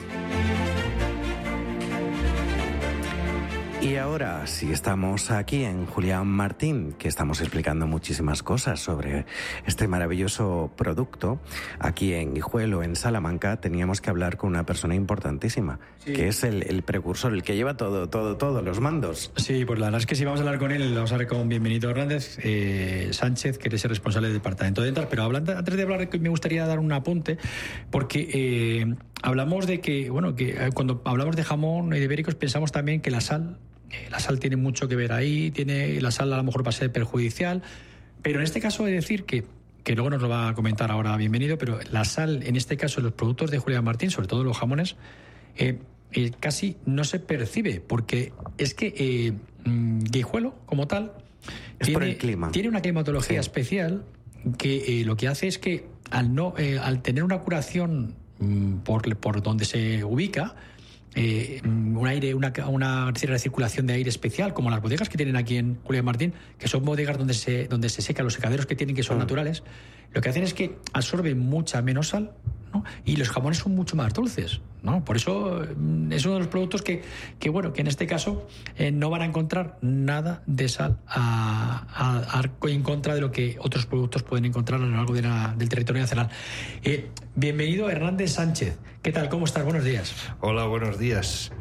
[3.81, 9.25] Y ahora, si estamos aquí en Julián Martín, que estamos explicando muchísimas cosas sobre
[9.65, 11.39] este maravilloso producto,
[11.79, 16.11] aquí en Guijuelo, en Salamanca, teníamos que hablar con una persona importantísima, sí.
[16.11, 19.31] que es el, el, precursor, el que lleva todo, todo, todo, los mandos.
[19.37, 21.29] Sí, pues la verdad es que si vamos a hablar con él, vamos a hablar
[21.29, 25.07] con Bienvenido Hernández eh, Sánchez, que es el responsable del departamento dental.
[25.09, 27.37] Pero hablando, antes de hablar, me gustaría dar un apunte,
[27.91, 32.35] porque eh, hablamos de que, bueno, que eh, cuando hablamos de jamón y de ibéricos
[32.35, 33.57] pensamos también que la sal
[34.09, 36.73] la sal tiene mucho que ver ahí, tiene, la sal a lo mejor va a
[36.73, 37.61] ser perjudicial,
[38.21, 39.45] pero en este caso he de decir que,
[39.83, 43.01] que luego nos lo va a comentar ahora bienvenido, pero la sal, en este caso,
[43.01, 44.95] los productos de Julián Martín, sobre todo los jamones,
[45.55, 45.79] eh,
[46.11, 49.33] eh, casi no se percibe, porque es que eh,
[49.65, 51.13] Guijuelo, como tal,
[51.79, 52.51] es tiene, por el clima.
[52.51, 53.47] tiene una climatología sí.
[53.47, 54.03] especial
[54.57, 58.77] que eh, lo que hace es que al, no, eh, al tener una curación mm,
[58.77, 60.55] por, por donde se ubica,
[61.21, 65.57] eh, un aire, una, una circulación de aire especial, como las bodegas que tienen aquí
[65.57, 68.95] en Julián Martín, que son bodegas donde se, donde se secan los secaderos que tienen,
[68.95, 69.63] que son naturales,
[70.13, 72.31] lo que hacen es que absorben mucha menos sal
[72.73, 72.83] ¿no?
[73.05, 74.61] y los jamones son mucho más dulces.
[74.81, 75.03] ¿no?
[75.03, 77.01] Por eso mm, es uno de los productos que,
[77.37, 78.47] que bueno, que en este caso
[78.77, 83.29] eh, no van a encontrar nada de sal a, a- a- en contra de lo
[83.31, 86.29] que otros productos pueden encontrar a lo largo de la- del territorio nacional.
[86.81, 87.09] Eh,
[87.43, 88.77] bienvenido Hernández Sánchez.
[89.01, 89.29] ¿Qué tal?
[89.29, 89.63] ¿Cómo estás?
[89.63, 90.13] Buenos días.
[90.41, 91.51] Hola, buenos días.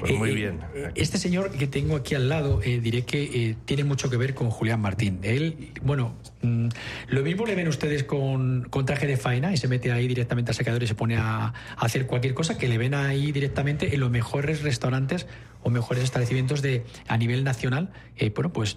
[0.00, 0.60] Pues muy Eh, bien.
[0.74, 4.16] eh, Este señor que tengo aquí al lado, eh, diré que eh, tiene mucho que
[4.16, 5.20] ver con Julián Martín.
[5.22, 6.68] Él, bueno, mm,
[7.10, 10.50] lo mismo le ven ustedes con, con traje de faena y se mete ahí directamente
[10.50, 13.94] al secador y se pone a, a hacer cualquier cosa, que le ven ahí directamente
[13.94, 15.28] en los mejores restaurantes
[15.62, 17.92] o mejores establecimientos de a nivel nacional,
[18.34, 18.76] bueno, pues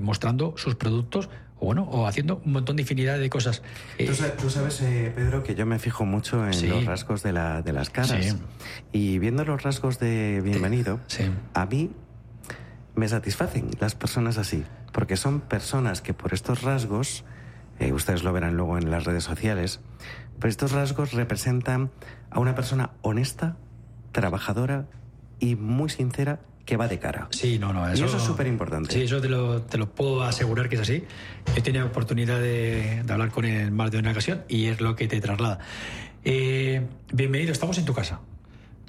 [0.00, 1.28] mostrando sus productos
[1.60, 3.62] o bueno, o haciendo un montón de infinidad de cosas.
[4.04, 6.66] Tú, sa- tú sabes, eh, Pedro, que yo me fijo mucho en Sí.
[6.66, 8.24] los rasgos de, la, de las caras.
[8.24, 8.36] Sí.
[8.92, 11.00] Y viendo los rasgos de Bienvenido,
[11.54, 11.90] a mí
[12.94, 14.64] me satisfacen las personas así.
[14.92, 17.24] Porque son personas que por estos rasgos,
[17.78, 19.80] eh, ustedes lo verán luego en las redes sociales,
[20.40, 21.90] pero estos rasgos representan
[22.30, 23.56] a una persona honesta,
[24.12, 24.86] trabajadora
[25.38, 27.28] y muy sincera que va de cara.
[27.30, 28.94] Sí, no, no, Y eso es súper importante.
[28.94, 31.04] Sí, eso te lo, te lo puedo asegurar que es así.
[31.56, 34.94] He tenido oportunidad de, de hablar con él más de una ocasión y es lo
[34.94, 35.58] que te traslada.
[36.24, 38.20] Eh, bienvenido, estamos en tu casa.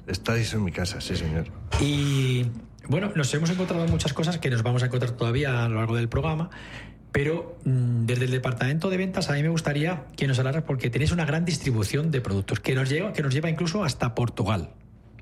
[0.06, 1.46] Estáis en mi casa, sí, señor.
[1.80, 2.46] Y
[2.88, 5.96] bueno, nos hemos encontrado muchas cosas que nos vamos a encontrar todavía a lo largo
[5.96, 6.50] del programa.
[7.12, 10.90] Pero mm, desde el departamento de ventas a mí me gustaría que nos hablaras porque
[10.90, 14.70] tenéis una gran distribución de productos que nos lleva, que nos lleva incluso hasta Portugal.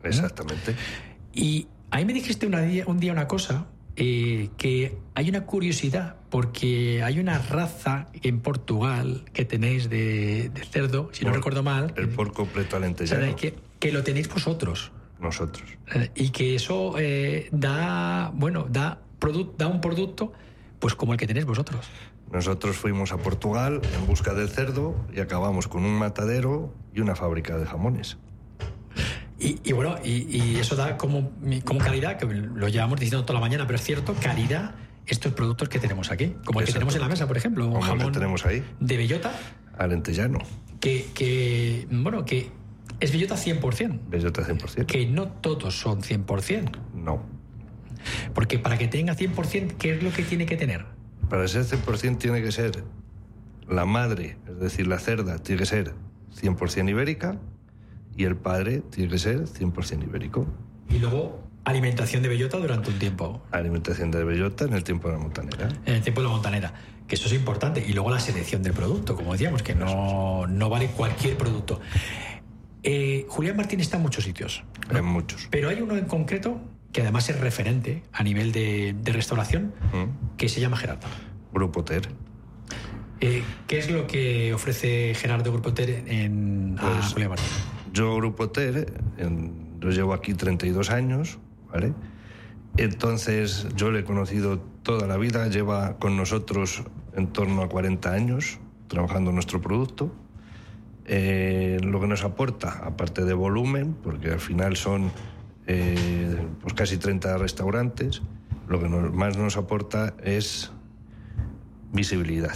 [0.02, 0.74] Exactamente.
[1.34, 6.16] Y ahí me dijiste una día- un día una cosa, eh, que hay una curiosidad,
[6.30, 11.62] porque hay una raza en Portugal que tenéis de, de cerdo, si no Por- recuerdo
[11.62, 13.36] mal, El por completo o sea, alentejano.
[13.36, 14.92] que, que lo tenéis vosotros.
[15.20, 15.68] Nosotros.
[15.94, 19.00] Eh, Y que eso eh, da, bueno, da,
[19.58, 20.32] da un producto
[20.78, 21.84] pues como el que tenéis vosotros.
[22.32, 27.16] Nosotros fuimos a Portugal en busca del cerdo y acabamos con un matadero y una
[27.16, 28.16] fábrica de jamones.
[29.40, 31.32] Y, y bueno, y, y eso da como,
[31.64, 34.74] como calidad, que lo llevamos diciendo toda la mañana, pero es cierto, calidad
[35.06, 36.36] estos productos que tenemos aquí.
[36.44, 39.32] Como el que tenemos en la mesa, por ejemplo, un jamón tenemos ahí, de bellota,
[39.78, 40.38] alentejano.
[40.78, 42.50] que, que, bueno, que
[43.00, 44.00] es bellota 100%.
[44.08, 44.86] Bellota 100%.
[44.86, 46.70] Que no todos son 100%.
[46.94, 47.22] No.
[48.34, 50.84] Porque para que tenga 100%, ¿qué es lo que tiene que tener?
[51.28, 52.84] Para ser 100% tiene que ser
[53.68, 55.94] la madre, es decir, la cerda, tiene que ser
[56.40, 57.38] 100% ibérica
[58.16, 60.46] y el padre tiene que ser 100% ibérico.
[60.88, 63.42] Y luego, alimentación de bellota durante un tiempo.
[63.52, 65.68] Alimentación de bellota en el tiempo de la montanera.
[65.86, 66.74] en el tiempo de la montanera,
[67.06, 67.84] que eso es importante.
[67.86, 71.80] Y luego la selección del producto, como decíamos, que no, no vale cualquier producto.
[72.82, 74.64] Eh, Julián Martín está en muchos sitios.
[74.90, 75.48] En muchos.
[75.50, 76.60] Pero hay uno en concreto
[76.92, 79.72] que además es referente a nivel de, de restauración,
[80.36, 81.06] que se llama Gerardo.
[81.52, 82.08] Grupo TER.
[83.20, 87.46] Eh, ¿Qué es lo que ofrece Gerardo Grupo Ter en, a Pues, Julián Martín?
[87.92, 91.38] Yo, Grupo TER, en- yo llevo aquí 32 años,
[91.72, 91.92] ¿vale?
[92.76, 96.84] Entonces, yo le he conocido toda la vida, lleva con nosotros
[97.14, 98.58] en torno a 40 años
[98.88, 100.12] trabajando nuestro producto.
[101.06, 105.10] Eh, lo que nos aporta, aparte de volumen, porque al final son
[105.66, 108.22] eh, pues casi 30 restaurantes,
[108.68, 110.70] lo que más nos aporta es
[111.92, 112.54] visibilidad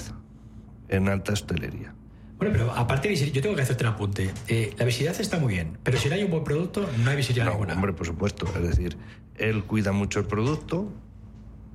[0.88, 1.94] en alta hostelería.
[2.38, 4.30] Bueno, pero aparte de yo tengo que hacerte un apunte.
[4.48, 7.16] Eh, la visibilidad está muy bien, pero si no hay un buen producto, no hay
[7.16, 7.74] visibilidad No, ninguna.
[7.74, 8.46] hombre, por supuesto.
[8.56, 8.96] Es decir,
[9.36, 10.92] él cuida mucho el producto.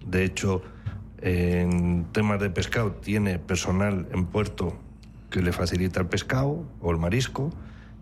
[0.05, 0.61] De hecho,
[1.21, 4.77] en temas de pescado tiene personal en puerto
[5.29, 7.51] que le facilita el pescado o el marisco.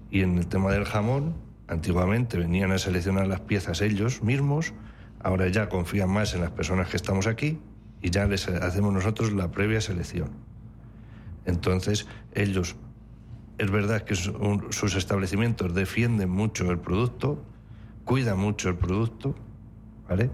[0.10, 1.36] Y en el tema del jamón,
[1.68, 4.74] antiguamente venían a seleccionar las piezas ellos mismos.
[5.20, 7.60] Ahora ya confían más en las personas que estamos aquí
[8.02, 10.30] y ya les hacemos nosotros la previa selección.
[11.48, 12.76] Entonces, ellos
[13.57, 17.44] es verdad que sus establecimientos defienden mucho el producto,
[18.03, 19.36] cuidan mucho el producto,
[20.07, 20.30] ¿vale?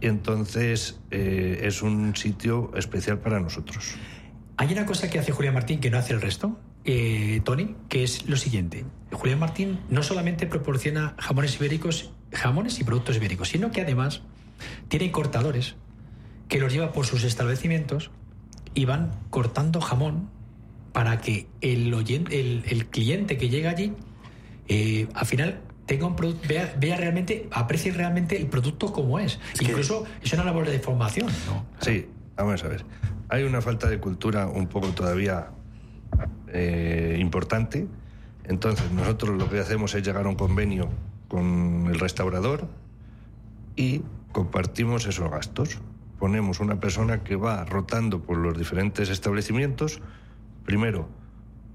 [0.00, 3.96] Entonces eh, es un sitio especial para nosotros.
[4.56, 8.04] Hay una cosa que hace Julián Martín que no hace el resto, eh, Tony, que
[8.04, 8.84] es lo siguiente.
[9.10, 14.22] Julián Martín no solamente proporciona jamones ibéricos, jamones y productos ibéricos, sino que además
[14.88, 15.74] tiene cortadores
[16.48, 18.10] que los lleva por sus establecimientos
[18.74, 20.28] y van cortando jamón
[20.92, 23.92] para que el, oyen- el, el cliente que llega allí
[24.68, 29.38] eh, al final tenga un producto, vea, vea realmente, aprecie realmente el producto como es.
[29.60, 31.66] Incluso es una labor de formación, ¿no?
[31.80, 32.06] Sí,
[32.36, 32.84] vamos a ver.
[33.28, 35.50] hay una falta de cultura un poco todavía
[36.48, 37.86] eh, importante.
[38.44, 40.88] Entonces nosotros lo que hacemos es llegar a un convenio
[41.28, 42.68] con el restaurador
[43.76, 44.02] y
[44.32, 45.78] compartimos esos gastos.
[46.24, 50.00] Ponemos una persona que va rotando por los diferentes establecimientos,
[50.64, 51.06] primero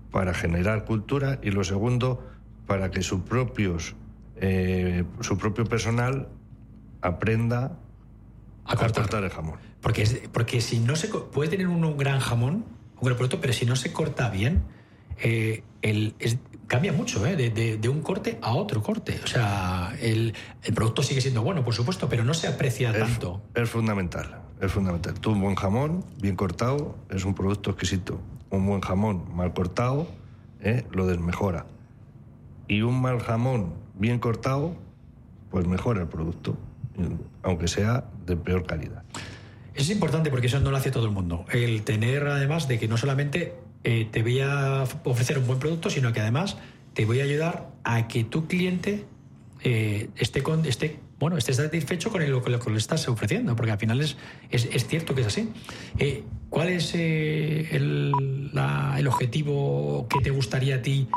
[0.10, 2.28] para generar cultura y lo segundo
[2.66, 3.94] para que sus propios,
[4.38, 6.30] eh, su propio personal
[7.00, 7.78] aprenda
[8.66, 9.04] A cortar.
[9.04, 9.60] cortar el jamón.
[9.82, 12.66] Porque, porque si no se puede tener uno un gran jamón,
[12.96, 14.64] un gran producto, pero si no se corta bien,
[15.22, 16.38] eh, el, es-
[16.68, 17.36] cambia mucho ¿eh?
[17.36, 19.20] de, de- de un corte a otro corte.
[19.24, 20.34] O sea, el,
[20.64, 23.42] el producto sigue siendo bueno, por supuesto, pero no se aprecia tanto.
[23.56, 25.20] Es fundamental, es fundamental.
[25.20, 28.20] Tú un buen jamón, bien cortado, es un producto exquisito.
[28.52, 30.08] Un buen jamón mal cortado,
[30.62, 30.86] ¿eh?
[30.92, 31.66] lo desmejora.
[32.68, 34.76] Y un mal jamón bien cortado,
[35.50, 36.56] pues mejora el producto,
[37.42, 39.04] aunque sea de peor calidad.
[39.74, 41.46] Es importante porque eso no lo hace todo el mundo.
[41.52, 45.90] El tener, además, de que no solamente eh, te voy a ofrecer un buen producto,
[45.90, 46.58] sino que además
[46.94, 49.06] te voy a ayudar a que tu cliente
[49.64, 53.80] eh, esté, con, esté, bueno, esté satisfecho con lo, que- le estás ofreciendo, porque al
[53.80, 54.18] final es,
[54.52, 55.50] es, es cierto que es así.
[55.98, 61.08] Eh, ¿Cuál es eh, el, la- el objetivo que te gustaría a ti,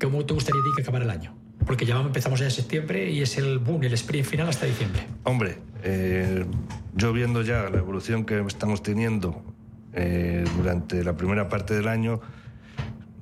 [0.00, 1.36] cómo te gustaría a ti que acabara el año?
[1.66, 5.02] Porque ya empezamos ya en septiembre y es el boom, el sprint final hasta diciembre.
[5.24, 6.44] Hombre, eh,
[6.94, 9.44] yo viendo ya la evolución que estamos teniendo
[9.92, 12.20] eh, durante la primera parte del año,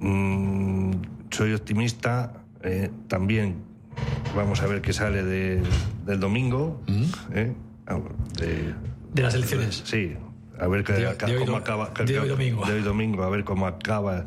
[0.01, 0.93] mm,
[1.31, 2.35] soy optimista.
[2.63, 3.55] eh, también
[4.35, 5.63] vamos a ver qué sale de-
[6.05, 6.83] del domingo.
[7.33, 7.53] eh,
[7.87, 8.01] ah,
[8.37, 8.75] de,
[9.15, 9.83] De las elecciones.
[9.85, 10.15] Sí,
[10.59, 11.91] a ver De- acá- de hoy cómo do- acaba.
[12.05, 12.67] de hoy domingo.
[12.67, 14.25] de hoy domingo, a ver cómo acaba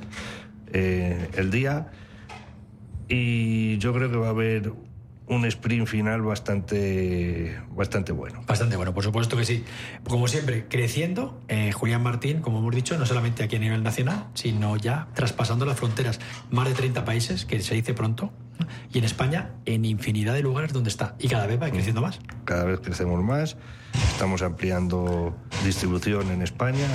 [0.73, 1.91] eh, el día.
[3.09, 4.71] Y yo creo que va a haber
[5.31, 8.43] un sprint final bastante, bastante bueno.
[8.45, 9.63] Bastante bueno, por supuesto que sí.
[10.07, 14.27] Como siempre, creciendo, eh, Julián Martín, como hemos dicho, no solamente aquí a nivel nacional,
[14.33, 16.19] sino ya traspasando las fronteras.
[16.49, 18.33] Más de 30 países, que se dice pronto,
[18.91, 21.15] y en España en infinidad de lugares donde está.
[21.17, 22.19] Y cada vez va creciendo más.
[22.43, 23.55] Cada vez crecemos más,
[24.11, 25.33] estamos ampliando
[25.63, 26.87] distribución en España,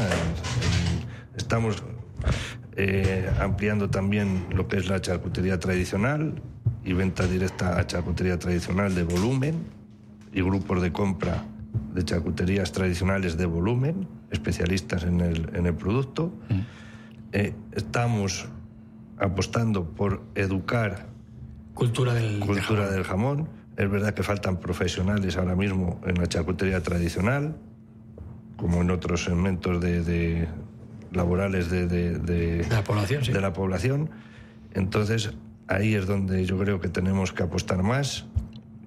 [1.37, 1.83] estamos
[2.77, 6.43] eh, ampliando también lo que es la charcutería tradicional
[6.87, 9.57] y venta directa a charcutería tradicional de volumen
[10.33, 11.45] y grupos de compra
[11.95, 16.33] de charcuterías tradicionales de volumen, especialistas en el, en el producto.
[17.33, 18.47] Eh, estamos
[19.19, 21.07] apostando por educar
[21.75, 23.49] Cultura del, cultura del jamón.
[23.77, 27.57] Es verdad que faltan profesionales ahora mismo en la charcutería tradicional,
[28.57, 30.49] como en otros segmentos de, de-
[31.13, 33.23] laborales de, de- de- la población.
[33.25, 34.11] de la población.
[34.73, 35.33] Entonces,
[35.69, 38.27] ahí es donde yo creo que tenemos que apostar más,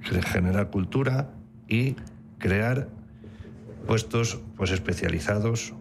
[0.02, 1.30] ge- generar cultura
[1.68, 1.96] y
[2.38, 2.88] crear
[3.88, 5.74] puestos pues, especializados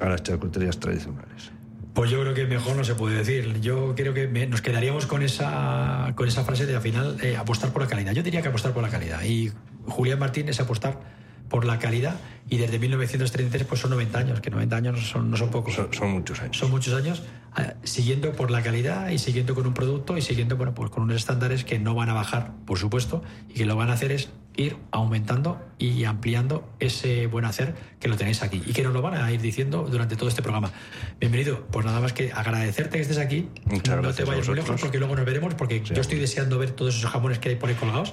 [0.00, 1.50] a las charcuterías tradicionales.
[1.94, 3.60] Pues yo creo que mejor no se puede decir.
[3.60, 7.70] Yo creo que nos quedaríamos con esa, con esa frase de al final eh, apostar
[7.72, 8.12] por la calidad.
[8.12, 9.22] Yo diría que apostar por la calidad.
[9.22, 9.52] Y
[9.86, 10.98] Julián Martín es apostar
[11.48, 12.16] por la calidad.
[12.48, 15.74] Y desde 1933 pues son 90 años, que 90 años son, no son pocos.
[15.74, 16.56] Son, muchos años.
[16.56, 17.22] Son muchos años
[17.56, 21.04] eh, siguiendo por la calidad y siguiendo con un producto y siguiendo bueno, pues con
[21.04, 24.12] unos estándares que no van a bajar, por supuesto, y que lo van a hacer
[24.12, 28.92] es ir aumentando y ampliando ese buen hacer que lo tenéis aquí y que nos
[28.92, 30.70] lo van a ir diciendo durante todo este programa.
[31.18, 33.48] Bienvenido, pues nada más que agradecerte que estés aquí.
[33.64, 36.58] Muchas no gracias te vayas muy lejos porque luego nos veremos porque yo estoy deseando
[36.58, 38.12] ver todos esos jamones que hay por ahí colgados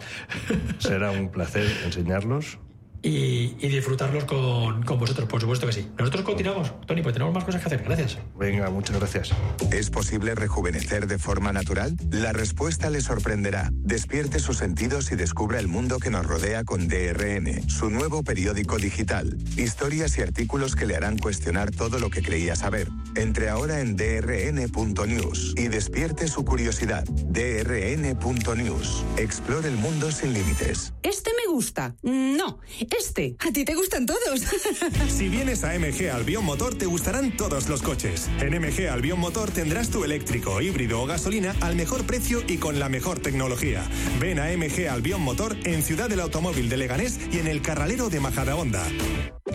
[0.79, 2.57] Será un placer enseñarlos.
[3.03, 5.87] Y, y disfrutarlos con, con vosotros, por supuesto que sí.
[5.97, 7.83] Nosotros continuamos, Tony, pues tenemos más cosas que hacer.
[7.83, 8.17] Gracias.
[8.37, 9.31] Venga, muchas gracias.
[9.71, 11.95] ¿Es posible rejuvenecer de forma natural?
[12.11, 13.69] La respuesta le sorprenderá.
[13.73, 18.77] Despierte sus sentidos y descubra el mundo que nos rodea con DRN, su nuevo periódico
[18.77, 19.37] digital.
[19.57, 22.87] Historias y artículos que le harán cuestionar todo lo que creía saber.
[23.15, 27.03] Entre ahora en drn.news y despierte su curiosidad.
[27.05, 29.03] drn.news.
[29.17, 30.93] Explore el mundo sin límites.
[31.03, 31.95] Este me gusta.
[32.03, 32.59] No,
[32.97, 33.35] este.
[33.39, 34.41] A ti te gustan todos.
[35.09, 38.29] Si vienes a MG Albion Motor te gustarán todos los coches.
[38.39, 42.79] En MG Albion Motor tendrás tu eléctrico, híbrido o gasolina al mejor precio y con
[42.79, 43.87] la mejor tecnología.
[44.19, 48.09] Ven a MG Albion Motor en Ciudad del Automóvil de Leganés y en el Carralero
[48.09, 48.87] de Majadahonda.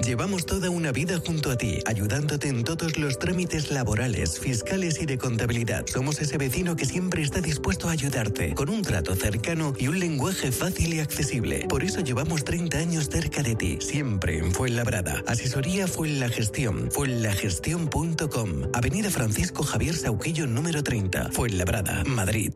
[0.04, 5.06] Llevamos toda una vida junto a ti, ayudándote en todos los trámites laborales, fiscales y
[5.06, 5.86] de contabilidad.
[5.86, 9.98] Somos ese vecino que siempre está dispuesto a ayudarte, con un trato cercano y un
[9.98, 11.66] lenguaje fácil y accesible.
[11.68, 15.22] Por eso llevamos 30 años cerca de ti, siempre en Fuenlabrada.
[15.26, 18.50] Asesoría Fuenlagestión, fuenlagestión.com.
[18.72, 22.52] Avenida Francisco Javier Sauquillo, número 30, Fuenlabrada, Madrid.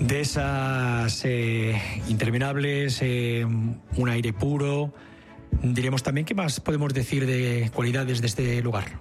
[0.00, 4.92] de esas eh, interminables, eh, un aire puro.
[5.62, 8.98] Diremos también qué más podemos decir de cualidades de este lugar.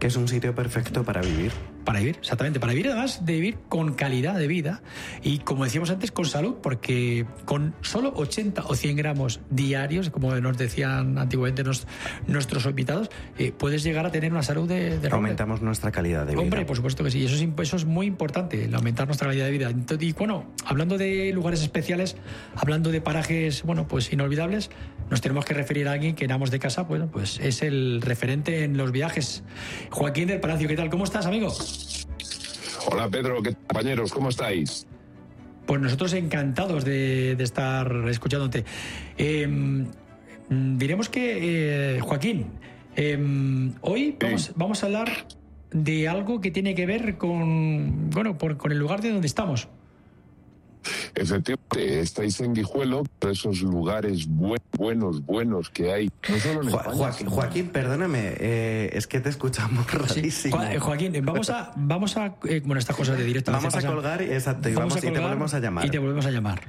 [0.00, 1.52] Que es un sitio perfecto para vivir.
[1.84, 2.58] Para vivir, exactamente.
[2.58, 4.82] Para vivir, además de vivir con calidad de vida
[5.22, 10.34] y, como decíamos antes, con salud, porque con solo 80 o 100 gramos diarios, como
[10.36, 11.86] nos decían antiguamente nos-
[12.26, 15.08] nuestros invitados, eh, puedes llegar a tener una salud de, de.
[15.10, 16.42] Aumentamos nuestra calidad de vida.
[16.42, 19.44] Hombre, por supuesto que sí, eso es, eso es muy importante, el aumentar nuestra calidad
[19.46, 19.68] de vida.
[19.70, 22.16] Entonces, y bueno, hablando de lugares especiales,
[22.56, 24.70] hablando de parajes, bueno, pues inolvidables,
[25.10, 28.00] nos tenemos que referir a alguien que en Amos de Casa, bueno, pues es el
[28.00, 29.42] referente en los viajes.
[29.90, 30.88] Joaquín del Palacio, ¿qué tal?
[30.90, 31.52] ¿Cómo estás, amigo?
[32.90, 34.12] Hola Pedro, ¿qué compañeros?
[34.12, 34.86] ¿Cómo estáis?
[35.66, 38.64] Pues nosotros encantados de, de estar escuchándote.
[39.18, 42.46] Eh, mm, diremos que, eh, Joaquín,
[42.96, 43.18] eh,
[43.82, 45.10] hoy vamos, vamos a hablar
[45.70, 49.68] de algo que tiene que ver con, bueno, por- con el lugar de donde estamos.
[51.14, 56.10] Efectivamente, estáis en Guijuelo, pero esos lugares buen- buenos, buenos que hay.
[56.28, 60.56] No solo en Jo- España, Joaquín, sino- Joaquín, perdóname, eh, es que te escuchamos rarísimo.
[60.56, 63.52] Jo- eh, Joaquín, eh, vamos a, vamos a, eh, bueno, estas cosas de directo.
[63.52, 65.84] Vamos a colgar, exacto, y vamos- y te colgar volvemos a llamar.
[65.86, 66.60] Y te volvemos a llamar.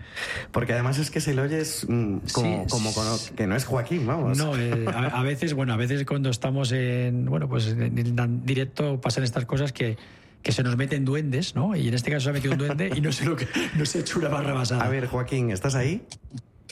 [0.51, 2.91] Porque además es que si lo oyes mm, como, Sí, como
[3.35, 4.37] que no es Joaquín, vamos.
[4.37, 8.45] No, eh, a, a veces, bueno, a veces cuando estamos en, bueno, pues en, en
[8.45, 9.97] directo pasan estas cosas que,
[10.41, 11.75] que se nos meten duendes, ¿no?
[11.75, 13.85] Y en este caso se ha metido un duende y no sé lo que, no
[13.85, 14.83] se ha hecho una barra basada.
[14.83, 16.03] A ver, Joaquín, ¿estás ahí?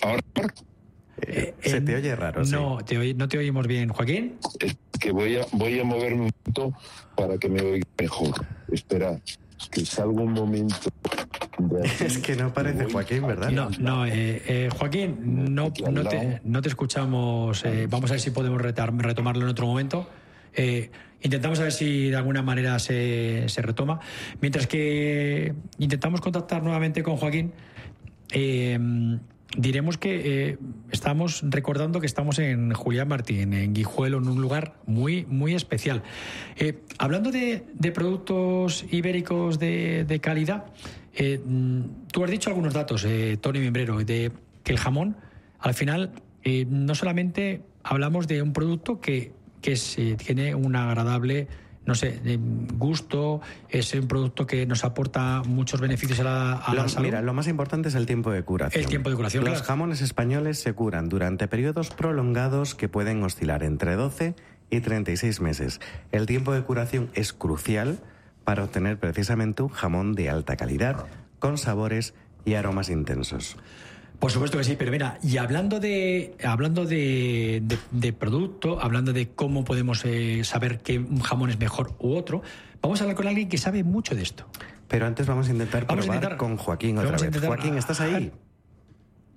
[0.01, 0.21] Ahora
[1.21, 2.51] Eh, se te oye raro, sí.
[2.53, 4.37] No, te oí- no te oímos bien, Joaquín.
[4.59, 6.73] es que voy a, voy a moverme un poquito
[7.15, 8.33] para que me oiga mejor.
[8.71, 9.19] Espera,
[9.69, 10.75] que salgo un momento.
[11.99, 13.51] Es que no parece Joaquín, ¿verdad?
[13.51, 17.65] No, no, eh, eh, Joaquín, no, no, te, no te escuchamos.
[17.65, 20.09] eh, vamos a ver si podemos retar- retomarlo en otro momento.
[21.21, 23.99] Intentamos a ver si de alguna manera se, se retoma.
[24.41, 27.53] Mientras que intentamos contactar nuevamente con Joaquín,
[28.31, 28.79] eh,
[29.57, 30.57] diremos que eh,
[30.91, 36.03] estamos recordando que estamos en Julián Martín, en Guijuelo, en un lugar muy, muy especial.
[36.55, 37.63] Eh, hablando de,
[37.93, 40.65] productos ibéricos de, de calidad,
[41.13, 41.81] eh, mm,
[42.11, 43.05] tú has dicho algunos datos,
[43.41, 44.31] Tony Membrero, de
[44.63, 45.17] que el jamón,
[45.59, 46.11] al final,
[46.45, 51.47] no solamente hablamos de un producto que, que se tiene un agradable
[51.85, 52.19] no sé,
[52.77, 57.05] gusto, es un producto que nos aporta muchos beneficios a la, a la Lo- salud.
[57.07, 58.83] mira, lo más importante es el tiempo de curación.
[58.83, 59.65] El tiempo de curación, Los claro.
[59.65, 64.35] jamones españoles se curan durante periodos prolongados que pueden oscilar entre 12
[64.69, 65.79] y 36 meses.
[66.11, 67.97] El tiempo de curación es crucial
[68.43, 71.07] para obtener precisamente un jamón de alta calidad,
[71.39, 72.13] con sabores
[72.45, 73.57] y aromas intensos.
[74.19, 79.13] Por supuesto que sí, pero mira, y hablando de hablando de, de- de producto, hablando
[79.13, 82.41] de cómo podemos eh, saber que un jamón es mejor u otro,
[82.81, 84.45] vamos a hablar con alguien que sabe mucho de esto.
[84.89, 87.23] Pero antes vamos a intentar Vamos a probar intentar- con Joaquín otra vez.
[87.23, 88.31] intentar- Joaquín, ¿estás ahí?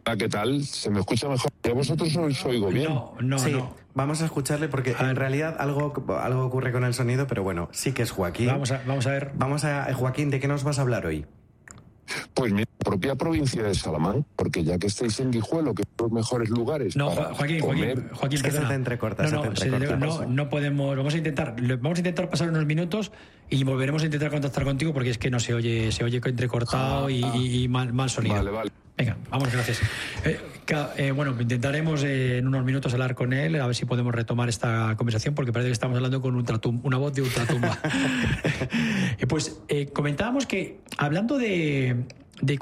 [0.05, 0.65] Hola, ¿qué tal?
[0.65, 1.53] ¿Se me escucha mejor?
[1.63, 2.89] ¿A vosotros os oigo bien?
[3.21, 3.55] no, sí,
[3.95, 7.93] vamos a escucharle porque en realidad algo, algo ocurre con el sonido, pero bueno, sí
[7.93, 8.49] que es Joaquín.
[8.49, 9.31] Vamos a, vamos a ver.
[9.37, 11.25] Vamos a, eh, Joaquín, ¿de qué nos vas a hablar hoy?
[12.35, 16.13] Pues mi propia provincia de Salamanca, porque ya que estáis en Guijuelo, que son los
[16.13, 17.95] mejores lugares No, para Joaquín, comer...
[17.95, 18.75] Joaquín, Joaquín, perdona.
[18.75, 19.97] entrecorta, no, se no, te se- entrecorta.
[20.07, 23.13] no, no podemos, vamos a intentar, vamos a intentar pasar unos minutos
[23.49, 27.09] y volveremos a intentar contactar contigo porque es que no se oye, se oye entrecortado
[27.09, 28.35] y, y- y mal, mal sonido.
[28.37, 28.71] Vale, vale.
[28.97, 29.81] Venga, vamos, gracias.
[30.25, 30.39] Eh,
[30.97, 34.49] eh, bueno, intentaremos eh, en unos minutos hablar con él, a ver si podemos retomar
[34.49, 37.79] esta conversación, porque parece que estamos hablando con ultratum- una voz de ultratumba.
[39.29, 39.61] Pues
[39.93, 42.05] comentábamos que hablando de,
[42.43, 42.59] de,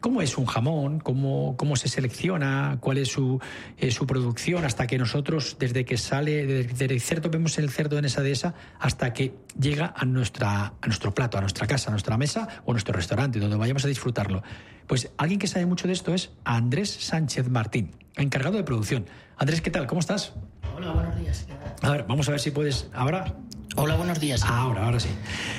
[0.00, 3.40] cómo es un jamón, cómo, cómo se selecciona, cuál es su,
[3.76, 7.98] eh, su producción, hasta que nosotros, desde que sale, desde el cerdo, vemos el cerdo
[7.98, 11.90] en esa dehesa, hasta que llega a, nuestra, a nuestro plato, a nuestra casa, a
[11.90, 14.42] nuestra mesa o a nuestro restaurante, donde vayamos a disfrutarlo.
[14.86, 19.06] Pues alguien que sabe mucho de esto es Andrés Sánchez Martín, encargado de producción.
[19.36, 19.86] Andrés, ¿qué tal?
[19.86, 20.32] ¿Cómo estás?
[20.78, 21.46] Hola, buenos días.
[21.82, 22.86] A ver, vamos a ver si puedes.
[22.94, 23.34] ¿Ahora?
[23.74, 24.44] Hola, buenos días.
[24.44, 25.08] Ahora, ahora sí.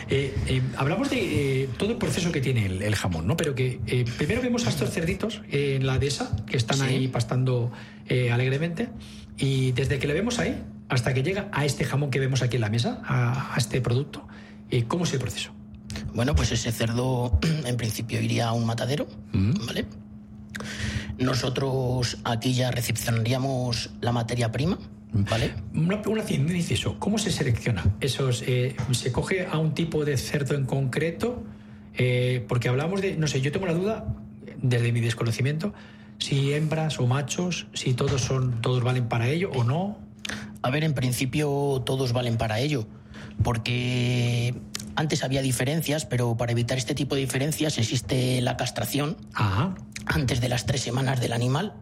[0.10, 3.36] Eh, eh, hablamos de eh, todo el proceso que tiene el, el jamón, ¿no?
[3.36, 3.80] Pero que
[4.18, 6.84] primero vemos a estos cerditos en la dehesa que están Sí.
[6.86, 7.70] ahí pastando
[8.32, 8.90] alegremente
[9.38, 12.56] y desde que le vemos ahí hasta que llega a este jamón que vemos aquí
[12.56, 14.26] en la mesa, a, a este producto,
[14.88, 15.52] ¿cómo es el proceso?
[16.14, 19.86] Bueno, pues ese cerdo en principio iría a un matadero, ¿vale?
[21.18, 24.80] Nosotros aquí ya recepcionaríamos la materia prima,
[25.14, 25.54] ¿vale?
[25.74, 27.84] Una, una, un inciso, ¿cómo se selecciona?
[28.00, 31.44] Esos, eh, ¿Se coge a un tipo de cerdo en concreto?
[31.96, 34.16] Eh, porque hablamos de, no sé, yo tengo la duda,
[34.62, 35.74] desde mi desconocimiento,
[36.18, 39.98] si hembras o machos, si todos son, todos valen para ello o no.
[40.62, 42.88] A ver, en principio todos valen para ello.
[43.44, 44.54] porque
[44.96, 49.16] antes había diferencias, pero para evitar este tipo de diferencias existe la castración
[50.12, 51.74] antes de las tres semanas del animal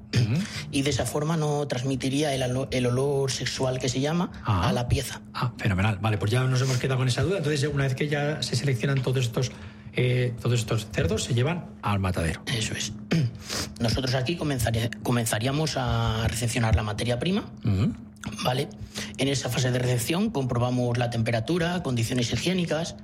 [0.72, 4.88] y de esa forma no transmitiría el, el olor sexual que se llama a la
[4.90, 5.22] pieza.
[5.34, 5.98] Ah, fenomenal.
[6.02, 7.38] Vale, pues ya nos hemos quedado con esa duda.
[7.38, 9.52] Entonces, una vez que ya se seleccionan todos estos,
[9.94, 12.41] eh, todos estos cerdos, se llevan al matadero.
[12.48, 12.91] Eso es.
[13.80, 17.45] Nosotros aquí comenzaría- comenzaríamos a recepcionar la materia prima.
[18.44, 18.68] ¿Vale?
[19.18, 22.95] En esa fase de recepción comprobamos la temperatura, condiciones higiénicas,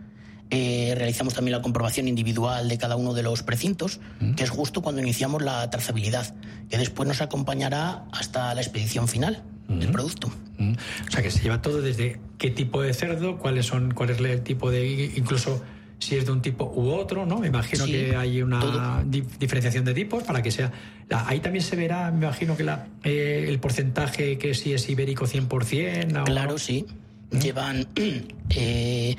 [0.50, 4.00] eh, realizamos también la comprobación individual de cada uno de los precintos,
[4.36, 6.36] que es justo cuando iniciamos la trazabilidad,
[6.70, 10.32] que después nos acompañará hasta la expedición final del producto.
[10.60, 10.74] Mm.
[11.08, 14.20] O sea, que se lleva todo desde qué tipo de cerdo, cuáles son, cuál es
[14.20, 15.64] el tipo de, incluso
[15.98, 17.40] si es de un tipo u otro, ¿no?
[17.40, 20.72] Me imagino Sí, que hay una di- diferenciación de tipos para que sea.
[21.10, 24.88] la- ahí también se verá, me imagino que la, eh, el porcentaje que si es
[24.90, 26.22] ibérico 100%.
[26.22, 26.86] o- Claro, sí.
[27.32, 27.88] Llevan.
[28.50, 29.16] eh,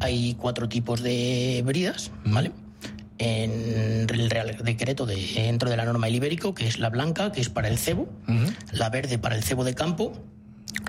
[0.00, 2.52] hay cuatro tipos de bridas, ¿vale?
[3.18, 3.50] En
[4.08, 7.40] el Real Decreto de, dentro de la norma del ibérico, que es la blanca, que
[7.40, 8.08] es para el cebo,
[8.72, 10.12] la verde para el cebo de campo,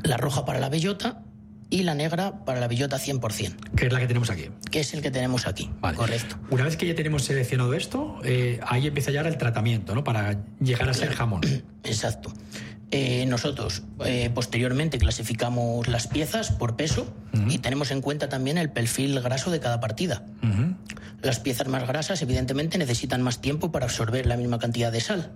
[0.03, 1.23] la roja para la bellota
[1.71, 4.49] y la negra para la bellota 100%, Que es la que tenemos aquí.
[4.71, 5.69] que es el que tenemos aquí.
[5.95, 6.35] Correcto.
[6.49, 10.03] Una vez que ya tenemos seleccionado esto, eh, ahí empieza ya el tratamiento, ¿no?
[10.03, 11.41] Para llegar a ser jamón.
[11.83, 12.33] Exacto.
[12.91, 17.05] Eh, nosotros eh, posteriormente clasificamos las piezas por peso
[17.47, 20.23] y tenemos en cuenta también el perfil graso de cada partida.
[21.21, 25.31] Las piezas más grasas evidentemente necesitan más tiempo para absorber la misma cantidad de sal.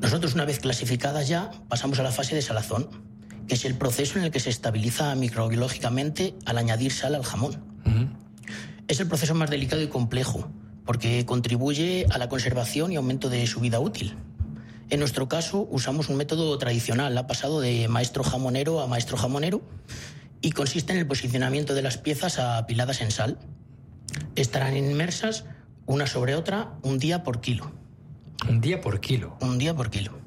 [0.00, 2.88] Nosotros una vez clasificadas ya pasamos a la fase de salazón,
[3.48, 7.56] que es el proceso en el que se estabiliza microbiológicamente al añadir sal al jamón.
[8.86, 10.48] Es el proceso más delicado y complejo,
[10.84, 14.16] porque contribuye a la conservación y aumento de su vida útil.
[14.90, 19.60] En nuestro caso, usamos un método tradicional, ha pasado de maestro jamonero a maestro jamonero,
[20.40, 23.38] y consiste en el posicionamiento de las piezas apiladas en sal.
[24.34, 25.44] Estarán inmersas
[25.84, 27.70] una sobre otra un día por kilo.
[28.48, 29.36] Un día por kilo.
[29.40, 30.18] Un día por kilo.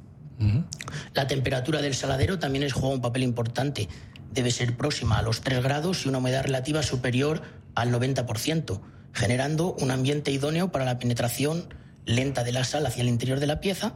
[1.13, 3.87] La temperatura del saladero también es, juega un papel importante.
[4.31, 7.41] Debe ser próxima a los 3 grados y una humedad relativa superior
[7.75, 8.81] al 90%,
[9.13, 11.73] generando un ambiente idóneo para la penetración
[12.05, 13.95] lenta de la sal hacia el interior de la pieza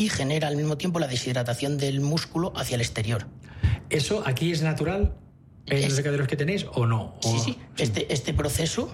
[0.00, 3.26] y genera al mismo tiempo la deshidratación del músculo hacia el exterior.
[3.90, 5.12] ¿Eso aquí es natural
[5.66, 7.16] en los recaderos que tenéis o no?
[7.20, 7.58] Sí, sí.
[7.76, 8.90] Este, este proceso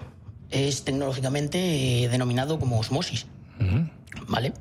[0.49, 3.25] es tecnológicamente eh, denominado como osmosis.
[4.27, 4.51] ¿Vale?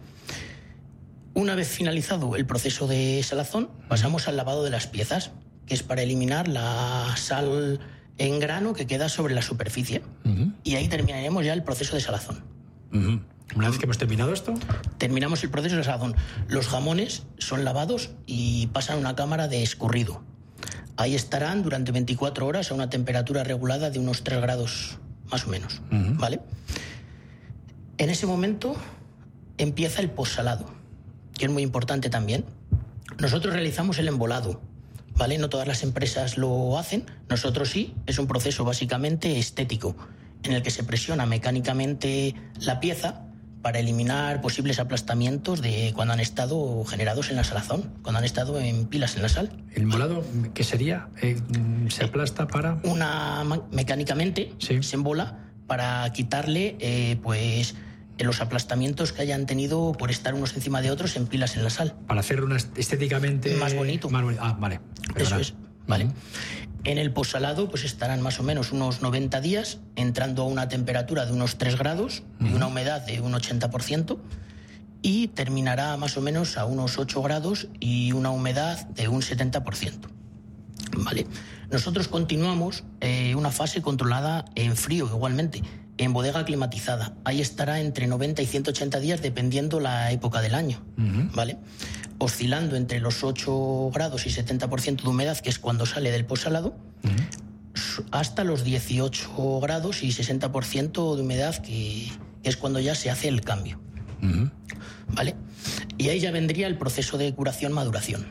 [1.34, 5.32] Una vez finalizado el proceso de salazón, pasamos al lavado de las piezas,
[5.66, 7.80] que es para eliminar la sal
[8.18, 10.00] en grano que queda sobre la superficie.
[10.62, 12.44] Y ahí terminaremos ya el proceso de salazón.
[13.54, 14.54] Una vez que hemos terminado esto,
[14.98, 16.16] Terminamos el proceso de salazón.
[16.48, 20.22] Los jamones son lavados y pasan a una cámara de escurrido.
[20.96, 24.98] Ahí estarán durante 24 horas a una temperatura regulada de unos 3 grados
[25.30, 25.82] más o menos.
[25.90, 26.40] ¿Vale?
[27.98, 28.74] En ese momento
[29.58, 30.70] empieza el postsalado,
[31.34, 32.44] que es muy importante también.
[33.18, 34.62] Nosotros realizamos el embolado,
[35.14, 35.38] ¿vale?
[35.38, 37.94] No todas las empresas lo hacen, nosotros sí.
[38.06, 39.96] Es un proceso básicamente estético,
[40.42, 43.25] en el que se presiona mecánicamente la pieza
[43.62, 48.60] para eliminar posibles aplastamientos de cuando han estado generados en la salazón, cuando han estado
[48.60, 49.50] en pilas en la sal.
[49.74, 50.24] el molado,
[50.54, 51.08] ¿qué sería?
[51.20, 51.36] Eh,
[51.88, 52.78] se aplasta para.
[52.84, 53.42] Una
[53.72, 57.74] mecánicamente se embola para quitarle eh, pues
[58.18, 61.70] los aplastamientos que hayan tenido por estar unos encima de otros en pilas en la
[61.70, 61.94] sal.
[62.06, 63.54] Para hacerlo una- estéticamente.
[63.56, 64.08] Más bonito.
[64.08, 64.80] más boni- Ah, vale.
[65.16, 65.54] Eso es,
[65.86, 66.08] ¿vale?
[66.86, 71.26] En el postsalado pues estarán más o menos unos 90 días, entrando a una temperatura
[71.26, 74.18] de unos 3 grados y una humedad de un 80%,
[75.02, 79.94] y terminará más o menos a unos 8 grados y una humedad de un 70%.
[80.98, 81.26] ¿Vale?
[81.72, 85.62] Nosotros continuamos eh, una fase controlada en frío igualmente,
[85.98, 87.14] en bodega climatizada.
[87.24, 90.80] Ahí estará entre 90 y 180 días dependiendo la época del año.
[91.34, 91.58] ¿vale?
[92.18, 96.76] Oscilando entre los 8 grados y 70% de humedad, que es cuando sale del postsalado,
[98.10, 102.10] hasta los 18 grados y 60% de humedad, que
[102.42, 103.80] es cuando ya se hace el cambio.
[105.08, 105.36] ¿Vale?
[105.98, 108.26] Y ahí ya vendría el proceso de curación-maduración.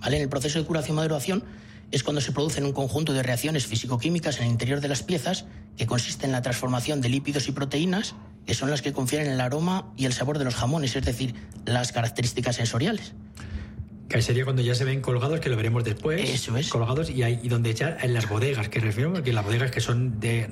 [0.00, 0.16] ¿Vale?
[0.16, 1.44] En el proceso de curación-maduración
[1.90, 5.44] es cuando se producen un conjunto de reacciones físico-químicas en el interior de las piezas
[5.76, 8.14] que consiste en la transformación de lípidos y proteínas,
[8.46, 11.34] que son las que confieren el aroma y el sabor de los jamones, es decir,
[11.64, 13.14] las características sensoriales.
[14.10, 16.28] Que sería cuando ya se ven colgados, que lo veremos después.
[16.28, 16.68] Eso es.
[16.68, 19.80] Colgados y, hay, y donde ya en las bodegas, que refiero, porque las bodegas que
[19.80, 20.48] son de.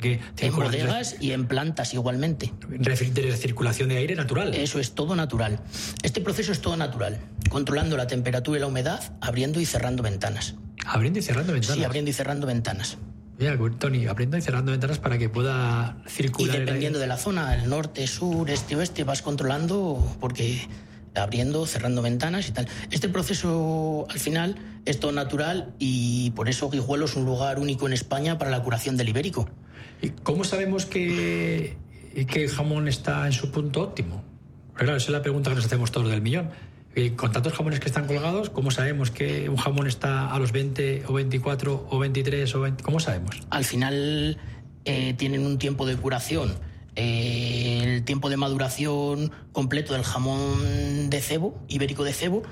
[0.00, 2.54] que En bodegas y en plantas igualmente.
[2.70, 4.54] de circulación de aire natural.
[4.54, 5.60] Eso es todo natural.
[6.02, 7.20] Este proceso es todo natural,
[7.50, 10.54] controlando la temperatura y la humedad, abriendo y cerrando ventanas.
[10.86, 11.76] Abriendo y cerrando ventanas.
[11.76, 12.96] Sí, abriendo y cerrando ventanas.
[13.42, 16.54] Mira, Tony, abriendo y cerrando ventanas para que pueda Y circular.
[16.54, 17.06] el dependiendo aire.
[17.06, 20.60] de la zona, el norte, sur, este, oeste, vas controlando porque
[21.16, 22.68] abriendo, cerrando ventanas y tal.
[22.92, 27.88] Este proceso al final es todo natural y por eso Guijuelo es un lugar único
[27.88, 29.48] en España para la curación del ibérico.
[30.00, 31.76] ¿Y cómo sabemos que,
[32.28, 34.22] que el jamón está en su punto óptimo?
[34.74, 36.48] Claro, esa es la pregunta que nos hacemos todos del millón.
[36.94, 40.52] Eh, Con tantos jamones que están colgados, ¿cómo sabemos que un jamón está a los
[40.52, 42.82] 20 o 24 o 23 o 20?
[42.82, 43.40] ¿Cómo sabemos?
[43.48, 44.36] Al final
[44.84, 46.54] eh, tienen un tiempo de curación.
[46.94, 52.42] eh, el tiempo de maduración completo del jamón de cebo, ibérico de cebo,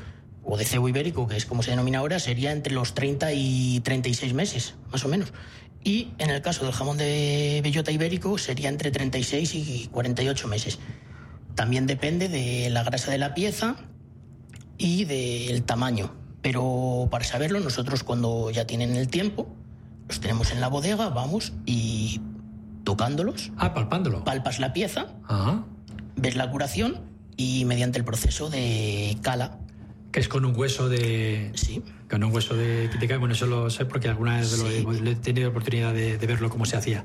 [0.42, 3.80] o de cebo ibérico, que es como se denomina ahora, sería entre los 30 y
[3.80, 5.34] 36 meses, más o menos.
[5.84, 10.78] Y en el caso del jamón de bellota ibérico sería entre 36 y 48 meses.
[11.54, 13.76] También depende de la grasa de la pieza
[14.80, 16.12] y del tamaño.
[16.42, 19.46] Pero para saberlo, nosotros cuando ya tienen el tiempo,
[20.08, 22.20] los tenemos en la bodega, vamos y
[22.84, 23.52] tocándolos.
[23.58, 24.24] Ah, palpándolo.
[24.24, 25.62] Palpas la pieza, Ah,
[26.16, 26.98] ves la curación
[27.36, 29.58] y mediante el proceso de cala.
[30.12, 31.52] que es con un hueso de.
[31.54, 31.82] Sí.
[32.10, 32.88] Con un hueso de.
[32.88, 36.16] de bueno, eso lo sé porque alguna vez lo he, lo he tenido oportunidad de,
[36.18, 37.04] de verlo cómo se hacía.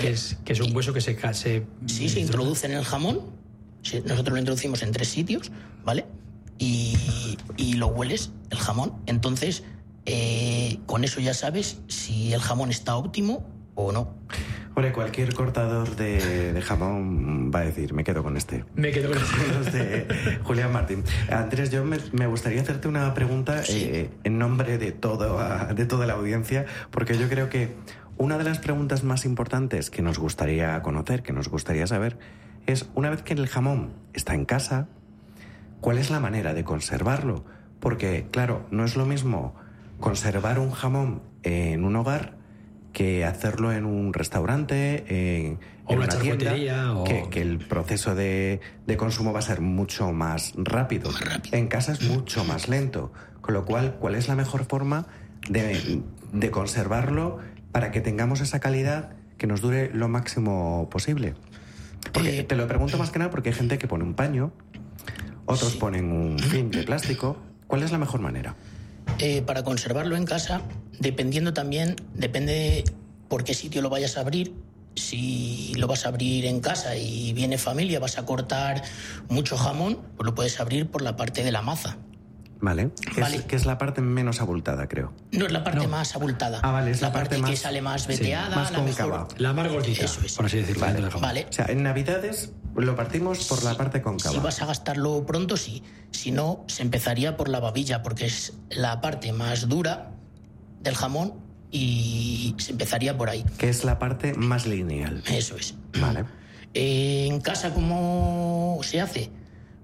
[0.00, 1.18] Que, es, que es un hueso que se.
[1.34, 3.20] se Sí, se introduce en el jamón.
[3.82, 5.50] Sí, Nosotros lo introducimos en tres sitios,
[5.84, 6.06] ¿vale?
[6.58, 8.94] Y, y lo hueles, el jamón.
[9.06, 9.64] Entonces,
[10.06, 14.14] eh, con eso ya sabes si el jamón está óptimo o no.
[14.74, 18.64] Hombre, cualquier cortador de, de jamón va a decir, me quedo con este.
[18.76, 19.18] Me quedo con
[19.72, 21.02] de Julián Martín.
[21.30, 25.38] Andrés, yo me, me gustaría hacerte una pregunta eh, en nombre de, todo,
[25.74, 27.74] de toda la audiencia, porque yo creo que
[28.18, 32.18] una de las preguntas más importantes que nos gustaría conocer, que nos gustaría saber,
[32.66, 34.88] es una vez que el jamón está en casa,
[35.80, 37.44] ¿cuál es la manera de conservarlo?
[37.80, 39.54] Porque, claro, no es lo mismo
[40.00, 42.36] conservar un jamón en un hogar
[42.92, 45.04] que hacerlo en un restaurante,
[45.46, 46.06] en, O en una
[46.38, 46.52] tienda,
[46.94, 51.10] o- que, que el proceso de, de consumo va a ser mucho más rápido.
[51.52, 53.12] En casa es mucho más lento.
[53.40, 55.06] Con lo cual, ¿cuál es la mejor forma
[55.48, 56.02] de,
[56.32, 57.38] de conservarlo
[57.72, 61.34] para que tengamos esa calidad que nos dure lo máximo posible?
[62.12, 64.52] Porque te lo pregunto más que nada porque hay gente que pone un paño,
[65.48, 67.36] otros ponen un film de plástico.
[67.66, 68.54] ¿Cuál es la mejor manera?
[69.18, 70.62] Eh, para conservarlo en casa,
[71.00, 72.84] dependiendo también, depende
[73.28, 74.52] por qué sitio lo vayas a abrir.
[74.94, 78.82] Si lo vas a abrir en casa y viene familia, vas a cortar
[79.28, 81.96] mucho jamón, pues lo puedes abrir por la parte de la maza.
[82.60, 82.90] ¿Vale?
[83.14, 83.36] Que, Vale.
[83.36, 85.12] Es, que es la parte menos abultada, creo.
[85.30, 86.60] No es la parte más abultada.
[86.62, 89.18] Ah, vale, es la, la parte, más, que sale más sí, veteada, más la cóncava.
[89.22, 89.40] mejor.
[89.40, 90.06] La más gordita,
[90.36, 90.86] por así decirlo.
[91.20, 91.46] Vale.
[91.48, 94.34] O sea, en Navidades lo partimos por la parte cóncava.
[94.34, 95.84] Si vas a gastarlo pronto, sí.
[96.10, 100.10] Si no, se empezaría por la babilla, porque es la parte más dura
[100.80, 101.34] del jamón
[101.70, 103.44] y se empezaría por ahí.
[103.58, 105.22] Que es la parte más lineal.
[105.26, 105.74] Eso es.
[106.00, 106.24] Vale.
[106.74, 109.30] Eh, en casa, ¿cómo se hace?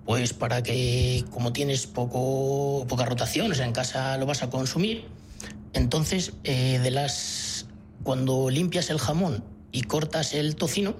[0.04, 4.50] Pues para que, como tienes poco, poca rotación, o sea, en casa lo vas a
[4.50, 5.06] consumir,
[5.72, 7.66] entonces eh, de las
[8.02, 10.94] cuando limpias el jamón y cortas el tocino,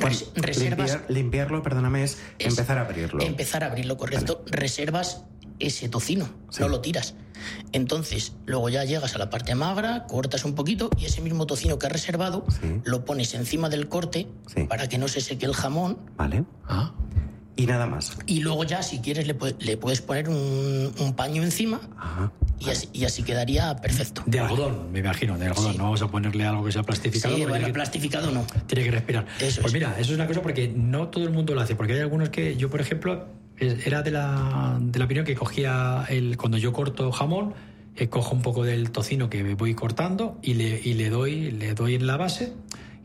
[0.00, 3.22] res- reservas Limpiar- limpiarlo, perdóname, es, empezar a abrirlo.
[3.22, 5.24] empezar a abrirlo correcto, reservas
[5.58, 6.28] ese tocino,
[6.60, 7.14] no lo tiras.
[7.72, 11.78] Entonces, luego ya llegas a la parte magra, cortas un poquito y ese mismo tocino
[11.78, 12.44] que has reservado
[12.84, 14.26] lo pones encima del corte
[14.68, 15.98] para que no se seque el jamón.
[16.16, 16.44] Vale.
[16.66, 16.92] Ah.
[17.56, 18.16] Y nada más.
[18.26, 21.80] Y luego ya, si quieres, le, le puedes poner un, un paño encima
[22.60, 24.22] y, así, y así quedaría perfecto.
[24.26, 25.76] De algodón, me imagino, de algodón.
[25.78, 27.34] No vamos a ponerle algo que sea plastificado.
[27.34, 28.44] Sí, bueno, que- plastificado no.
[28.66, 29.26] Tiene que respirar.
[29.40, 29.72] Eso pues es.
[29.72, 31.74] mira, eso es una cosa porque no todo el mundo lo hace.
[31.76, 33.26] Porque hay algunos que yo, por ejemplo,
[33.58, 37.54] era de la, de la opinión que cogía el cuando yo corto jamón,
[37.96, 41.72] eh, cojo un poco del tocino que voy cortando y le, y le doy le
[41.72, 42.52] doy en la base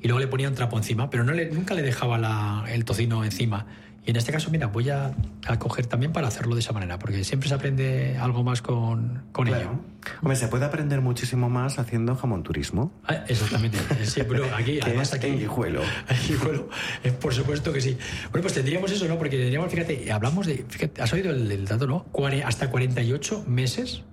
[0.02, 2.84] y luego le ponía un trapo encima, pero no le, nunca le dejaba la- el
[2.84, 3.66] tocino encima.
[4.04, 5.12] Y en este caso, mira, voy a,
[5.46, 9.26] a coger también para hacerlo de esa manera, porque siempre se aprende algo más con,
[9.32, 9.80] con ello.
[10.24, 12.92] Hombre, se puede aprender muchísimo más haciendo jamón turismo.
[13.08, 13.78] Ah, Exactamente.
[14.08, 15.28] Sí, pero aquí, además aquí.
[15.28, 15.82] en Guijuelo.
[16.28, 16.68] Guijuelo,
[17.04, 17.96] eh, por supuesto que sí.
[18.32, 19.20] Bueno, pues tendríamos eso, ¿no?
[19.20, 20.66] Porque tendríamos, fíjate, hablamos de.
[20.68, 22.06] Fíjate, has oído el, el dato, ¿no?
[22.12, 24.04] Cuare- hasta 48 meses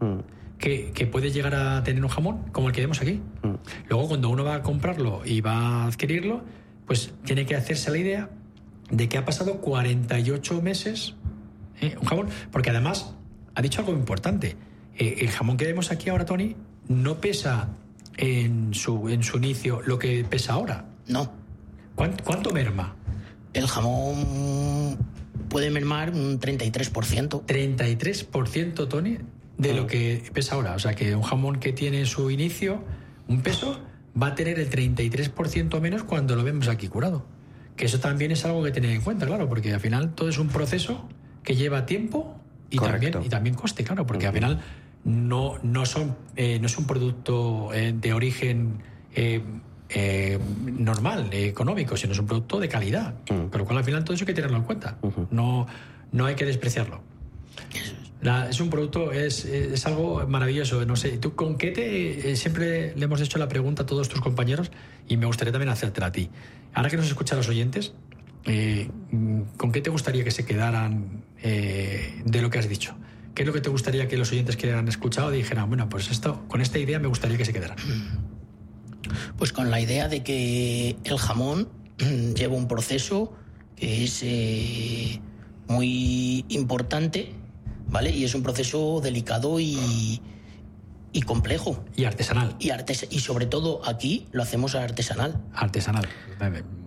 [0.00, 0.20] Mm.
[0.58, 3.20] que, que puede llegar a tener un jamón como el que vemos aquí.
[3.42, 3.54] Mm.
[3.90, 5.52] Luego, cuando uno va a comprarlo y va
[5.82, 6.42] a adquirirlo,
[6.86, 8.30] pues tiene que hacerse la idea
[8.90, 11.14] de que ha pasado 48 meses
[11.80, 11.96] ¿eh?
[12.00, 12.28] un jamón.
[12.50, 13.14] Porque además,
[13.54, 14.56] ha dicho algo importante.
[14.96, 16.56] Eh, el jamón que vemos aquí ahora, Tony,
[16.88, 17.68] no pesa
[18.16, 20.86] en su, en su inicio lo que pesa ahora.
[21.06, 21.32] No.
[21.94, 22.94] ¿Cuánto, cuánto merma?
[23.52, 24.98] El jamón
[25.48, 27.44] puede mermar un 33%.
[27.46, 29.18] 33%, Tony.
[29.56, 30.74] de lo que pesa ahora.
[30.74, 32.84] O sea, que un jamón que tiene en su inicio
[33.28, 33.80] un peso
[34.20, 37.26] va a tener el 33% menos cuando lo vemos aquí curado.
[37.76, 40.38] Que eso también es algo que tener en cuenta, claro, porque al final todo es
[40.38, 41.08] un proceso
[41.42, 42.36] que lleva tiempo
[42.70, 44.60] y, también, y también coste, claro, porque al final
[45.04, 48.82] no, no, son, eh, no es un producto eh, de origen
[49.14, 49.40] eh,
[49.88, 53.14] eh, normal, económico, sino es un producto de calidad.
[53.26, 54.98] Con lo cual al final todo eso hay que tenerlo en cuenta.
[55.30, 55.66] no,
[56.12, 57.00] no hay que despreciarlo.
[58.22, 60.84] La- es un producto, es, es algo maravilloso.
[60.86, 62.30] No sé, ¿tú con qué te.?
[62.32, 64.70] eh, siempre le hemos hecho la pregunta a todos tus compañeros
[65.08, 66.30] y me gustaría también hacértela a ti.
[66.74, 67.92] Ahora que nos escuchan los oyentes,
[68.44, 68.88] eh,
[69.56, 72.96] ¿con qué te gustaría que se quedaran eh, de lo que has dicho?
[73.34, 76.10] ¿Qué es lo que te gustaría que los oyentes que han escuchado dijeran, bueno, pues
[76.10, 77.76] esto, con esta idea me gustaría que se quedaran?
[79.36, 81.68] Pues con la idea de que el jamón
[82.34, 83.32] lleva un proceso
[83.76, 85.20] que es eh,
[85.68, 87.34] muy importante,
[87.88, 88.10] ¿vale?
[88.10, 90.20] Y es un proceso delicado y,
[91.12, 91.84] y complejo.
[91.96, 92.56] Y artesanal.
[92.58, 95.42] Y, artes y sobre todo aquí lo hacemos artesanal.
[95.54, 96.06] Artesanal.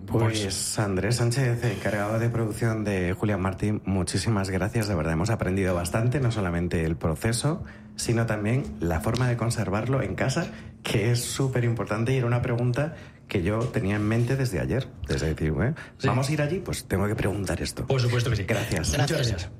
[0.06, 4.88] Pues Andrés Sánchez, encargado de producción de Julián Martín, muchísimas gracias.
[4.88, 7.62] De verdad, hemos aprendido bastante, no solamente el proceso,
[7.94, 10.48] sino también la forma de conservarlo en casa,
[10.82, 12.96] que es súper importante y era una pregunta
[13.28, 14.88] que yo tenía en mente desde ayer.
[15.06, 15.74] Desde decir, ¿eh?
[16.04, 16.58] ¿vamos a ir allí?
[16.58, 17.86] Pues tengo que preguntar esto.
[17.86, 18.44] Por supuesto que sí.
[18.44, 18.90] Gracias.
[18.90, 19.50] Muchas gracias.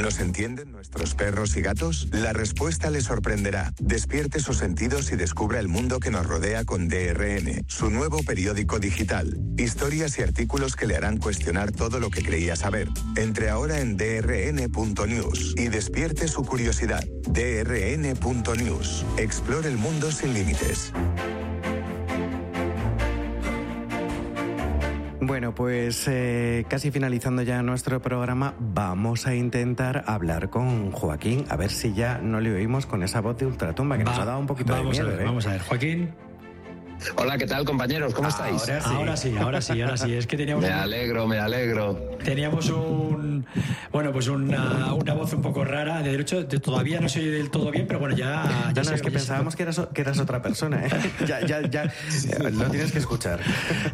[0.00, 2.08] ¿Nos entienden nuestros perros y gatos?
[2.12, 3.72] La respuesta les sorprenderá.
[3.78, 8.78] Despierte sus sentidos y descubra el mundo que nos rodea con DRN, su nuevo periódico
[8.78, 9.38] digital.
[9.56, 12.88] Historias y artículos que le harán cuestionar todo lo que creía saber.
[13.16, 17.04] Entre ahora en drn.news y despierte su curiosidad.
[17.28, 19.04] drn.news.
[19.18, 20.92] Explore el mundo sin límites.
[25.24, 31.54] Bueno, pues eh, casi finalizando ya nuestro programa, vamos a intentar hablar con Joaquín, a
[31.54, 34.40] ver si ya no le oímos con esa voz de ultratumba que nos ha dado
[34.40, 35.06] un poquito de a miedo.
[35.06, 35.24] ver, ¿eh?
[35.24, 36.12] vamos a ver, Joaquín.
[37.16, 38.14] Hola, ¿qué tal compañeros?
[38.14, 38.62] ¿Cómo estáis?
[38.68, 40.14] Ahora sí, ahora sí, ahora sí, ahora sí.
[40.14, 41.94] Es que teníamos, Me un- alegro, me alegro.
[42.24, 43.44] teníamos un,
[43.92, 46.02] bueno, pues una, una voz un poco rara.
[46.02, 48.72] De hecho, de- todavía no se oye del todo bien, pero bueno, ya.
[48.74, 50.86] ya No, no, es que pensábamos que eras, que eras otra persona.
[50.86, 50.90] ¿eh?
[51.26, 51.92] ya, ya, ya.
[52.50, 53.40] Lo tienes que escuchar.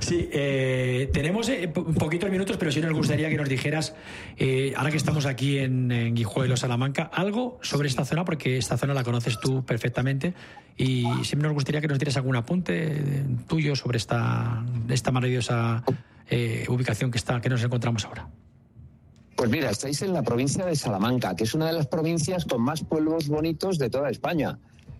[0.00, 3.94] Sí, eh, tenemos eh, po- poquitos minutos, pero sí nos gustaría que nos dijeras,
[4.36, 8.76] eh, ahora que estamos aquí en, en Guijuelo, Salamanca, algo sobre esta zona, porque esta
[8.76, 10.34] zona la conoces tú perfectamente
[10.76, 12.97] y siempre nos gustaría que nos dieras algún apunte
[13.46, 15.82] tuyo sobre esta, esta maravillosa
[16.30, 18.28] eh, ubicación que, está, que nos encontramos ahora.
[19.38, 22.60] Pues mira, estáis en la provincia de Salamanca, que es una de las provincias con
[22.60, 24.58] más pueblos bonitos de toda España.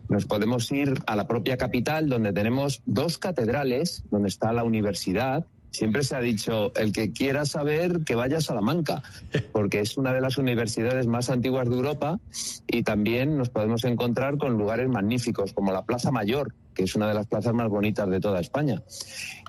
[0.09, 5.45] Nos podemos ir a la propia capital, donde tenemos dos catedrales, donde está la universidad.
[5.71, 9.03] Siempre se ha dicho, el que quiera saber, que vaya a Salamanca,
[9.53, 12.21] porque es una de las universidades más antiguas de Europa
[12.69, 17.09] y también nos podemos encontrar con lugares magníficos, como la Plaza Mayor, que es una
[17.09, 18.85] de las plazas más bonitas de toda España.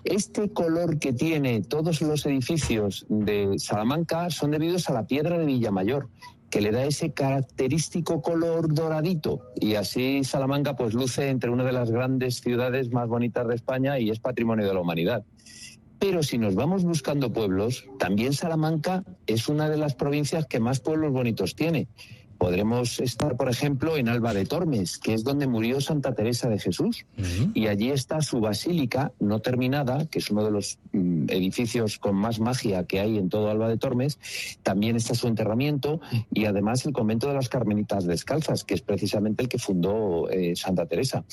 [0.03, 5.45] Este color que tiene todos los edificios de Salamanca son debidos a la piedra de
[5.45, 6.09] Villamayor,
[6.49, 9.41] que le da ese característico color doradito.
[9.55, 13.99] Y así Salamanca pues luce entre una de las grandes ciudades más bonitas de España
[13.99, 15.23] y es patrimonio de la humanidad.
[15.99, 20.79] Pero si nos vamos buscando pueblos, también Salamanca es una de las provincias que más
[20.79, 21.89] pueblos bonitos tiene.
[22.39, 26.57] Podremos estar, por ejemplo, en Alba de Tormes, que es donde murió Santa Teresa de
[26.57, 27.05] Jesús.
[27.53, 32.15] Y allí está su basílica no terminada, que es uno de los mm, edificios con
[32.15, 34.19] más magia que hay en todo Alba de Tormes.
[34.63, 35.99] También está su enterramiento
[36.33, 40.55] y además el convento de las Carmelitas Descalzas, que es precisamente el que fundó eh,
[40.55, 41.25] Santa Teresa.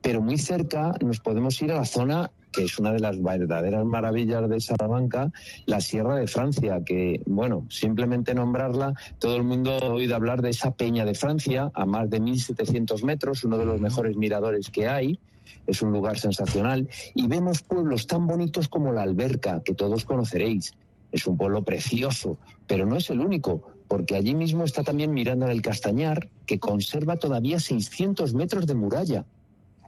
[0.00, 3.84] Pero muy cerca nos podemos ir a la zona que es una de las verdaderas
[3.84, 5.32] maravillas de Salamanca,
[5.66, 10.50] la Sierra de Francia, que, bueno, simplemente nombrarla, todo el mundo ha oído hablar de
[10.50, 14.88] esa peña de Francia, a más de 1.700 metros, uno de los mejores miradores que
[14.88, 15.18] hay.
[15.66, 16.88] Es un lugar sensacional.
[17.14, 20.72] Y vemos pueblos tan bonitos como la Alberca, que todos conoceréis.
[21.12, 25.46] Es un pueblo precioso, pero no es el único, porque allí mismo está también Miranda
[25.46, 29.24] del Castañar, que conserva todavía 600 metros de muralla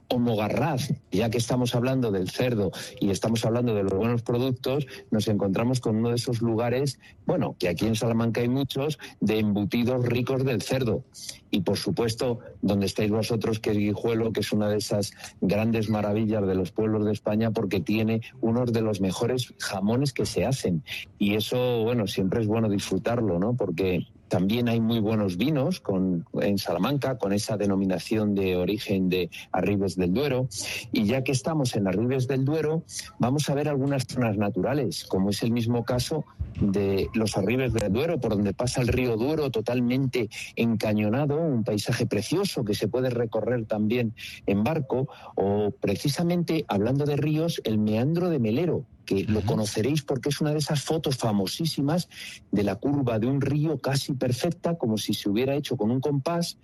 [0.09, 4.85] o Mogarraz, ya que estamos hablando del cerdo y estamos hablando de los buenos productos,
[5.11, 9.39] nos encontramos con uno de esos lugares, bueno, que aquí en Salamanca hay muchos, de
[9.39, 11.03] embutidos ricos del cerdo.
[11.49, 15.11] Y por supuesto, donde estáis vosotros, que es Guijuelo, que es una de esas
[15.41, 20.25] grandes maravillas de los pueblos de España, porque tiene uno de los mejores jamones que
[20.25, 20.83] se hacen.
[21.17, 23.55] Y eso, bueno, siempre es bueno disfrutarlo, ¿no?
[23.55, 29.29] Porque también hay muy buenos vinos con, en Salamanca con esa denominación de origen de
[29.51, 30.47] Arribes del Duero.
[30.91, 32.83] Y ya que estamos en Arribes del Duero,
[33.19, 36.25] vamos a ver algunas zonas naturales, como es el mismo caso
[36.59, 42.05] de los Arribes del Duero, por donde pasa el río Duero totalmente encañonado, un paisaje
[42.05, 44.13] precioso que se puede recorrer también
[44.45, 50.29] en barco, o precisamente hablando de ríos, el meandro de Melero, que lo conoceréis porque
[50.29, 52.09] es una de esas fotos famosísimas
[52.51, 56.01] de la curva de un río casi perfecta, como si se hubiera hecho con un
[56.01, 56.57] compás,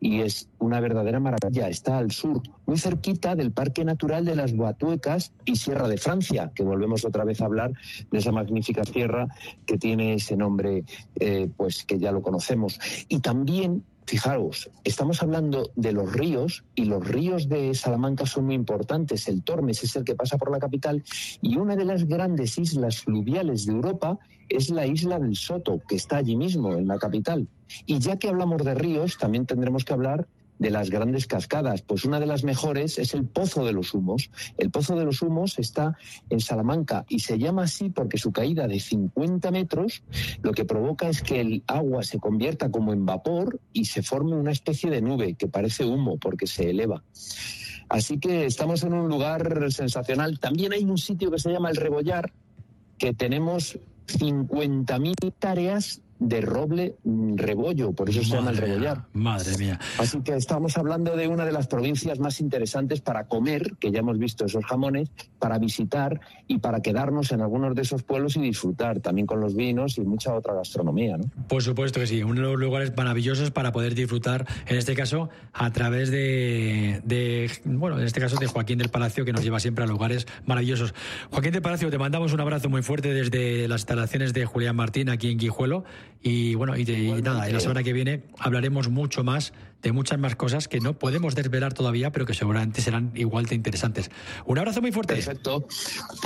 [0.00, 1.68] y es una verdadera maravilla.
[1.68, 6.50] Está al sur, muy cerquita del Parque Natural de las Boatuecas y Sierra de Francia,
[6.54, 7.72] que volvemos otra vez a hablar
[8.10, 9.28] de esa magnífica sierra
[9.66, 10.84] que tiene ese nombre,
[11.16, 12.80] eh, pues que ya lo conocemos.
[13.08, 18.56] Y también Fijaros, estamos hablando de los ríos y los ríos de Salamanca son muy
[18.56, 19.28] importantes.
[19.28, 21.04] El Tormes es el que pasa por la capital
[21.40, 24.18] y una de las grandes islas fluviales de Europa
[24.48, 27.46] es la isla del Soto, que está allí mismo, en la capital.
[27.86, 30.26] Y ya que hablamos de ríos, también tendremos que hablar
[30.60, 31.82] de las grandes cascadas.
[31.82, 34.30] Pues una de las mejores es el Pozo de los Humos.
[34.58, 35.96] El Pozo de los Humos está
[36.28, 40.04] en Salamanca y se llama así porque su caída de 50 metros
[40.42, 44.36] lo que provoca es que el agua se convierta como en vapor y se forme
[44.36, 47.02] una especie de nube que parece humo porque se eleva.
[47.88, 50.38] Así que estamos en un lugar sensacional.
[50.38, 52.32] También hay un sitio que se llama El Rebollar,
[52.98, 59.06] que tenemos 50.000 tareas de roble mm, rebollo, por eso se llama el rebollar.
[59.14, 59.80] Madre mía.
[59.98, 64.00] Así que estamos hablando de una de las provincias más interesantes para comer, que ya
[64.00, 68.40] hemos visto esos jamones, para visitar y para quedarnos en algunos de esos pueblos y
[68.40, 71.16] disfrutar también con los vinos y mucha otra gastronomía.
[71.16, 71.24] ¿no?
[71.48, 75.30] Por supuesto que sí, uno de los lugares maravillosos para poder disfrutar, en este caso,
[75.54, 79.58] a través de, de, bueno, en este caso de Joaquín del Palacio, que nos lleva
[79.58, 80.94] siempre a lugares maravillosos.
[81.30, 85.08] Joaquín del Palacio, te mandamos un abrazo muy fuerte desde las instalaciones de Julián Martín
[85.08, 85.84] aquí en Guijuelo
[86.22, 86.84] y bueno, y,
[87.22, 89.52] nada, y la semana que viene hablaremos mucho más
[89.82, 93.54] de muchas más cosas que no podemos desvelar todavía, pero que seguramente serán igual de
[93.54, 94.10] interesantes.
[94.44, 95.14] Un abrazo muy fuerte.
[95.14, 95.66] Perfecto.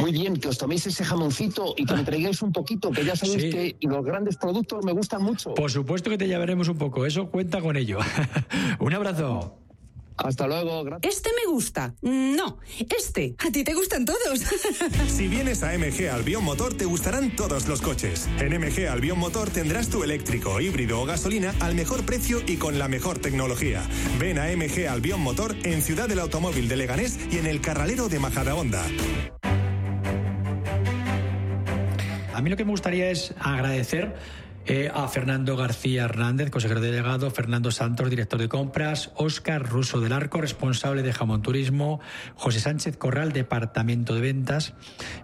[0.00, 3.14] Muy bien, que os toméis ese jamoncito y que me traigáis un poquito, que ya
[3.14, 5.54] sabéis que los grandes productos me gustan mucho.
[5.54, 7.98] Por supuesto que te llevaremos un poco, eso cuenta con ello.
[8.80, 9.63] un abrazo.
[10.16, 10.84] Hasta luego.
[11.02, 11.94] Este me gusta.
[12.02, 12.58] No,
[12.96, 13.34] este.
[13.38, 14.40] A ti te gustan todos.
[15.08, 18.28] si vienes a MG Albion Motor, te gustarán todos los coches.
[18.38, 22.78] En MG Albion Motor tendrás tu eléctrico, híbrido o gasolina al mejor precio y con
[22.78, 23.82] la mejor tecnología.
[24.18, 28.08] Ven a MG Albion Motor en Ciudad del Automóvil de Leganés y en el Carralero
[28.08, 28.84] de Majadahonda.
[32.34, 34.14] A mí lo que me gustaría es agradecer
[34.66, 40.12] eh, a Fernando García Hernández, consejero delegado, Fernando Santos, director de compras, Óscar Russo del
[40.12, 42.00] Arco, responsable de Jamón Turismo,
[42.36, 44.74] José Sánchez Corral, departamento de ventas,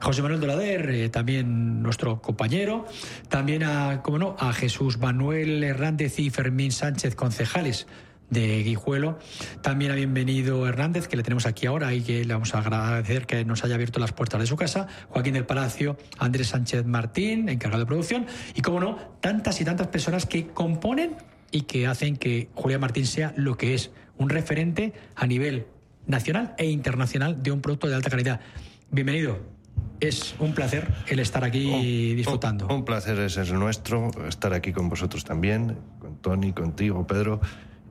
[0.01, 2.87] José Manuel Dolader, eh, también nuestro compañero,
[3.29, 7.87] también a, como no, a Jesús Manuel Hernández y Fermín Sánchez, concejales
[8.31, 9.19] de Guijuelo.
[9.61, 13.27] También ha bienvenido Hernández, que le tenemos aquí ahora y que le vamos a agradecer
[13.27, 14.87] que nos haya abierto las puertas de su casa.
[15.09, 18.27] Joaquín del Palacio, Andrés Sánchez Martín, encargado de producción.
[18.55, 21.17] Y, como no, tantas y tantas personas que componen
[21.51, 25.67] y que hacen que Julián Martín sea lo que es, un referente a nivel
[26.07, 28.41] nacional e internacional de un producto de alta calidad.
[28.91, 29.39] Bienvenido.
[29.99, 32.67] Es un placer el estar aquí disfrutando.
[32.67, 37.41] Un, un placer es el nuestro, estar aquí con vosotros también, con Tony, contigo, Pedro.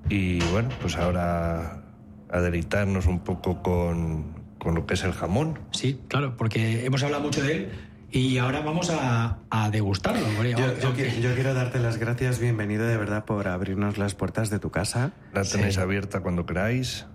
[0.07, 1.83] Y bueno, pues ahora
[2.31, 5.59] a deleitarnos un poco con, con lo que es el jamón.
[5.71, 7.71] Sí, claro, porque hemos hablado mucho de él,
[8.11, 10.25] y ahora vamos a, a degustarlo.
[10.43, 15.11] Yo, quiero, darte las gracias, bienvenido de verdad por abrirnos las puertas de tu casa.
[15.33, 17.05] La tenéis abierta cuando queráis.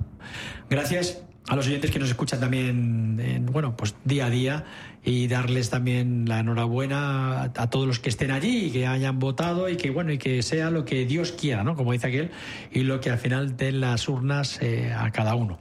[0.71, 4.65] Gracias a los oyentes que nos escuchan también, bueno, pues día a día
[5.05, 9.69] y darles también la enhorabuena a, todos los que estén allí y que hayan votado
[9.69, 11.77] y que bueno y que sea lo que Dios quiera, ¿no?
[11.77, 12.31] Como dice aquel
[12.73, 15.59] y lo que al final den las urnas eh, a cada uno.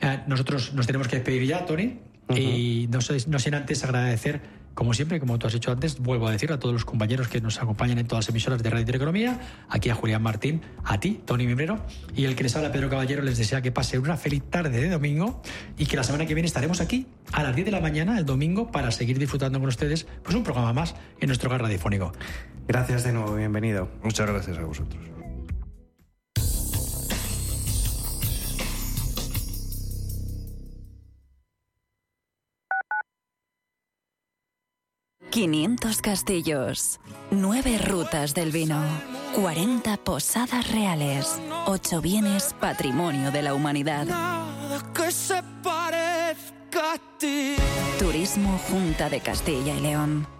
[0.00, 1.98] Eh, nosotros nos tenemos que despedir ya, Tony,
[2.34, 2.98] y no,
[3.28, 4.40] no sin antes agradecer
[4.80, 7.42] como siempre, como tú has hecho antes, vuelvo a decir a todos los compañeros que
[7.42, 9.38] nos acompañan en todas las emisoras de Radio Intereconomía,
[9.68, 11.84] aquí a Julián Martín, a ti, Tony Mibrero,
[12.16, 14.88] y el que les habla, Pedro Caballero, les desea que pase una feliz tarde de
[14.88, 15.42] domingo
[15.76, 18.24] y que la semana que viene estaremos aquí a las 10 de la mañana, el
[18.24, 22.12] domingo, para seguir disfrutando con ustedes pues un programa más en nuestro hogar radiofónico.
[22.66, 23.90] Gracias de nuevo, bienvenido.
[24.02, 25.09] Muchas gracias a vosotros.
[35.30, 36.98] 500 castillos,
[37.30, 38.82] 9 rutas del vino,
[39.36, 44.08] 40 posadas reales, 8 bienes patrimonio de la humanidad.
[48.00, 50.39] Turismo Junta de Castilla y León.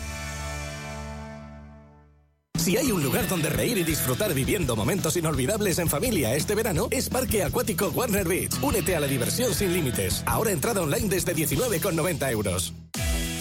[2.61, 6.89] Si hay un lugar donde reír y disfrutar viviendo momentos inolvidables en familia este verano,
[6.91, 8.53] es Parque Acuático Warner Beach.
[8.61, 10.21] Únete a la diversión sin límites.
[10.27, 12.71] Ahora entrada online desde 19,90 euros.